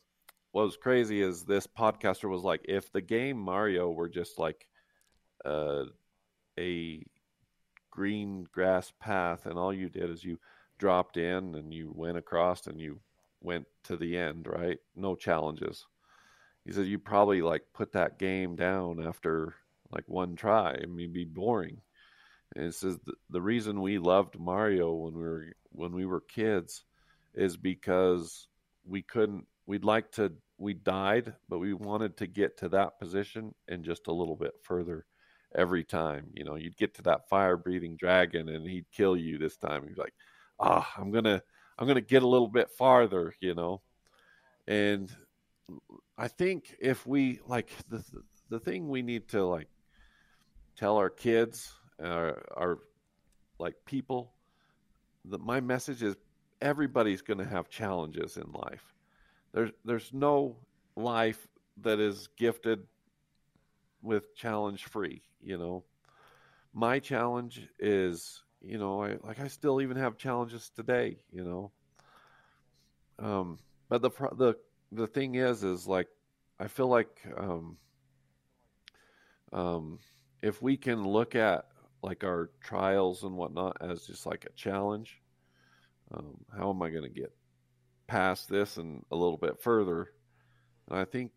what 0.52 0.66
was 0.66 0.78
crazy 0.78 1.22
is 1.22 1.44
this 1.44 1.68
podcaster 1.68 2.30
was 2.30 2.44
like 2.44 2.62
if 2.66 2.92
the 2.92 3.02
game 3.02 3.38
mario 3.38 3.92
were 3.92 4.10
just 4.10 4.40
like 4.40 4.68
uh 5.46 5.84
a 6.60 7.04
green 7.92 8.46
grass 8.52 8.92
path 9.00 9.46
and 9.46 9.58
all 9.60 9.74
you 9.74 9.90
did 9.90 10.10
is 10.10 10.24
you 10.24 10.40
dropped 10.80 11.18
in 11.18 11.56
and 11.56 11.74
you 11.74 11.92
went 11.96 12.18
across 12.18 12.68
and 12.68 12.80
you 12.82 13.00
went 13.42 13.66
to 13.84 13.98
the 13.98 14.18
end 14.18 14.48
right? 14.48 14.80
No 14.96 15.16
challenges. 15.16 15.86
He 16.66 16.72
said 16.74 16.88
you 16.88 17.00
probably 17.00 17.42
like 17.42 17.64
put 17.74 17.92
that 17.94 18.20
game 18.20 18.56
down 18.56 19.06
after 19.06 19.56
like 19.92 20.04
one 20.08 20.36
try 20.36 20.78
i 20.82 20.86
mean 20.86 21.14
be 21.14 21.26
boring 21.26 21.82
and 22.56 22.66
it 22.66 22.76
says 22.76 22.98
the, 23.30 23.42
reason 23.42 23.82
we 23.82 23.98
loved 23.98 24.40
Mario 24.40 24.94
when 24.94 25.14
we 25.14 25.22
were 25.22 25.46
when 25.72 25.92
we 25.92 26.06
were 26.06 26.22
kids 26.22 26.84
is 27.34 27.58
because 27.58 28.48
we 28.86 29.02
couldn't 29.02 29.46
we'd 29.66 29.84
like 29.84 30.12
to 30.14 30.32
we 30.58 30.74
died 30.74 31.34
but 31.50 31.60
we 31.60 31.74
wanted 31.74 32.16
to 32.18 32.28
get 32.28 32.58
to 32.58 32.70
that 32.70 32.98
position 33.00 33.54
and 33.68 33.84
just 33.84 34.08
a 34.08 34.14
little 34.14 34.36
bit 34.36 34.54
further 34.64 35.06
every 35.54 35.84
time 35.84 36.28
you 36.34 36.44
know 36.44 36.56
you'd 36.56 36.78
get 36.78 36.94
to 36.94 37.02
that 37.02 37.28
fire 37.30 37.58
breathing 37.58 37.96
dragon 37.98 38.50
and 38.50 38.68
he'd 38.68 38.86
kill 38.92 39.16
you 39.16 39.38
this 39.38 39.58
time. 39.58 39.88
He'd 39.88 39.98
like 39.98 40.14
ah 40.60 40.90
i'm 40.98 41.12
gonna 41.12 41.42
i'm 41.78 41.88
gonna 41.88 42.02
get 42.02 42.24
a 42.24 42.28
little 42.28 42.48
bit 42.48 42.72
farther 42.72 43.34
you 43.42 43.54
know? 43.54 43.82
And 44.68 45.12
i 46.18 46.28
think 46.28 46.76
if 46.80 47.06
we 47.06 47.40
like 47.46 47.70
the 47.90 48.04
the 48.50 48.60
thing 48.60 48.88
we 48.88 49.02
need 49.02 49.28
to 49.30 49.44
like 49.46 49.68
tell 50.78 50.98
our 50.98 51.10
kids 51.10 51.74
are, 52.04 52.44
are 52.56 52.80
like 53.60 53.76
people. 53.86 54.34
The, 55.26 55.38
my 55.38 55.60
message 55.60 56.04
is 56.04 56.16
everybody's 56.62 57.22
going 57.22 57.40
to 57.40 57.46
have 57.46 57.70
challenges 57.70 58.38
in 58.38 58.52
life. 58.52 58.94
There's 59.54 59.72
there's 59.86 60.12
no 60.14 60.58
life 60.96 61.48
that 61.82 62.00
is 62.00 62.28
gifted 62.38 62.84
with 64.02 64.36
challenge 64.36 64.86
free. 64.86 65.22
You 65.42 65.58
know, 65.58 65.84
my 66.74 67.00
challenge 67.00 67.68
is 67.80 68.44
you 68.62 68.78
know 68.78 69.04
I 69.04 69.18
like 69.24 69.40
I 69.40 69.48
still 69.48 69.82
even 69.82 69.98
have 69.98 70.18
challenges 70.18 70.70
today. 70.76 71.18
You 71.32 71.44
know, 71.44 71.72
um, 73.20 73.60
but 73.90 74.02
the 74.02 74.10
the 74.10 74.56
the 74.92 75.08
thing 75.08 75.36
is 75.36 75.64
is 75.64 75.88
like 75.88 76.08
I 76.60 76.68
feel 76.68 76.88
like 76.88 77.22
um, 77.38 77.78
um, 79.52 80.00
if 80.42 80.62
we 80.62 80.78
can 80.78 81.04
look 81.04 81.36
at 81.36 81.66
like 82.06 82.24
our 82.26 82.52
trials 82.62 83.24
and 83.24 83.38
whatnot 83.38 83.78
as 83.82 84.08
just 84.08 84.28
like 84.28 84.46
a 84.46 84.54
challenge, 84.54 85.22
um, 86.14 86.38
how 86.58 86.70
am 86.70 86.82
I 86.82 86.90
going 86.90 87.04
to 87.04 87.10
get 87.10 87.34
past 88.08 88.50
this 88.50 88.78
and 88.78 89.04
a 89.12 89.16
little 89.16 89.38
bit 89.38 89.62
further? 89.62 90.12
And 90.90 91.00
I 91.00 91.06
think 91.06 91.32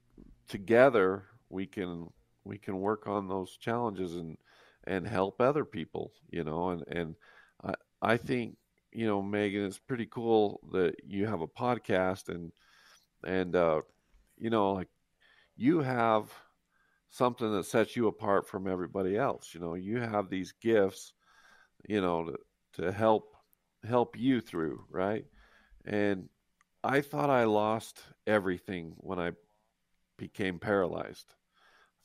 together 0.49 1.25
we 1.51 1.67
can 1.67 2.09
we 2.45 2.59
can 2.59 2.81
work 2.81 3.07
on 3.07 3.29
those 3.29 3.57
challenges 3.57 4.17
and 4.17 4.39
and 4.85 5.07
help 5.07 5.41
other 5.41 5.65
people, 5.65 6.13
you 6.31 6.45
know. 6.45 6.71
And 6.71 6.85
and 6.89 7.17
I 7.65 7.75
I 8.03 8.17
think 8.19 8.57
you 8.93 9.07
know 9.07 9.23
Megan, 9.23 9.65
it's 9.67 9.79
pretty 9.79 10.07
cool 10.07 10.61
that 10.73 10.97
you 11.07 11.27
have 11.27 11.43
a 11.43 11.49
podcast 11.49 12.29
and 12.29 12.53
and 13.25 13.57
uh, 13.57 13.83
you 14.39 14.51
know 14.51 14.73
like 14.75 14.89
you 15.57 15.81
have 15.81 16.33
something 17.11 17.51
that 17.53 17.65
sets 17.65 17.97
you 17.97 18.09
apart 18.09 18.47
from 18.47 18.67
everybody 18.67 19.17
else. 19.17 19.55
You 19.55 19.61
know, 19.61 19.75
you 19.75 19.99
have 20.01 20.29
these 20.29 20.53
gifts, 20.53 21.13
you 21.89 22.01
know, 22.01 22.25
to, 22.25 22.83
to 22.83 22.93
help 22.93 23.35
help 23.87 24.19
you 24.19 24.41
through, 24.41 24.85
right? 24.91 25.25
And 25.85 26.29
I 26.83 27.01
thought 27.01 27.31
I 27.31 27.45
lost 27.45 28.01
everything 28.27 28.95
when 28.99 29.19
I 29.19 29.33
became 30.17 30.59
paralyzed. 30.59 31.35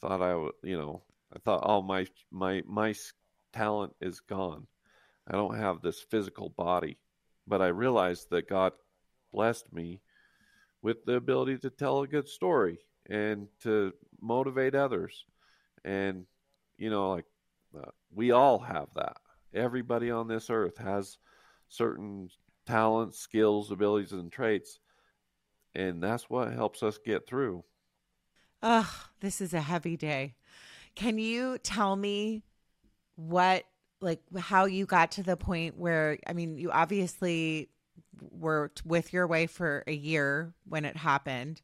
Thought 0.02 0.22
I 0.22 0.34
you 0.68 0.78
know, 0.78 1.04
I 1.36 1.40
thought, 1.40 1.64
oh 1.66 1.82
my 1.82 2.08
my 2.32 2.64
my 2.66 2.94
talent 3.54 3.94
is 4.02 4.20
gone. 4.20 4.68
I 5.28 5.34
don't 5.34 5.58
have 5.58 5.82
this 5.82 6.02
physical 6.02 6.50
body, 6.50 6.98
but 7.48 7.62
I 7.62 7.68
realized 7.68 8.30
that 8.32 8.50
God 8.50 8.74
blessed 9.32 9.72
me 9.72 10.02
with 10.82 11.06
the 11.06 11.16
ability 11.16 11.58
to 11.60 11.70
tell 11.70 12.02
a 12.02 12.08
good 12.08 12.28
story 12.28 12.80
and 13.10 13.48
to 13.62 13.94
motivate 14.22 14.76
others. 14.76 15.26
And, 15.84 16.26
you 16.78 16.90
know, 16.90 17.12
like 17.12 17.26
uh, 17.78 17.92
we 18.14 18.32
all 18.32 18.60
have 18.60 18.88
that. 18.96 19.18
Everybody 19.54 20.10
on 20.12 20.28
this 20.28 20.50
earth 20.50 20.78
has 20.78 21.18
certain 21.70 22.30
talents, 22.66 23.20
skills, 23.20 23.72
abilities, 23.72 24.12
and 24.12 24.32
traits. 24.32 24.80
And 25.76 26.02
that's 26.02 26.30
what 26.30 26.54
helps 26.54 26.84
us 26.84 26.98
get 26.98 27.28
through. 27.28 27.64
Oh, 28.62 29.08
this 29.20 29.42
is 29.42 29.54
a 29.54 29.62
heavy 29.62 29.98
day. 29.98 30.36
Can 30.96 31.18
you 31.18 31.58
tell 31.58 31.96
me 31.96 32.44
what, 33.16 33.66
like, 34.00 34.22
how 34.38 34.66
you 34.66 34.86
got 34.86 35.12
to 35.14 35.24
the 35.24 35.36
point 35.36 35.78
where, 35.78 36.18
I 36.28 36.34
mean, 36.34 36.58
you 36.58 36.72
obviously 36.72 37.70
were 38.32 38.72
with 38.86 39.12
your 39.12 39.28
wife 39.28 39.52
for 39.52 39.84
a 39.88 39.92
year 39.92 40.54
when 40.68 40.86
it 40.86 40.96
happened. 40.96 41.62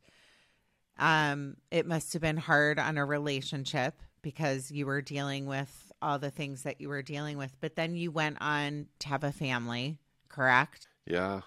Um, 1.00 1.56
it 1.72 1.88
must 1.88 2.14
have 2.14 2.22
been 2.22 2.38
hard 2.38 2.78
on 2.78 2.98
a 2.98 3.06
relationship 3.06 4.02
because 4.22 4.70
you 4.70 4.86
were 4.86 5.02
dealing 5.02 5.46
with 5.46 5.92
all 6.02 6.20
the 6.20 6.32
things 6.32 6.64
that 6.64 6.80
you 6.82 6.90
were 6.90 7.02
dealing 7.02 7.38
with, 7.38 7.56
but 7.62 7.76
then 7.76 7.96
you 7.96 8.12
went 8.12 8.38
on 8.42 8.88
to 9.00 9.08
have 9.08 9.24
a 9.24 9.32
family, 9.32 9.98
correct? 10.28 10.88
Yeah. 11.06 11.42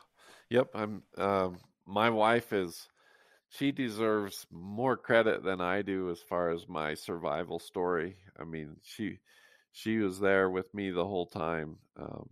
Yep. 0.51 0.71
I'm, 0.75 1.03
um, 1.17 1.59
my 1.87 2.11
wife 2.11 2.53
is, 2.53 2.89
she 3.51 3.73
deserves 3.73 4.47
more 4.51 4.97
credit 4.97 5.43
than 5.43 5.61
I 5.61 5.83
do 5.83 6.11
as 6.11 6.21
far 6.21 6.51
as 6.51 6.69
my 6.69 6.95
survival 6.95 7.59
story. 7.59 8.17
I 8.39 8.45
mean, 8.45 8.77
she, 8.83 9.19
she 9.73 9.99
was 9.99 10.21
there 10.21 10.51
with 10.51 10.73
me 10.75 10.91
the 10.91 11.07
whole 11.07 11.27
time. 11.27 11.77
Um, 11.99 12.31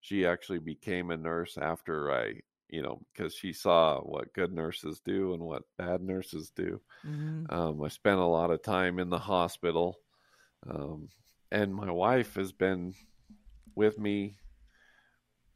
she 0.00 0.26
actually 0.26 0.58
became 0.58 1.10
a 1.10 1.16
nurse 1.16 1.56
after 1.56 2.12
I 2.12 2.40
you 2.74 2.82
know, 2.82 3.00
because 3.12 3.32
she 3.34 3.52
saw 3.52 4.00
what 4.00 4.32
good 4.32 4.52
nurses 4.52 5.00
do 5.04 5.32
and 5.32 5.42
what 5.42 5.62
bad 5.78 6.02
nurses 6.02 6.50
do. 6.50 6.80
Mm-hmm. 7.06 7.54
Um, 7.54 7.80
I 7.82 7.88
spent 7.88 8.18
a 8.18 8.24
lot 8.24 8.50
of 8.50 8.62
time 8.62 8.98
in 8.98 9.10
the 9.10 9.18
hospital, 9.18 10.00
um, 10.68 11.08
and 11.52 11.72
my 11.72 11.92
wife 11.92 12.34
has 12.34 12.50
been 12.50 12.94
with 13.76 13.96
me 13.96 14.34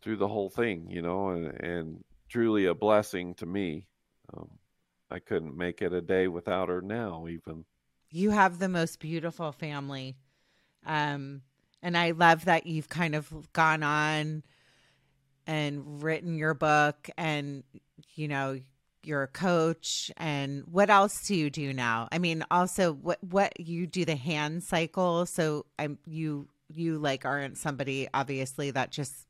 through 0.00 0.16
the 0.16 0.28
whole 0.28 0.48
thing, 0.48 0.86
you 0.88 1.02
know, 1.02 1.30
and, 1.30 1.46
and 1.60 2.04
truly 2.28 2.66
a 2.66 2.74
blessing 2.74 3.34
to 3.34 3.46
me. 3.46 3.88
Um, 4.32 4.50
I 5.10 5.18
couldn't 5.18 5.56
make 5.56 5.82
it 5.82 5.92
a 5.92 6.00
day 6.00 6.28
without 6.28 6.68
her 6.68 6.80
now, 6.80 7.26
even. 7.28 7.64
You 8.10 8.30
have 8.30 8.60
the 8.60 8.68
most 8.68 9.00
beautiful 9.00 9.50
family. 9.50 10.16
Um, 10.86 11.42
and 11.82 11.96
I 11.96 12.12
love 12.12 12.44
that 12.44 12.66
you've 12.66 12.88
kind 12.88 13.16
of 13.16 13.52
gone 13.52 13.82
on 13.82 14.44
and 15.48 16.02
written 16.02 16.36
your 16.36 16.54
book 16.54 17.08
and 17.16 17.64
you 18.14 18.28
know 18.28 18.60
you're 19.02 19.22
a 19.22 19.28
coach 19.28 20.12
and 20.18 20.64
what 20.70 20.90
else 20.90 21.26
do 21.26 21.34
you 21.34 21.48
do 21.48 21.72
now? 21.72 22.08
I 22.12 22.18
mean 22.18 22.44
also 22.50 22.92
what 22.92 23.18
what 23.24 23.58
you 23.58 23.86
do 23.86 24.04
the 24.04 24.14
hand 24.14 24.62
cycle 24.62 25.24
so 25.24 25.64
i'm 25.78 25.98
you 26.06 26.46
you 26.68 26.98
like 26.98 27.24
aren't 27.24 27.56
somebody 27.56 28.06
obviously 28.12 28.70
that 28.70 28.90
just 28.90 29.26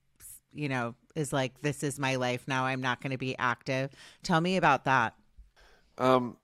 you 0.52 0.68
know 0.68 0.94
is 1.14 1.32
like 1.32 1.60
this 1.62 1.84
is 1.84 1.98
my 1.98 2.16
life 2.16 2.48
now 2.48 2.64
i'm 2.64 2.80
not 2.80 3.00
going 3.00 3.12
to 3.12 3.18
be 3.18 3.38
active. 3.38 3.90
Tell 4.22 4.40
me 4.40 4.56
about 4.56 4.84
that. 4.84 5.14
Um 5.96 6.36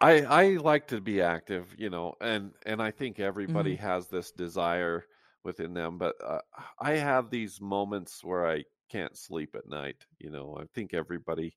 i 0.00 0.20
i 0.22 0.44
like 0.56 0.86
to 0.88 1.00
be 1.00 1.20
active 1.20 1.74
you 1.76 1.90
know 1.90 2.14
and 2.20 2.52
and 2.64 2.80
i 2.80 2.90
think 2.90 3.20
everybody 3.20 3.74
mm-hmm. 3.74 3.86
has 3.86 4.06
this 4.06 4.30
desire 4.30 5.04
within 5.44 5.74
them 5.74 5.98
but 5.98 6.14
uh, 6.24 6.38
i 6.78 6.92
have 6.92 7.28
these 7.28 7.60
moments 7.60 8.24
where 8.24 8.46
i 8.46 8.64
can't 8.90 9.16
sleep 9.16 9.54
at 9.54 9.68
night. 9.68 9.96
You 10.18 10.30
know, 10.30 10.58
I 10.60 10.64
think 10.74 10.94
everybody 10.94 11.56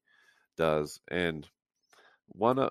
does. 0.58 1.00
And 1.10 1.48
one 2.28 2.60
uh, 2.60 2.70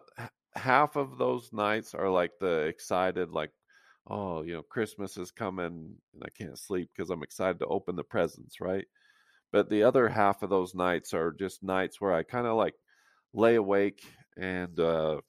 half 0.55 0.97
of 0.97 1.19
those 1.19 1.53
nights 1.53 1.95
are 1.95 2.11
like 2.11 2.33
the 2.41 2.61
excited, 2.67 3.31
like, 3.31 3.51
oh, 4.07 4.43
you 4.43 4.55
know, 4.55 4.63
Christmas 4.63 5.17
is 5.17 5.31
coming 5.31 5.97
and 6.15 6.23
I 6.25 6.29
can't 6.31 6.59
sleep 6.59 6.91
because 6.95 7.11
I'm 7.11 7.23
excited 7.23 7.59
to 7.61 7.67
open 7.67 7.97
the 7.97 8.05
presents, 8.05 8.61
right? 8.61 8.87
But 9.53 9.69
the 9.69 9.83
other 9.85 10.09
half 10.09 10.43
of 10.43 10.51
those 10.51 10.75
nights 10.75 11.15
are 11.15 11.33
just 11.33 11.63
nights 11.63 12.01
where 12.01 12.13
I 12.15 12.23
kind 12.23 12.47
of 12.47 12.57
like 12.57 12.75
lay 13.35 13.57
awake 13.57 14.03
and 14.37 14.79
uh, 14.81 15.21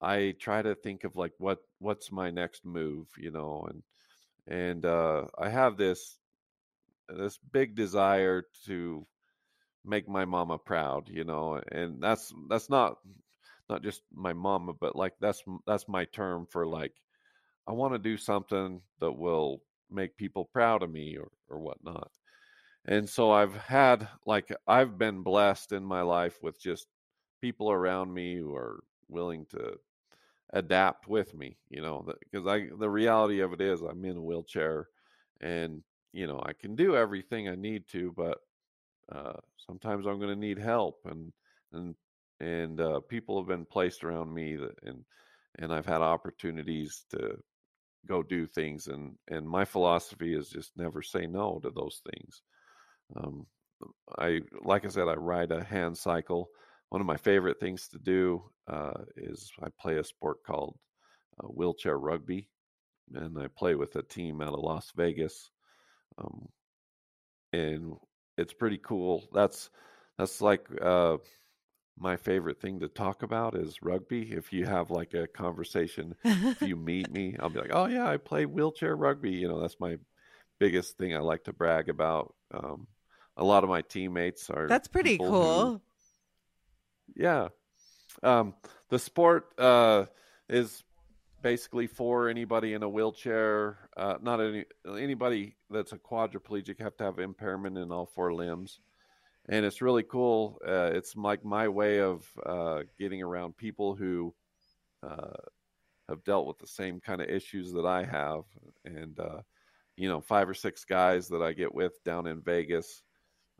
I 0.00 0.34
try 0.38 0.62
to 0.62 0.74
think 0.74 1.04
of 1.04 1.16
like 1.16 1.32
what 1.38 1.58
what's 1.78 2.12
my 2.12 2.30
next 2.30 2.64
move, 2.64 3.08
you 3.18 3.30
know, 3.30 3.66
and 3.68 3.82
and 4.46 4.86
uh, 4.86 5.26
I 5.38 5.48
have 5.48 5.76
this 5.76 6.17
this 7.08 7.38
big 7.52 7.74
desire 7.74 8.44
to 8.66 9.06
make 9.84 10.08
my 10.08 10.24
mama 10.24 10.58
proud, 10.58 11.08
you 11.08 11.24
know, 11.24 11.60
and 11.72 12.02
that's 12.02 12.32
that's 12.48 12.70
not 12.70 12.98
not 13.68 13.82
just 13.82 14.02
my 14.12 14.32
mama, 14.32 14.72
but 14.72 14.96
like 14.96 15.14
that's 15.20 15.42
that's 15.66 15.88
my 15.88 16.04
term 16.06 16.46
for 16.50 16.66
like 16.66 16.92
I 17.66 17.72
want 17.72 17.94
to 17.94 17.98
do 17.98 18.16
something 18.16 18.80
that 19.00 19.12
will 19.12 19.62
make 19.90 20.16
people 20.16 20.44
proud 20.52 20.82
of 20.82 20.90
me 20.90 21.16
or 21.16 21.28
or 21.48 21.60
whatnot. 21.60 22.10
And 22.86 23.08
so 23.08 23.30
I've 23.30 23.54
had 23.56 24.08
like 24.26 24.52
I've 24.66 24.98
been 24.98 25.22
blessed 25.22 25.72
in 25.72 25.84
my 25.84 26.02
life 26.02 26.38
with 26.42 26.60
just 26.60 26.86
people 27.40 27.70
around 27.70 28.12
me 28.12 28.36
who 28.36 28.54
are 28.54 28.80
willing 29.08 29.46
to 29.50 29.78
adapt 30.52 31.08
with 31.08 31.34
me, 31.34 31.58
you 31.68 31.82
know, 31.82 32.06
because 32.30 32.46
I 32.46 32.68
the 32.78 32.90
reality 32.90 33.40
of 33.40 33.52
it 33.52 33.60
is 33.60 33.80
I'm 33.82 34.04
in 34.04 34.16
a 34.16 34.22
wheelchair 34.22 34.88
and 35.40 35.82
you 36.12 36.26
know, 36.26 36.42
I 36.44 36.52
can 36.52 36.74
do 36.74 36.96
everything 36.96 37.48
I 37.48 37.54
need 37.54 37.86
to, 37.88 38.12
but 38.16 38.38
uh, 39.12 39.34
sometimes 39.56 40.06
I'm 40.06 40.18
going 40.18 40.34
to 40.34 40.36
need 40.36 40.58
help, 40.58 41.00
and 41.04 41.32
and 41.72 41.94
and 42.40 42.80
uh, 42.80 43.00
people 43.00 43.38
have 43.38 43.48
been 43.48 43.64
placed 43.64 44.04
around 44.04 44.32
me 44.32 44.56
that, 44.56 44.74
and 44.82 45.04
and 45.58 45.72
I've 45.72 45.86
had 45.86 46.00
opportunities 46.00 47.04
to 47.10 47.38
go 48.06 48.22
do 48.22 48.46
things, 48.46 48.88
and 48.88 49.16
and 49.28 49.48
my 49.48 49.64
philosophy 49.64 50.34
is 50.34 50.48
just 50.48 50.76
never 50.76 51.02
say 51.02 51.26
no 51.26 51.60
to 51.62 51.70
those 51.70 52.02
things. 52.10 52.42
Um, 53.16 53.46
I 54.18 54.42
like 54.62 54.84
I 54.84 54.88
said, 54.88 55.08
I 55.08 55.14
ride 55.14 55.52
a 55.52 55.62
hand 55.62 55.96
cycle. 55.96 56.50
One 56.90 57.00
of 57.00 57.06
my 57.06 57.16
favorite 57.16 57.60
things 57.60 57.88
to 57.88 57.98
do 57.98 58.42
uh, 58.66 59.04
is 59.16 59.50
I 59.62 59.68
play 59.78 59.98
a 59.98 60.04
sport 60.04 60.38
called 60.46 60.78
uh, 61.42 61.48
wheelchair 61.48 61.98
rugby, 61.98 62.48
and 63.14 63.38
I 63.38 63.48
play 63.48 63.74
with 63.74 63.96
a 63.96 64.02
team 64.02 64.40
out 64.40 64.54
of 64.54 64.60
Las 64.60 64.92
Vegas 64.96 65.50
um, 66.18 66.48
and 67.52 67.94
it's 68.36 68.52
pretty 68.52 68.78
cool. 68.78 69.24
That's 69.32 69.70
that's 70.18 70.40
like 70.40 70.66
uh, 70.80 71.18
my 71.98 72.16
favorite 72.16 72.60
thing 72.60 72.80
to 72.80 72.88
talk 72.88 73.22
about 73.22 73.54
is 73.54 73.82
rugby. 73.82 74.32
If 74.32 74.52
you 74.52 74.66
have 74.66 74.90
like 74.90 75.14
a 75.14 75.26
conversation, 75.26 76.14
if 76.24 76.62
you 76.62 76.76
meet 76.76 77.10
me, 77.12 77.36
I'll 77.38 77.50
be 77.50 77.60
like, 77.60 77.72
"Oh 77.72 77.86
yeah, 77.86 78.08
I 78.08 78.16
play 78.16 78.46
wheelchair 78.46 78.96
rugby." 78.96 79.32
You 79.32 79.48
know, 79.48 79.60
that's 79.60 79.80
my 79.80 79.98
biggest 80.58 80.98
thing 80.98 81.14
I 81.14 81.20
like 81.20 81.44
to 81.44 81.52
brag 81.52 81.88
about. 81.88 82.34
Um, 82.52 82.86
a 83.36 83.44
lot 83.44 83.64
of 83.64 83.70
my 83.70 83.82
teammates 83.82 84.50
are. 84.50 84.66
That's 84.68 84.88
pretty 84.88 85.18
cool. 85.18 85.64
Who, 85.64 85.80
yeah, 87.16 87.48
um, 88.22 88.54
the 88.90 88.98
sport 88.98 89.52
uh, 89.58 90.06
is 90.48 90.82
basically 91.42 91.86
for 91.86 92.28
anybody 92.28 92.74
in 92.74 92.82
a 92.82 92.88
wheelchair. 92.88 93.90
Uh, 93.96 94.16
not 94.20 94.40
any 94.40 94.64
anybody 94.86 95.56
that's 95.70 95.92
a 95.92 95.98
quadriplegic 95.98 96.80
have 96.80 96.96
to 96.96 97.04
have 97.04 97.18
impairment 97.18 97.78
in 97.78 97.92
all 97.92 98.06
four 98.06 98.32
limbs, 98.32 98.80
and 99.48 99.64
it's 99.64 99.82
really 99.82 100.02
cool. 100.02 100.60
Uh, 100.66 100.90
it's 100.92 101.16
like 101.16 101.44
my 101.44 101.68
way 101.68 102.00
of 102.00 102.26
uh, 102.44 102.82
getting 102.98 103.22
around 103.22 103.56
people 103.56 103.94
who 103.94 104.34
uh, 105.02 105.36
have 106.08 106.24
dealt 106.24 106.46
with 106.46 106.58
the 106.58 106.66
same 106.66 107.00
kind 107.00 107.20
of 107.20 107.28
issues 107.28 107.72
that 107.72 107.86
I 107.86 108.04
have, 108.04 108.44
and 108.84 109.18
uh, 109.20 109.40
you 109.96 110.08
know, 110.08 110.20
five 110.20 110.48
or 110.48 110.54
six 110.54 110.84
guys 110.84 111.28
that 111.28 111.42
I 111.42 111.52
get 111.52 111.74
with 111.74 112.02
down 112.04 112.26
in 112.26 112.40
Vegas. 112.40 113.02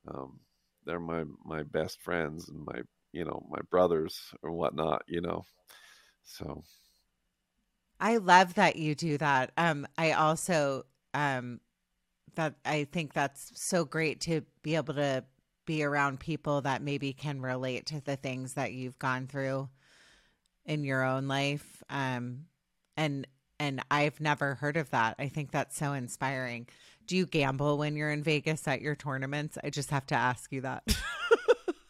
Um, 0.07 0.39
they're 0.85 1.01
my 1.01 1.25
my 1.45 1.63
best 1.63 2.01
friends 2.01 2.49
and 2.49 2.65
my 2.65 2.81
you 3.13 3.25
know 3.25 3.47
my 3.51 3.61
brothers 3.71 4.33
or 4.43 4.53
whatnot. 4.53 5.03
You 5.07 5.21
know, 5.21 5.45
so 6.25 6.63
I 8.01 8.19
love 8.19 8.55
that 8.55 8.77
you 8.77 8.95
do 8.95 9.19
that. 9.19 9.53
Um, 9.57 9.87
I 9.97 10.13
also 10.13 10.85
um, 11.15 11.61
that 12.35 12.55
I 12.65 12.85
think 12.85 13.13
that's 13.13 13.51
so 13.55 13.85
great 13.85 14.21
to 14.23 14.43
be 14.63 14.77
able 14.77 14.95
to 14.95 15.25
be 15.67 15.83
around 15.83 16.21
people 16.21 16.63
that 16.63 16.81
maybe 16.81 17.13
can 17.13 17.43
relate 17.43 17.87
to 17.87 18.01
the 18.01 18.17
things 18.17 18.55
that 18.55 18.73
you've 18.73 18.99
gone 18.99 19.27
through 19.27 19.69
in 20.65 20.85
your 20.85 21.03
own 21.03 21.29
life. 21.29 21.83
Um, 21.91 22.47
and 22.97 23.27
and 23.61 23.83
I've 23.91 24.21
never 24.21 24.55
heard 24.55 24.77
of 24.77 24.91
that. 24.91 25.17
I 25.19 25.29
think 25.29 25.51
that's 25.51 25.77
so 25.77 25.93
inspiring. 25.93 26.69
Do 27.07 27.17
you 27.17 27.27
gamble 27.27 27.79
when 27.79 27.97
you're 27.97 28.11
in 28.11 28.23
Vegas 28.23 28.69
at 28.69 28.81
your 28.81 28.95
tournaments? 28.95 29.59
I 29.65 29.71
just 29.71 29.91
have 29.91 30.07
to 30.07 30.15
ask 30.15 30.53
you 30.53 30.61
that. 30.61 30.85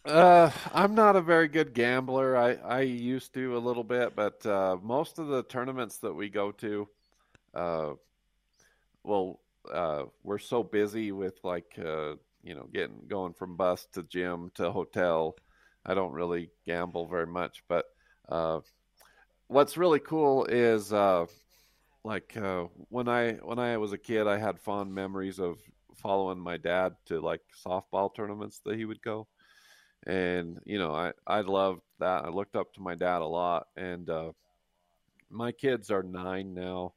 Uh, 0.09 0.51
I'm 0.73 0.95
not 0.95 1.17
a 1.17 1.21
very 1.21 1.49
good 1.49 1.75
gambler. 1.75 2.35
I, 2.35 2.55
I 2.55 2.81
used 2.81 3.35
to 3.35 3.57
a 3.57 3.61
little 3.61 3.85
bit, 3.85 4.17
but 4.17 4.45
uh, 4.47 4.79
most 4.83 5.19
of 5.19 5.29
the 5.29 5.43
tournaments 5.43 5.99
that 5.99 6.15
we 6.15 6.31
go 6.31 6.51
to, 6.53 6.89
uh, 7.55 7.93
well, 9.05 9.41
uh, 9.73 10.05
we're 10.23 10.39
so 10.39 10.63
busy 10.63 11.13
with 11.13 11.39
like 11.45 11.79
uh, 11.79 12.15
you 12.43 12.55
know 12.55 12.69
getting 12.73 13.03
going 13.07 13.35
from 13.35 13.57
bus 13.57 13.87
to 13.93 14.03
gym 14.03 14.51
to 14.55 14.71
hotel. 14.71 15.37
I 15.85 15.95
don't 15.95 16.13
really 16.13 16.51
gamble 16.67 17.07
very 17.07 17.27
much, 17.27 17.63
but 17.69 17.87
uh, 18.29 18.61
what's 19.49 19.77
really 19.77 20.01
cool 20.01 20.47
is 20.47 20.93
uh, 20.93 21.27
like 22.05 22.37
uh, 22.37 22.65
when 22.91 23.09
I 23.09 23.35
when 23.35 23.59
I 23.59 23.79
was 23.79 23.93
a 23.93 23.99
kid, 23.99 24.27
I 24.27 24.39
had 24.39 24.61
fond 24.61 24.95
memories 24.95 25.39
of 25.41 25.59
following 25.97 26.41
my 26.41 26.57
dad 26.59 26.97
to 27.07 27.21
like 27.21 27.43
softball 27.67 28.15
tournaments 28.15 28.61
that 28.65 28.77
he 28.77 28.87
would 28.87 29.03
go 29.03 29.29
and 30.09 30.59
you 30.65 30.79
know 30.79 30.93
i 30.93 31.13
i 31.27 31.43
loved 31.43 31.83
that. 31.99 32.25
I 32.25 32.29
looked 32.29 32.57
up 32.57 32.73
to 32.75 32.81
my 32.81 32.95
dad 32.95 33.21
a 33.21 33.27
lot. 33.27 33.69
And 33.77 34.09
uh, 34.09 34.33
my 35.31 35.53
kids 35.53 35.91
are 35.91 36.03
nine 36.03 36.55
now. 36.55 36.95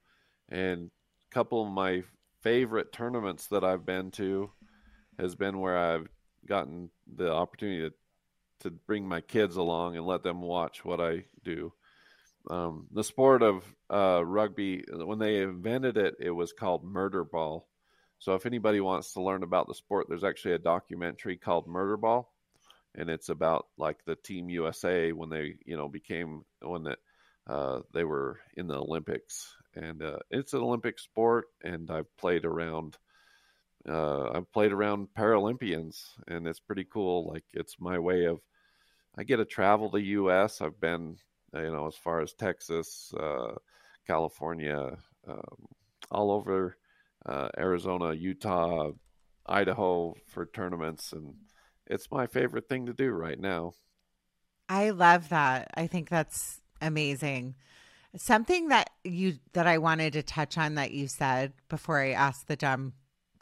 And 0.50 0.92
a 1.30 1.34
couple 1.34 1.66
of 1.66 1.72
my 1.72 2.04
favorite 2.42 2.92
tournaments 2.92 3.48
that 3.48 3.64
i've 3.64 3.86
been 3.86 4.10
to 4.10 4.50
has 5.20 5.36
been 5.36 5.60
where 5.60 5.78
i've 5.78 6.08
gotten 6.48 6.90
the 7.16 7.32
opportunity 7.32 7.88
to 7.88 7.94
to 8.60 8.72
bring 8.72 9.08
my 9.08 9.22
kids 9.22 9.56
along 9.56 9.96
and 9.96 10.06
let 10.06 10.24
them 10.24 10.42
watch 10.42 10.84
what 10.86 11.00
i 11.00 11.24
do. 11.44 11.72
Um, 12.50 12.88
the 12.92 13.04
sport 13.04 13.44
of 13.44 13.64
uh, 13.92 14.24
rugby 14.26 14.84
when 14.92 15.20
they 15.20 15.42
invented 15.42 15.98
it 15.98 16.16
it 16.20 16.32
was 16.32 16.54
called 16.54 16.84
murder 16.84 17.24
ball. 17.24 17.68
So 18.18 18.34
if 18.34 18.48
anybody 18.48 18.82
wants 18.82 19.14
to 19.14 19.22
learn 19.22 19.44
about 19.44 19.68
the 19.68 19.76
sport 19.76 20.08
there's 20.10 20.24
actually 20.24 20.56
a 20.56 20.60
documentary 20.60 21.38
called 21.38 21.68
murder 21.68 21.98
ball 21.98 22.34
and 22.96 23.10
it's 23.10 23.30
about 23.30 23.68
like 23.78 24.04
the 24.06 24.16
team 24.16 24.50
USA 24.50 25.12
when 25.12 25.30
they 25.30 25.56
you 25.66 25.78
know 25.78 25.88
became 25.88 26.44
when 26.62 26.84
that 26.84 27.00
uh, 27.48 27.80
they 27.94 28.04
were 28.04 28.40
in 28.56 28.68
the 28.68 28.76
Olympics, 28.76 29.54
and 29.76 30.02
uh, 30.02 30.20
it's 30.30 30.54
an 30.54 30.62
Olympic 30.62 31.00
sport, 31.00 31.46
and 31.64 31.90
I've 31.90 32.16
played 32.18 32.46
around. 32.46 32.98
Uh, 33.88 34.30
I've 34.30 34.52
played 34.52 34.72
around 34.72 35.08
Paralympians, 35.18 36.04
and 36.28 36.48
it's 36.48 36.60
pretty 36.60 36.86
cool. 36.86 37.28
Like 37.28 37.44
it's 37.54 37.78
my 37.80 37.98
way 37.98 38.26
of, 38.26 38.40
I 39.18 39.24
get 39.24 39.38
to 39.38 39.46
travel 39.46 39.90
the 39.90 40.02
U.S. 40.02 40.62
I've 40.62 40.80
been, 40.80 41.18
you 41.54 41.72
know, 41.72 41.88
as 41.88 41.96
far 41.96 42.22
as 42.22 42.34
Texas, 42.34 43.12
uh, 43.20 43.56
California, 44.06 44.98
um, 45.28 45.68
all 46.12 46.32
over 46.32 46.78
uh, 47.26 47.50
Arizona, 47.58 48.14
Utah, 48.14 48.92
Idaho 49.48 50.16
for 50.28 50.46
tournaments, 50.46 51.12
and 51.12 51.34
it's 51.92 52.10
my 52.10 52.26
favorite 52.26 52.68
thing 52.68 52.86
to 52.86 52.94
do 52.94 53.12
right 53.12 53.40
now. 53.40 53.74
I 54.70 54.92
love 54.92 55.30
that. 55.30 55.70
I 55.76 55.88
think 55.88 56.10
that's 56.10 56.62
amazing. 56.82 57.56
Something 58.16 58.70
that 58.70 58.90
you 59.04 59.38
that 59.54 59.68
I 59.68 59.78
wanted 59.78 60.14
to 60.14 60.24
touch 60.24 60.58
on 60.58 60.76
that 60.76 60.92
you 60.92 61.08
said 61.08 61.54
before 61.70 62.00
I 62.00 62.12
asked 62.12 62.48
the 62.48 62.56
dumb 62.56 62.94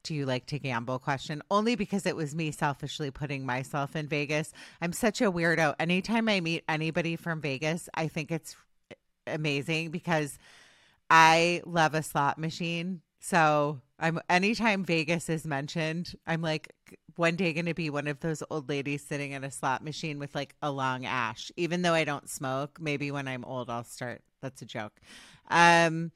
do 0.04 0.16
you 0.16 0.26
like 0.26 0.46
to 0.48 0.60
gamble 0.60 0.98
question 0.98 1.42
only 1.52 1.76
because 1.76 2.06
it 2.06 2.16
was 2.16 2.34
me 2.34 2.52
selfishly 2.52 3.12
putting 3.12 3.46
myself 3.46 3.96
in 3.96 4.08
Vegas. 4.08 4.54
I'm 4.82 4.94
such 4.94 5.22
a 5.22 5.32
weirdo. 5.32 5.76
Anytime 5.80 6.30
I 6.30 6.40
meet 6.40 6.64
anybody 6.70 7.16
from 7.16 7.42
Vegas, 7.42 7.90
I 7.94 8.08
think 8.08 8.32
it's 8.32 8.56
amazing 9.28 9.92
because 9.92 10.40
I 11.10 11.62
love 11.66 11.94
a 11.94 12.02
slot 12.02 12.38
machine. 12.38 13.02
So 13.20 13.82
I'm 14.00 14.20
anytime 14.30 14.84
Vegas 14.84 15.30
is 15.30 15.46
mentioned, 15.46 16.16
I'm 16.26 16.42
like, 16.42 16.74
one 17.16 17.36
day 17.36 17.52
going 17.54 17.66
to 17.66 17.74
be 17.74 17.90
one 17.90 18.08
of 18.08 18.22
those 18.22 18.42
old 18.50 18.70
ladies 18.70 19.06
sitting 19.06 19.34
at 19.34 19.44
a 19.44 19.52
slot 19.52 19.84
machine 19.84 20.20
with 20.20 20.34
like 20.34 20.56
a 20.62 20.72
long 20.72 21.06
ash. 21.06 21.52
Even 21.58 21.82
though 21.82 21.94
I 21.94 22.06
don't 22.06 22.30
smoke, 22.30 22.80
maybe 22.80 23.12
when 23.12 23.28
I'm 23.28 23.44
old 23.44 23.70
I'll 23.70 23.84
start. 23.84 24.22
That's 24.42 24.62
a 24.62 24.66
joke. 24.66 24.94
Um 25.50 26.12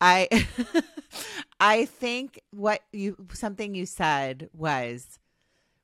I 0.00 0.28
I 1.60 1.84
think 1.84 2.40
what 2.50 2.80
you 2.92 3.16
something 3.32 3.74
you 3.74 3.84
said 3.84 4.48
was 4.52 5.18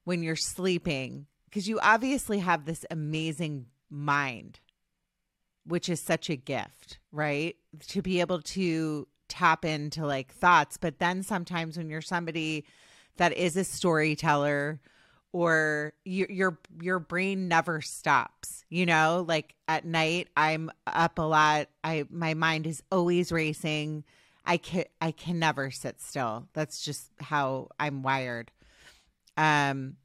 when 0.04 0.22
you're 0.22 0.36
sleeping 0.36 1.26
because 1.44 1.68
you 1.68 1.78
obviously 1.80 2.38
have 2.38 2.64
this 2.64 2.86
amazing 2.90 3.66
mind 3.90 4.60
which 5.66 5.88
is 5.88 6.00
such 6.00 6.28
a 6.28 6.36
gift, 6.36 6.98
right? 7.10 7.56
To 7.88 8.02
be 8.02 8.20
able 8.20 8.42
to 8.42 9.08
tap 9.28 9.64
into 9.64 10.06
like 10.06 10.32
thoughts, 10.32 10.76
but 10.76 10.98
then 10.98 11.22
sometimes 11.22 11.76
when 11.76 11.90
you're 11.90 12.02
somebody 12.02 12.64
that 13.16 13.32
is 13.32 13.56
a 13.56 13.64
storyteller 13.64 14.80
or 15.32 15.92
you, 16.04 16.26
your 16.28 16.58
your 16.80 16.98
brain 16.98 17.48
never 17.48 17.80
stops 17.80 18.64
you 18.74 18.86
know? 18.86 19.24
Like 19.26 19.54
at 19.68 19.84
night 19.84 20.28
i'm 20.36 20.68
up 20.84 21.20
a 21.20 21.22
lot. 21.22 21.68
I 21.84 22.06
my 22.10 22.34
mind 22.34 22.66
is 22.66 22.82
always 22.90 23.30
racing. 23.30 24.02
I 24.44 24.56
can 24.56 24.84
i 25.00 25.12
can 25.12 25.38
never 25.38 25.70
sit 25.70 26.00
still. 26.00 26.48
That's 26.54 26.84
just 26.84 27.12
how 27.20 27.68
i'm 27.78 28.02
wired. 28.02 28.50
Um 29.36 29.96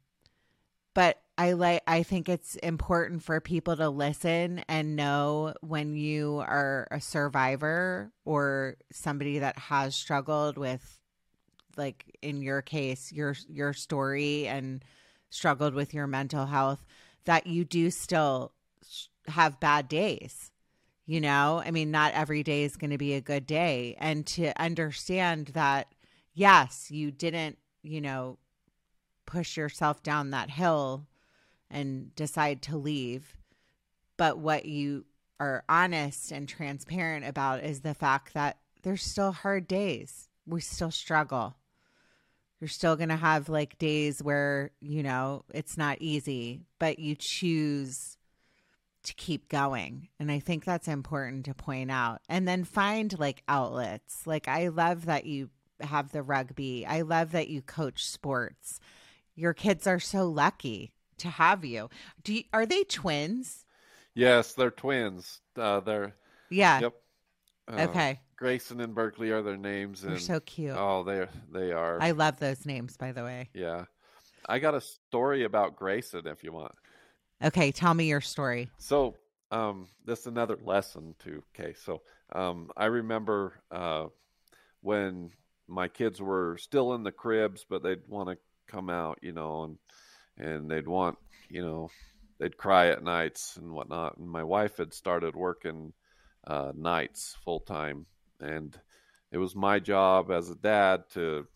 but 0.94 1.20
i 1.40 1.52
like 1.52 1.82
i 1.86 2.02
think 2.02 2.28
it's 2.28 2.56
important 2.56 3.22
for 3.22 3.40
people 3.40 3.76
to 3.76 3.88
listen 3.88 4.62
and 4.68 4.94
know 4.94 5.54
when 5.62 5.96
you 5.96 6.38
are 6.46 6.86
a 6.90 7.00
survivor 7.00 8.12
or 8.24 8.76
somebody 8.92 9.38
that 9.38 9.58
has 9.58 9.94
struggled 9.96 10.58
with 10.58 11.00
like 11.76 12.18
in 12.22 12.42
your 12.42 12.60
case 12.60 13.10
your 13.10 13.34
your 13.48 13.72
story 13.72 14.46
and 14.46 14.84
struggled 15.30 15.74
with 15.74 15.94
your 15.94 16.06
mental 16.06 16.46
health 16.46 16.84
that 17.24 17.46
you 17.46 17.64
do 17.64 17.90
still 17.90 18.52
have 19.26 19.60
bad 19.60 19.88
days 19.88 20.50
you 21.10 21.20
know? 21.20 21.60
I 21.64 21.72
mean 21.72 21.90
not 21.90 22.12
every 22.12 22.44
day 22.44 22.62
is 22.62 22.76
going 22.76 22.92
to 22.92 22.98
be 22.98 23.14
a 23.14 23.20
good 23.20 23.44
day. 23.44 23.96
And 23.98 24.24
to 24.28 24.52
understand 24.62 25.48
that 25.54 25.92
yes 26.34 26.88
you 26.88 27.10
didn't 27.10 27.58
you 27.82 28.00
know 28.00 28.38
push 29.26 29.56
yourself 29.56 30.04
down 30.04 30.30
that 30.30 30.50
hill 30.50 31.08
and 31.70 32.14
decide 32.14 32.62
to 32.62 32.76
leave 32.76 33.36
but 34.16 34.38
what 34.38 34.66
you 34.66 35.04
are 35.38 35.64
honest 35.68 36.30
and 36.30 36.48
transparent 36.48 37.24
about 37.24 37.64
is 37.64 37.80
the 37.80 37.94
fact 37.94 38.34
that 38.34 38.58
there's 38.82 39.02
still 39.02 39.32
hard 39.32 39.66
days 39.66 40.28
we 40.46 40.60
still 40.60 40.90
struggle 40.90 41.56
you're 42.60 42.68
still 42.68 42.96
going 42.96 43.08
to 43.08 43.16
have 43.16 43.48
like 43.48 43.78
days 43.78 44.22
where, 44.22 44.70
you 44.80 45.02
know, 45.02 45.44
it's 45.52 45.78
not 45.78 45.96
easy, 46.00 46.60
but 46.78 46.98
you 46.98 47.16
choose 47.16 48.18
to 49.04 49.14
keep 49.14 49.48
going. 49.48 50.08
And 50.18 50.30
I 50.30 50.40
think 50.40 50.64
that's 50.64 50.86
important 50.86 51.46
to 51.46 51.54
point 51.54 51.90
out. 51.90 52.20
And 52.28 52.46
then 52.46 52.64
find 52.64 53.18
like 53.18 53.42
outlets. 53.48 54.26
Like, 54.26 54.46
I 54.46 54.68
love 54.68 55.06
that 55.06 55.24
you 55.24 55.48
have 55.80 56.12
the 56.12 56.22
rugby, 56.22 56.84
I 56.86 57.00
love 57.00 57.32
that 57.32 57.48
you 57.48 57.62
coach 57.62 58.04
sports. 58.04 58.78
Your 59.34 59.54
kids 59.54 59.86
are 59.86 60.00
so 60.00 60.28
lucky 60.28 60.92
to 61.20 61.28
have 61.28 61.64
you. 61.64 61.88
Do 62.24 62.34
you, 62.34 62.44
are 62.52 62.66
they 62.66 62.84
twins? 62.84 63.64
Yes, 64.14 64.52
they're 64.54 64.70
twins. 64.70 65.40
Uh, 65.56 65.80
they're 65.80 66.14
Yeah. 66.50 66.80
yep. 66.80 66.94
Uh, 67.68 67.86
Okay. 67.88 68.20
Grayson 68.36 68.80
and 68.80 68.94
Berkeley 68.94 69.30
are 69.30 69.42
their 69.42 69.56
names, 69.58 70.00
They're 70.00 70.18
so 70.18 70.40
cute. 70.40 70.74
oh, 70.76 71.04
they 71.04 71.26
they 71.52 71.72
are. 71.72 71.98
I 72.00 72.12
love 72.12 72.38
those 72.38 72.64
names, 72.64 72.96
by 72.96 73.12
the 73.12 73.22
way. 73.22 73.50
yeah, 73.52 73.84
I 74.48 74.58
got 74.58 74.74
a 74.74 74.80
story 74.80 75.44
about 75.44 75.76
Grayson 75.76 76.26
if 76.26 76.42
you 76.42 76.50
want. 76.52 76.72
Okay, 77.44 77.70
tell 77.70 77.92
me 77.92 78.06
your 78.06 78.22
story. 78.22 78.70
So, 78.78 79.14
um, 79.50 79.88
this 80.06 80.20
is 80.20 80.26
another 80.26 80.58
lesson 80.64 81.14
too. 81.18 81.42
Okay, 81.54 81.74
so 81.74 82.00
um, 82.34 82.70
I 82.78 82.86
remember 82.86 83.60
uh, 83.70 84.06
when 84.80 85.30
my 85.68 85.88
kids 85.88 86.20
were 86.20 86.56
still 86.58 86.94
in 86.94 87.02
the 87.02 87.12
cribs, 87.12 87.66
but 87.68 87.82
they'd 87.82 88.08
want 88.08 88.30
to 88.30 88.38
come 88.68 88.88
out, 88.88 89.18
you 89.20 89.32
know, 89.32 89.64
and 89.64 89.76
and 90.38 90.70
they'd 90.70 90.88
want, 90.88 91.18
you 91.48 91.62
know, 91.62 91.90
they'd 92.38 92.56
cry 92.56 92.88
at 92.88 93.02
nights 93.02 93.56
and 93.56 93.72
whatnot. 93.72 94.16
And 94.16 94.28
my 94.28 94.44
wife 94.44 94.78
had 94.78 94.94
started 94.94 95.34
working 95.34 95.92
uh, 96.46 96.72
nights 96.74 97.36
full 97.44 97.60
time, 97.60 98.06
and 98.40 98.78
it 99.32 99.38
was 99.38 99.54
my 99.54 99.78
job 99.78 100.30
as 100.30 100.50
a 100.50 100.56
dad 100.56 101.04
to, 101.14 101.46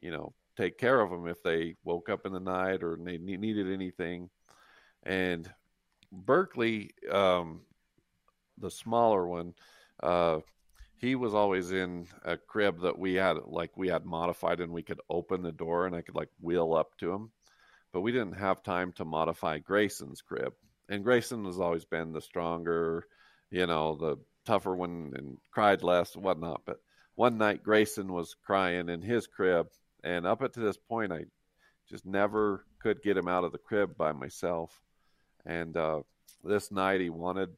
you 0.00 0.10
know, 0.10 0.34
take 0.56 0.78
care 0.78 1.00
of 1.00 1.10
them 1.10 1.26
if 1.26 1.42
they 1.42 1.76
woke 1.84 2.08
up 2.08 2.26
in 2.26 2.32
the 2.32 2.40
night 2.40 2.82
or 2.82 2.98
they 3.00 3.18
needed 3.18 3.72
anything. 3.72 4.28
And 5.02 5.50
Berkeley, 6.10 6.90
um, 7.10 7.62
the 8.58 8.70
smaller 8.70 9.26
one, 9.26 9.54
uh, 10.02 10.40
he 10.96 11.16
was 11.16 11.34
always 11.34 11.72
in 11.72 12.06
a 12.24 12.36
crib 12.36 12.80
that 12.82 12.96
we 12.96 13.14
had 13.14 13.38
like 13.46 13.76
we 13.76 13.88
had 13.88 14.04
modified 14.04 14.60
and 14.60 14.72
we 14.72 14.84
could 14.84 15.00
open 15.10 15.42
the 15.42 15.50
door 15.50 15.86
and 15.86 15.96
I 15.96 16.00
could 16.00 16.14
like 16.14 16.28
wheel 16.40 16.74
up 16.74 16.96
to 16.98 17.12
him. 17.12 17.30
But 17.92 18.00
we 18.00 18.12
didn't 18.12 18.38
have 18.38 18.62
time 18.62 18.92
to 18.92 19.04
modify 19.04 19.58
Grayson's 19.58 20.22
crib. 20.22 20.52
And 20.88 21.04
Grayson 21.04 21.44
has 21.44 21.60
always 21.60 21.84
been 21.84 22.12
the 22.12 22.20
stronger, 22.20 23.06
you 23.50 23.66
know, 23.66 23.96
the 23.96 24.16
tougher 24.44 24.74
one 24.74 25.12
and 25.16 25.38
cried 25.50 25.82
less 25.82 26.14
and 26.14 26.24
whatnot. 26.24 26.62
But 26.64 26.78
one 27.14 27.38
night 27.38 27.62
Grayson 27.62 28.12
was 28.12 28.34
crying 28.44 28.88
in 28.88 29.02
his 29.02 29.26
crib 29.26 29.68
and 30.02 30.26
up 30.26 30.40
to 30.52 30.60
this 30.60 30.76
point 30.76 31.12
I 31.12 31.24
just 31.88 32.06
never 32.06 32.64
could 32.80 33.02
get 33.02 33.16
him 33.16 33.28
out 33.28 33.44
of 33.44 33.52
the 33.52 33.58
crib 33.58 33.96
by 33.96 34.12
myself. 34.12 34.80
And 35.44 35.76
uh, 35.76 36.00
this 36.42 36.70
night 36.70 37.00
he 37.00 37.10
wanted 37.10 37.50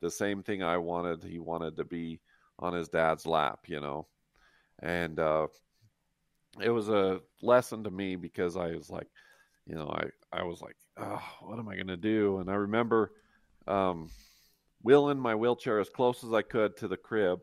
the 0.00 0.10
same 0.10 0.42
thing 0.42 0.62
I 0.62 0.78
wanted. 0.78 1.22
He 1.22 1.38
wanted 1.38 1.76
to 1.76 1.84
be 1.84 2.20
on 2.58 2.74
his 2.74 2.88
dad's 2.88 3.26
lap, 3.26 3.60
you 3.66 3.80
know. 3.80 4.06
And 4.80 5.18
uh, 5.18 5.48
it 6.60 6.70
was 6.70 6.88
a 6.88 7.20
lesson 7.40 7.84
to 7.84 7.90
me 7.90 8.16
because 8.16 8.56
I 8.56 8.72
was 8.72 8.90
like, 8.90 9.08
you 9.66 9.74
know, 9.74 9.88
I, 9.88 10.40
I 10.40 10.42
was 10.44 10.60
like, 10.60 10.76
oh, 10.96 11.22
what 11.42 11.58
am 11.58 11.68
I 11.68 11.74
going 11.74 11.88
to 11.88 11.96
do? 11.96 12.38
And 12.38 12.50
I 12.50 12.54
remember 12.54 13.12
um, 13.66 14.10
wheeling 14.82 15.18
my 15.18 15.34
wheelchair 15.34 15.80
as 15.80 15.88
close 15.88 16.24
as 16.24 16.32
I 16.32 16.42
could 16.42 16.76
to 16.78 16.88
the 16.88 16.96
crib. 16.96 17.40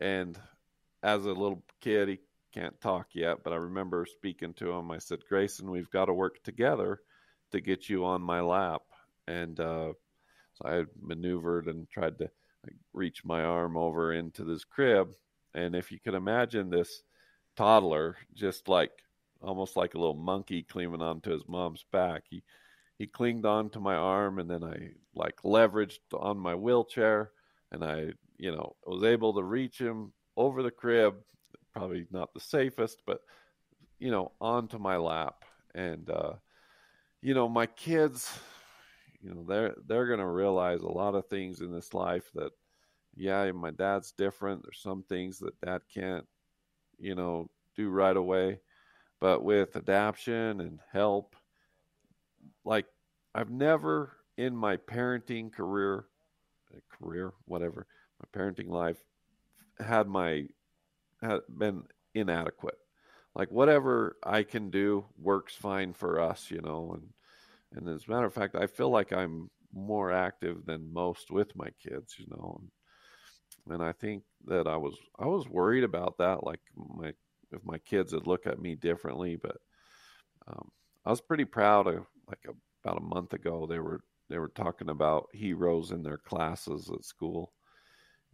And 0.00 0.38
as 1.02 1.24
a 1.24 1.32
little 1.32 1.62
kid, 1.80 2.08
he 2.08 2.18
can't 2.52 2.80
talk 2.80 3.08
yet, 3.14 3.44
but 3.44 3.52
I 3.52 3.56
remember 3.56 4.06
speaking 4.06 4.54
to 4.54 4.70
him. 4.70 4.90
I 4.90 4.98
said, 4.98 5.26
Grayson, 5.28 5.70
we've 5.70 5.90
got 5.90 6.06
to 6.06 6.14
work 6.14 6.42
together 6.42 7.00
to 7.52 7.60
get 7.60 7.88
you 7.88 8.04
on 8.04 8.22
my 8.22 8.40
lap. 8.40 8.82
And 9.26 9.58
uh, 9.60 9.92
so 10.54 10.64
I 10.64 10.84
maneuvered 11.00 11.66
and 11.66 11.88
tried 11.90 12.18
to 12.18 12.30
like, 12.64 12.76
reach 12.92 13.24
my 13.24 13.42
arm 13.42 13.76
over 13.76 14.12
into 14.12 14.44
this 14.44 14.64
crib. 14.64 15.14
And 15.54 15.76
if 15.76 15.92
you 15.92 15.98
could 16.00 16.14
imagine 16.14 16.70
this 16.70 17.02
toddler, 17.56 18.16
just 18.34 18.68
like 18.68 18.92
almost 19.44 19.76
like 19.76 19.94
a 19.94 19.98
little 19.98 20.16
monkey 20.16 20.62
clinging 20.62 21.02
onto 21.02 21.30
his 21.30 21.46
mom's 21.48 21.84
back, 21.92 22.24
he 22.28 22.42
he 22.96 23.06
clinged 23.06 23.44
onto 23.44 23.80
my 23.80 23.96
arm, 23.96 24.38
and 24.38 24.48
then 24.48 24.62
I 24.62 24.90
like 25.14 25.42
leveraged 25.42 25.98
on 26.12 26.38
my 26.38 26.54
wheelchair, 26.54 27.32
and 27.72 27.84
I 27.84 28.12
you 28.36 28.52
know 28.52 28.76
was 28.86 29.04
able 29.04 29.34
to 29.34 29.42
reach 29.42 29.78
him 29.78 30.12
over 30.36 30.62
the 30.62 30.70
crib. 30.70 31.14
Probably 31.72 32.06
not 32.10 32.32
the 32.34 32.40
safest, 32.40 33.02
but 33.06 33.20
you 33.98 34.10
know 34.10 34.32
onto 34.40 34.78
my 34.78 34.96
lap, 34.96 35.44
and 35.74 36.08
uh, 36.08 36.34
you 37.20 37.34
know 37.34 37.48
my 37.48 37.66
kids 37.66 38.38
you 39.24 39.34
know 39.34 39.44
they're 39.48 39.74
they're 39.86 40.16
to 40.16 40.26
realize 40.26 40.82
a 40.82 40.88
lot 40.88 41.14
of 41.14 41.26
things 41.28 41.60
in 41.60 41.72
this 41.72 41.94
life 41.94 42.30
that 42.34 42.52
yeah 43.16 43.50
my 43.52 43.70
dad's 43.70 44.12
different. 44.12 44.62
There's 44.62 44.82
some 44.82 45.02
things 45.08 45.38
that 45.38 45.60
dad 45.60 45.82
can't 45.92 46.26
you 46.98 47.14
know 47.14 47.48
do 47.74 47.88
right 47.88 48.16
away 48.16 48.60
but 49.24 49.42
with 49.42 49.74
adaption 49.74 50.60
and 50.60 50.80
help 50.92 51.34
like 52.62 52.84
i've 53.34 53.48
never 53.48 54.12
in 54.36 54.54
my 54.54 54.76
parenting 54.76 55.50
career 55.50 56.04
uh, 56.74 56.78
career 56.94 57.32
whatever 57.46 57.86
my 58.20 58.38
parenting 58.38 58.68
life 58.68 59.02
had 59.78 60.06
my 60.06 60.44
had 61.22 61.40
been 61.56 61.82
inadequate 62.12 62.76
like 63.34 63.50
whatever 63.50 64.18
i 64.22 64.42
can 64.42 64.68
do 64.68 65.02
works 65.16 65.54
fine 65.54 65.94
for 65.94 66.20
us 66.20 66.50
you 66.50 66.60
know 66.60 66.92
and 66.92 67.08
and 67.76 67.88
as 67.88 68.06
a 68.06 68.10
matter 68.10 68.26
of 68.26 68.34
fact, 68.34 68.54
I 68.54 68.66
feel 68.66 68.90
like 68.90 69.12
I'm 69.12 69.50
more 69.72 70.12
active 70.12 70.64
than 70.64 70.92
most 70.92 71.30
with 71.30 71.56
my 71.56 71.68
kids, 71.82 72.14
you 72.18 72.26
know. 72.30 72.60
And, 73.66 73.74
and 73.74 73.82
I 73.82 73.92
think 73.92 74.22
that 74.46 74.68
I 74.68 74.76
was 74.76 74.94
I 75.18 75.26
was 75.26 75.48
worried 75.48 75.82
about 75.84 76.18
that, 76.18 76.44
like 76.44 76.60
my 76.76 77.12
if 77.54 77.64
my 77.64 77.78
kids 77.78 78.12
would 78.12 78.26
look 78.26 78.46
at 78.46 78.60
me 78.60 78.74
differently. 78.74 79.36
But 79.36 79.56
um, 80.46 80.70
I 81.04 81.10
was 81.10 81.20
pretty 81.20 81.44
proud 81.44 81.86
of 81.86 82.06
like 82.28 82.44
a, 82.48 82.52
about 82.84 82.98
a 82.98 83.04
month 83.04 83.32
ago 83.32 83.66
they 83.66 83.78
were 83.78 84.00
they 84.30 84.38
were 84.38 84.48
talking 84.48 84.88
about 84.88 85.28
heroes 85.32 85.90
in 85.90 86.02
their 86.02 86.18
classes 86.18 86.90
at 86.92 87.04
school, 87.04 87.52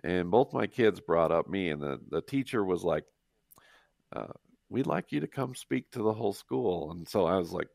and 0.05 0.31
both 0.31 0.53
my 0.53 0.67
kids 0.67 1.01
brought 1.01 1.33
up 1.33 1.49
me, 1.49 1.71
and 1.71 1.83
the 1.83 2.01
the 2.11 2.23
teacher 2.23 2.65
was 2.65 2.85
like, 2.85 3.05
uh, 4.15 4.33
"We'd 4.69 4.87
like 4.87 5.13
you 5.13 5.21
to 5.21 5.27
come 5.27 5.55
speak 5.55 5.91
to 5.93 6.03
the 6.03 6.13
whole 6.13 6.33
school," 6.33 6.93
and 6.93 7.09
so 7.09 7.27
I 7.27 7.37
was 7.39 7.53
like 7.53 7.69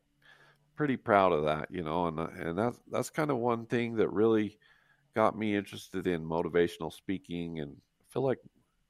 pretty 0.76 0.96
proud 0.96 1.32
of 1.32 1.44
that, 1.44 1.70
you 1.70 1.82
know, 1.82 2.06
and 2.06 2.18
and 2.20 2.58
that's 2.58 2.80
that's 2.90 3.10
kind 3.10 3.30
of 3.30 3.38
one 3.38 3.66
thing 3.66 3.96
that 3.96 4.10
really 4.12 4.58
got 5.14 5.38
me 5.38 5.56
interested 5.56 6.06
in 6.06 6.24
motivational 6.24 6.92
speaking, 6.92 7.60
and 7.60 7.76
I 8.00 8.04
feel 8.12 8.22
like 8.22 8.38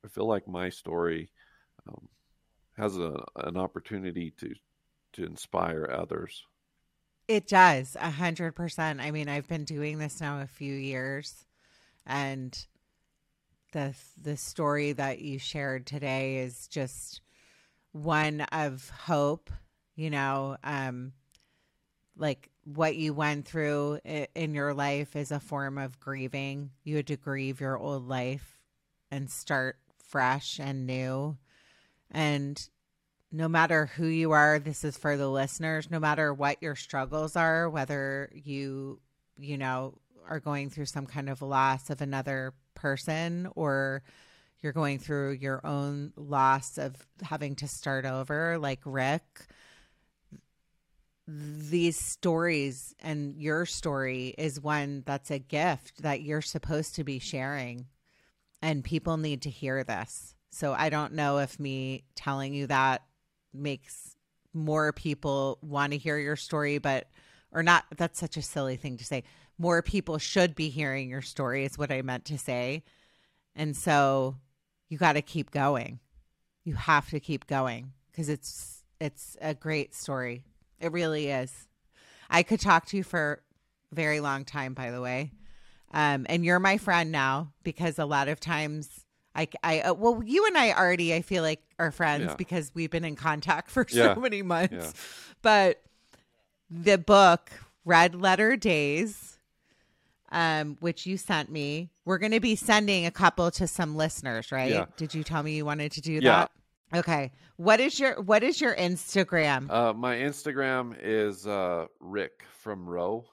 I 0.04 0.09
feel 0.09 0.26
like 0.26 0.48
my 0.48 0.68
story 0.70 1.30
um, 1.88 2.09
has 2.76 2.96
a, 2.98 3.24
an 3.36 3.56
opportunity 3.56 4.32
to 4.38 4.54
to 5.14 5.24
inspire 5.24 5.90
others. 5.90 6.44
It 7.28 7.48
does 7.48 7.96
a 8.00 8.10
hundred 8.10 8.52
percent. 8.52 9.00
I 9.00 9.10
mean, 9.10 9.28
I've 9.28 9.48
been 9.48 9.64
doing 9.64 9.98
this 9.98 10.20
now 10.20 10.40
a 10.40 10.46
few 10.46 10.74
years, 10.74 11.46
and 12.06 12.56
the 13.72 13.94
the 14.22 14.36
story 14.36 14.92
that 14.92 15.20
you 15.20 15.38
shared 15.38 15.86
today 15.86 16.38
is 16.38 16.68
just 16.68 17.20
one 17.92 18.42
of 18.52 18.90
hope. 18.90 19.50
You 19.96 20.10
know, 20.10 20.56
um, 20.62 21.12
like 22.16 22.50
what 22.64 22.96
you 22.96 23.14
went 23.14 23.46
through 23.46 24.00
in 24.34 24.54
your 24.54 24.74
life 24.74 25.16
is 25.16 25.30
a 25.30 25.40
form 25.40 25.78
of 25.78 25.98
grieving. 26.00 26.70
You 26.84 26.96
had 26.96 27.06
to 27.08 27.16
grieve 27.16 27.60
your 27.60 27.78
old 27.78 28.06
life 28.06 28.60
and 29.10 29.30
start 29.30 29.78
fresh 29.98 30.58
and 30.60 30.86
new. 30.86 31.38
And 32.11 32.61
no 33.32 33.48
matter 33.48 33.86
who 33.86 34.07
you 34.07 34.32
are, 34.32 34.59
this 34.59 34.84
is 34.84 34.96
for 34.96 35.16
the 35.16 35.28
listeners, 35.28 35.90
no 35.90 35.98
matter 36.00 36.32
what 36.32 36.62
your 36.62 36.76
struggles 36.76 37.36
are, 37.36 37.68
whether 37.68 38.30
you, 38.34 39.00
you 39.36 39.59
know, 39.59 39.98
are 40.28 40.40
going 40.40 40.70
through 40.70 40.86
some 40.86 41.07
kind 41.07 41.28
of 41.28 41.42
loss 41.42 41.90
of 41.90 42.00
another 42.00 42.54
person 42.74 43.48
or 43.54 44.02
you're 44.61 44.72
going 44.72 44.98
through 44.98 45.32
your 45.32 45.64
own 45.66 46.12
loss 46.16 46.78
of 46.78 46.94
having 47.22 47.54
to 47.57 47.68
start 47.68 48.04
over, 48.04 48.59
like 48.59 48.80
Rick 48.84 49.46
these 51.28 51.98
stories 51.98 52.94
and 53.00 53.34
your 53.36 53.66
story 53.66 54.34
is 54.38 54.61
one 54.61 55.02
that's 55.07 55.30
a 55.30 55.38
gift 55.38 56.02
that 56.02 56.22
you're 56.22 56.42
supposed 56.42 56.94
to 56.94 57.04
be 57.04 57.18
sharing. 57.18 57.86
And 58.62 58.84
people 58.84 59.16
need 59.16 59.42
to 59.42 59.50
hear 59.50 59.82
this 59.84 60.36
so 60.57 60.72
i 60.72 60.88
don't 60.88 61.12
know 61.12 61.38
if 61.38 61.59
me 61.59 62.04
telling 62.14 62.54
you 62.54 62.66
that 62.66 63.02
makes 63.52 64.16
more 64.52 64.92
people 64.92 65.59
want 65.62 65.92
to 65.92 65.98
hear 65.98 66.18
your 66.18 66.36
story 66.36 66.78
but 66.78 67.09
or 67.52 67.62
not 67.62 67.84
that's 67.96 68.18
such 68.18 68.36
a 68.36 68.42
silly 68.42 68.76
thing 68.76 68.96
to 68.96 69.04
say 69.04 69.22
more 69.59 69.82
people 69.82 70.18
should 70.18 70.54
be 70.54 70.68
hearing 70.68 71.09
your 71.09 71.22
story 71.22 71.64
is 71.64 71.78
what 71.78 71.90
i 71.90 72.02
meant 72.02 72.24
to 72.24 72.38
say 72.38 72.82
and 73.54 73.76
so 73.76 74.36
you 74.88 74.98
got 74.98 75.14
to 75.14 75.22
keep 75.22 75.50
going 75.50 75.98
you 76.64 76.74
have 76.74 77.09
to 77.11 77.20
keep 77.20 77.46
going 77.46 77.92
because 78.11 78.28
it's 78.28 78.82
it's 79.00 79.36
a 79.40 79.54
great 79.54 79.94
story 79.94 80.44
it 80.80 80.92
really 80.92 81.28
is. 81.28 81.68
I 82.28 82.42
could 82.42 82.61
talk 82.61 82.86
to 82.86 82.96
you 82.96 83.04
for 83.04 83.42
a 83.92 83.94
very 83.94 84.20
long 84.20 84.44
time, 84.44 84.74
by 84.74 84.90
the 84.90 85.00
way. 85.00 85.32
Um, 85.92 86.26
and 86.28 86.44
you're 86.44 86.59
my 86.59 86.78
friend 86.78 87.12
now 87.12 87.52
because 87.62 87.98
a 87.98 88.04
lot 88.04 88.28
of 88.28 88.40
times 88.40 89.05
I, 89.37 89.49
I, 89.62 89.80
uh, 89.80 89.95
well, 89.95 90.22
you 90.24 90.47
and 90.47 90.57
I 90.57 90.72
already, 90.72 91.14
I 91.14 91.20
feel 91.22 91.43
like 91.43 91.61
are 91.78 91.91
friends 91.93 92.24
Yeah. 92.28 92.34
because 92.37 92.70
we've 92.74 92.91
been 92.91 93.05
in 93.05 93.16
contact 93.16 93.70
for 93.72 93.87
Yeah. 93.91 94.14
so 94.14 94.20
many 94.20 94.43
months. 94.43 94.72
Yeah. 94.72 94.91
But 95.43 95.82
the 96.70 96.99
book 96.99 97.51
Red 97.84 98.14
Letter 98.14 98.57
Days, 98.57 99.39
um, 100.32 100.76
which 100.80 101.07
you 101.07 101.16
sent 101.16 101.51
me. 101.51 101.91
We're 102.05 102.18
going 102.18 102.32
to 102.32 102.41
be 102.41 102.57
sending 102.57 103.07
a 103.07 103.11
couple 103.11 103.51
to 103.53 103.66
some 103.68 103.95
listeners, 103.97 104.51
right? 104.51 104.87
Did 104.97 105.14
you 105.14 105.22
tell 105.22 105.43
me 105.43 105.53
you 105.57 105.64
wanted 105.64 105.93
to 105.93 106.01
do 106.01 106.14
Yeah. 106.14 106.20
that? 106.20 106.51
Okay. 106.99 107.32
What 107.57 107.80
is 107.80 107.99
your 107.99 108.20
What 108.22 108.43
is 108.43 108.61
your 108.61 108.74
Instagram? 108.74 109.70
Uh, 109.70 109.93
my 109.93 110.16
Instagram 110.16 110.97
is 111.01 111.47
uh, 111.47 111.87
Rick 112.01 112.45
from 112.59 112.89
Roe, 112.89 113.26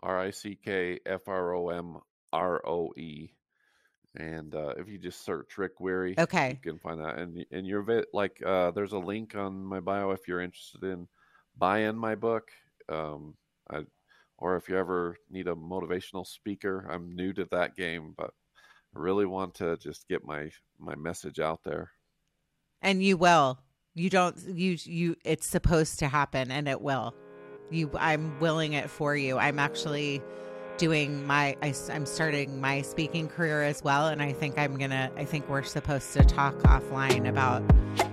R 0.00 0.18
I 0.20 0.30
C 0.30 0.56
K 0.62 0.98
F 1.06 1.26
R 1.28 1.54
O 1.54 1.68
M 1.70 1.98
R 2.32 2.62
O 2.66 2.92
E, 2.96 3.30
and 4.16 4.54
uh, 4.54 4.74
if 4.76 4.88
you 4.88 4.98
just 4.98 5.24
search 5.24 5.58
Rick 5.58 5.80
Weary, 5.80 6.14
Okay. 6.18 6.58
you 6.62 6.70
can 6.72 6.78
find 6.78 7.00
that. 7.00 7.18
And 7.18 7.44
and 7.50 7.66
you're 7.66 7.82
vi- 7.82 8.04
like, 8.12 8.40
uh, 8.44 8.70
there's 8.72 8.92
a 8.92 8.98
link 8.98 9.34
on 9.34 9.64
my 9.64 9.80
bio 9.80 10.10
if 10.10 10.26
you're 10.28 10.40
interested 10.40 10.84
in 10.84 11.08
buying 11.56 11.96
my 11.96 12.14
book, 12.14 12.50
um, 12.88 13.34
I, 13.70 13.84
or 14.38 14.56
if 14.56 14.68
you 14.68 14.76
ever 14.76 15.16
need 15.30 15.48
a 15.48 15.54
motivational 15.54 16.26
speaker. 16.26 16.86
I'm 16.90 17.14
new 17.14 17.32
to 17.34 17.44
that 17.50 17.76
game, 17.76 18.14
but 18.16 18.30
I 18.96 18.98
really 18.98 19.26
want 19.26 19.54
to 19.56 19.76
just 19.76 20.08
get 20.08 20.24
my 20.24 20.50
my 20.78 20.94
message 20.94 21.40
out 21.40 21.60
there. 21.64 21.90
and 22.82 23.02
you 23.02 23.16
will. 23.16 23.58
You 23.94 24.10
don't. 24.10 24.36
You 24.38 24.76
you. 24.82 25.16
It's 25.24 25.46
supposed 25.46 26.00
to 26.00 26.08
happen, 26.08 26.50
and 26.50 26.68
it 26.68 26.80
will. 26.80 27.14
You. 27.70 27.90
I'm 27.98 28.38
willing 28.40 28.72
it 28.72 28.90
for 28.90 29.16
you. 29.16 29.38
I'm 29.38 29.58
actually 29.60 30.20
doing 30.78 31.24
my 31.26 31.56
I, 31.62 31.74
am 31.90 32.04
starting 32.06 32.60
my 32.60 32.82
speaking 32.82 33.28
career 33.28 33.62
as 33.62 33.82
well 33.84 34.08
and 34.08 34.20
i 34.20 34.32
think 34.32 34.58
i'm 34.58 34.76
gonna 34.76 35.10
i 35.16 35.24
think 35.24 35.48
we're 35.48 35.62
supposed 35.62 36.12
to 36.14 36.24
talk 36.24 36.56
offline 36.60 37.28
about 37.28 37.62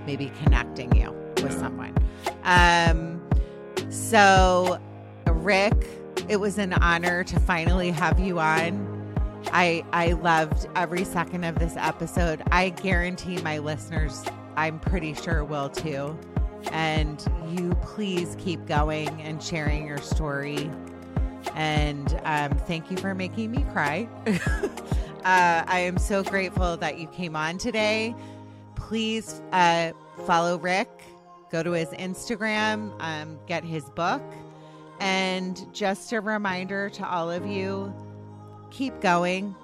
maybe 0.05 0.31
connecting 0.43 0.95
you 0.95 1.11
with 1.41 1.51
Yeah. 1.53 1.59
someone. 1.59 1.95
Um 2.43 3.21
so 3.89 4.79
rick 5.27 5.73
it 6.29 6.39
was 6.39 6.57
an 6.57 6.73
honor 6.73 7.23
to 7.23 7.39
finally 7.41 7.89
have 7.91 8.19
you 8.19 8.39
on. 8.39 8.87
I 9.51 9.83
i 9.91 10.11
loved 10.13 10.67
every 10.75 11.03
second 11.03 11.43
of 11.43 11.57
this 11.57 11.73
episode. 11.77 12.43
I 12.51 12.69
guarantee 12.69 13.41
my 13.41 13.57
listeners 13.57 14.23
i'm 14.55 14.79
pretty 14.79 15.13
sure 15.15 15.43
will 15.43 15.69
too. 15.69 16.17
And 16.71 17.25
you 17.49 17.73
please 17.81 18.35
keep 18.39 18.65
going 18.67 19.09
and 19.21 19.41
sharing 19.41 19.87
your 19.87 19.97
story 19.97 20.69
and 21.55 22.19
um, 22.23 22.51
thank 22.59 22.91
you 22.91 22.97
for 22.97 23.13
making 23.15 23.51
me 23.51 23.65
cry. 23.71 24.07
uh, 24.25 24.33
I 25.23 25.79
am 25.79 25.97
so 25.97 26.23
grateful 26.23 26.77
that 26.77 26.97
you 26.97 27.07
came 27.07 27.35
on 27.35 27.57
today. 27.57 28.15
Please 28.75 29.41
uh, 29.51 29.91
follow 30.25 30.57
Rick, 30.57 30.89
go 31.51 31.63
to 31.63 31.71
his 31.71 31.89
Instagram, 31.89 32.93
um, 32.99 33.39
get 33.47 33.63
his 33.63 33.83
book. 33.91 34.23
And 34.99 35.65
just 35.73 36.11
a 36.11 36.21
reminder 36.21 36.89
to 36.91 37.07
all 37.07 37.31
of 37.31 37.45
you 37.47 37.93
keep 38.69 38.99
going. 39.01 39.55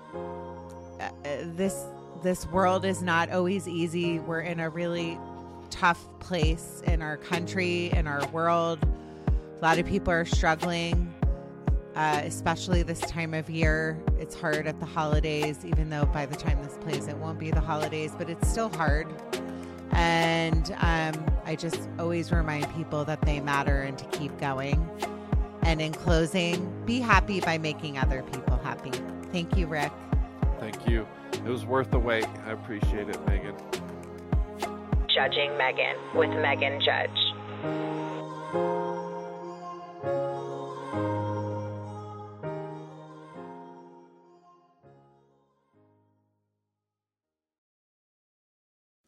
Uh, 1.00 1.04
uh, 1.04 1.10
this 1.56 1.86
this 2.24 2.48
world 2.48 2.84
is 2.84 3.04
not 3.04 3.32
always 3.32 3.68
easy. 3.68 4.20
We're 4.20 4.42
in 4.42 4.60
a 4.60 4.70
really 4.70 5.20
tough 5.70 6.04
place 6.20 6.82
in 6.88 7.04
our 7.04 7.18
country, 7.18 7.92
in 7.92 8.08
our 8.08 8.28
world. 8.30 8.80
A 9.28 9.62
lot 9.62 9.78
of 9.78 9.86
people 9.86 10.12
are 10.12 10.26
struggling 10.26 11.14
uh, 11.98 12.22
especially 12.24 12.84
this 12.84 13.02
time 13.02 13.34
of 13.34 13.50
year. 13.50 13.98
It's 14.20 14.40
hard 14.40 14.68
at 14.68 14.80
the 14.80 14.86
holidays, 14.86 15.66
even 15.66 15.90
though 15.90 16.06
by 16.06 16.28
the 16.28 16.36
time 16.36 16.64
this 16.64 16.78
plays, 16.80 17.08
it 17.08 17.18
won't 17.18 17.40
be 17.40 17.50
the 17.50 17.60
holidays, 17.60 18.14
but 18.16 18.30
it's 18.30 18.48
still 18.48 18.70
hard. 18.70 19.08
And 19.94 20.72
um, 20.78 21.26
I 21.44 21.56
just 21.58 21.90
always 21.98 22.32
remind 22.32 22.72
people 22.76 23.04
that 23.06 23.22
they 23.22 23.40
matter 23.40 23.82
and 23.82 23.98
to 23.98 24.06
keep 24.06 24.38
going. 24.40 24.88
And 25.64 25.82
in 25.82 25.92
closing, 25.92 26.72
be 26.86 27.00
happy 27.00 27.40
by 27.40 27.58
making 27.58 27.98
other 27.98 28.22
people 28.22 28.58
happy. 28.58 28.92
Thank 29.32 29.58
you, 29.58 29.66
Rick. 29.66 29.92
Thank 30.60 30.88
you. 30.88 31.08
It 31.34 31.46
was 31.46 31.66
worth 31.66 31.90
the 31.90 32.00
wait. 32.00 32.28
I 32.46 32.52
appreciate 32.52 33.10
it, 33.10 33.26
Megan. 33.26 33.56
Judging 35.10 35.58
Megan 35.58 35.96
with 36.14 36.30
Megan 36.30 36.80
Judge. 36.80 38.87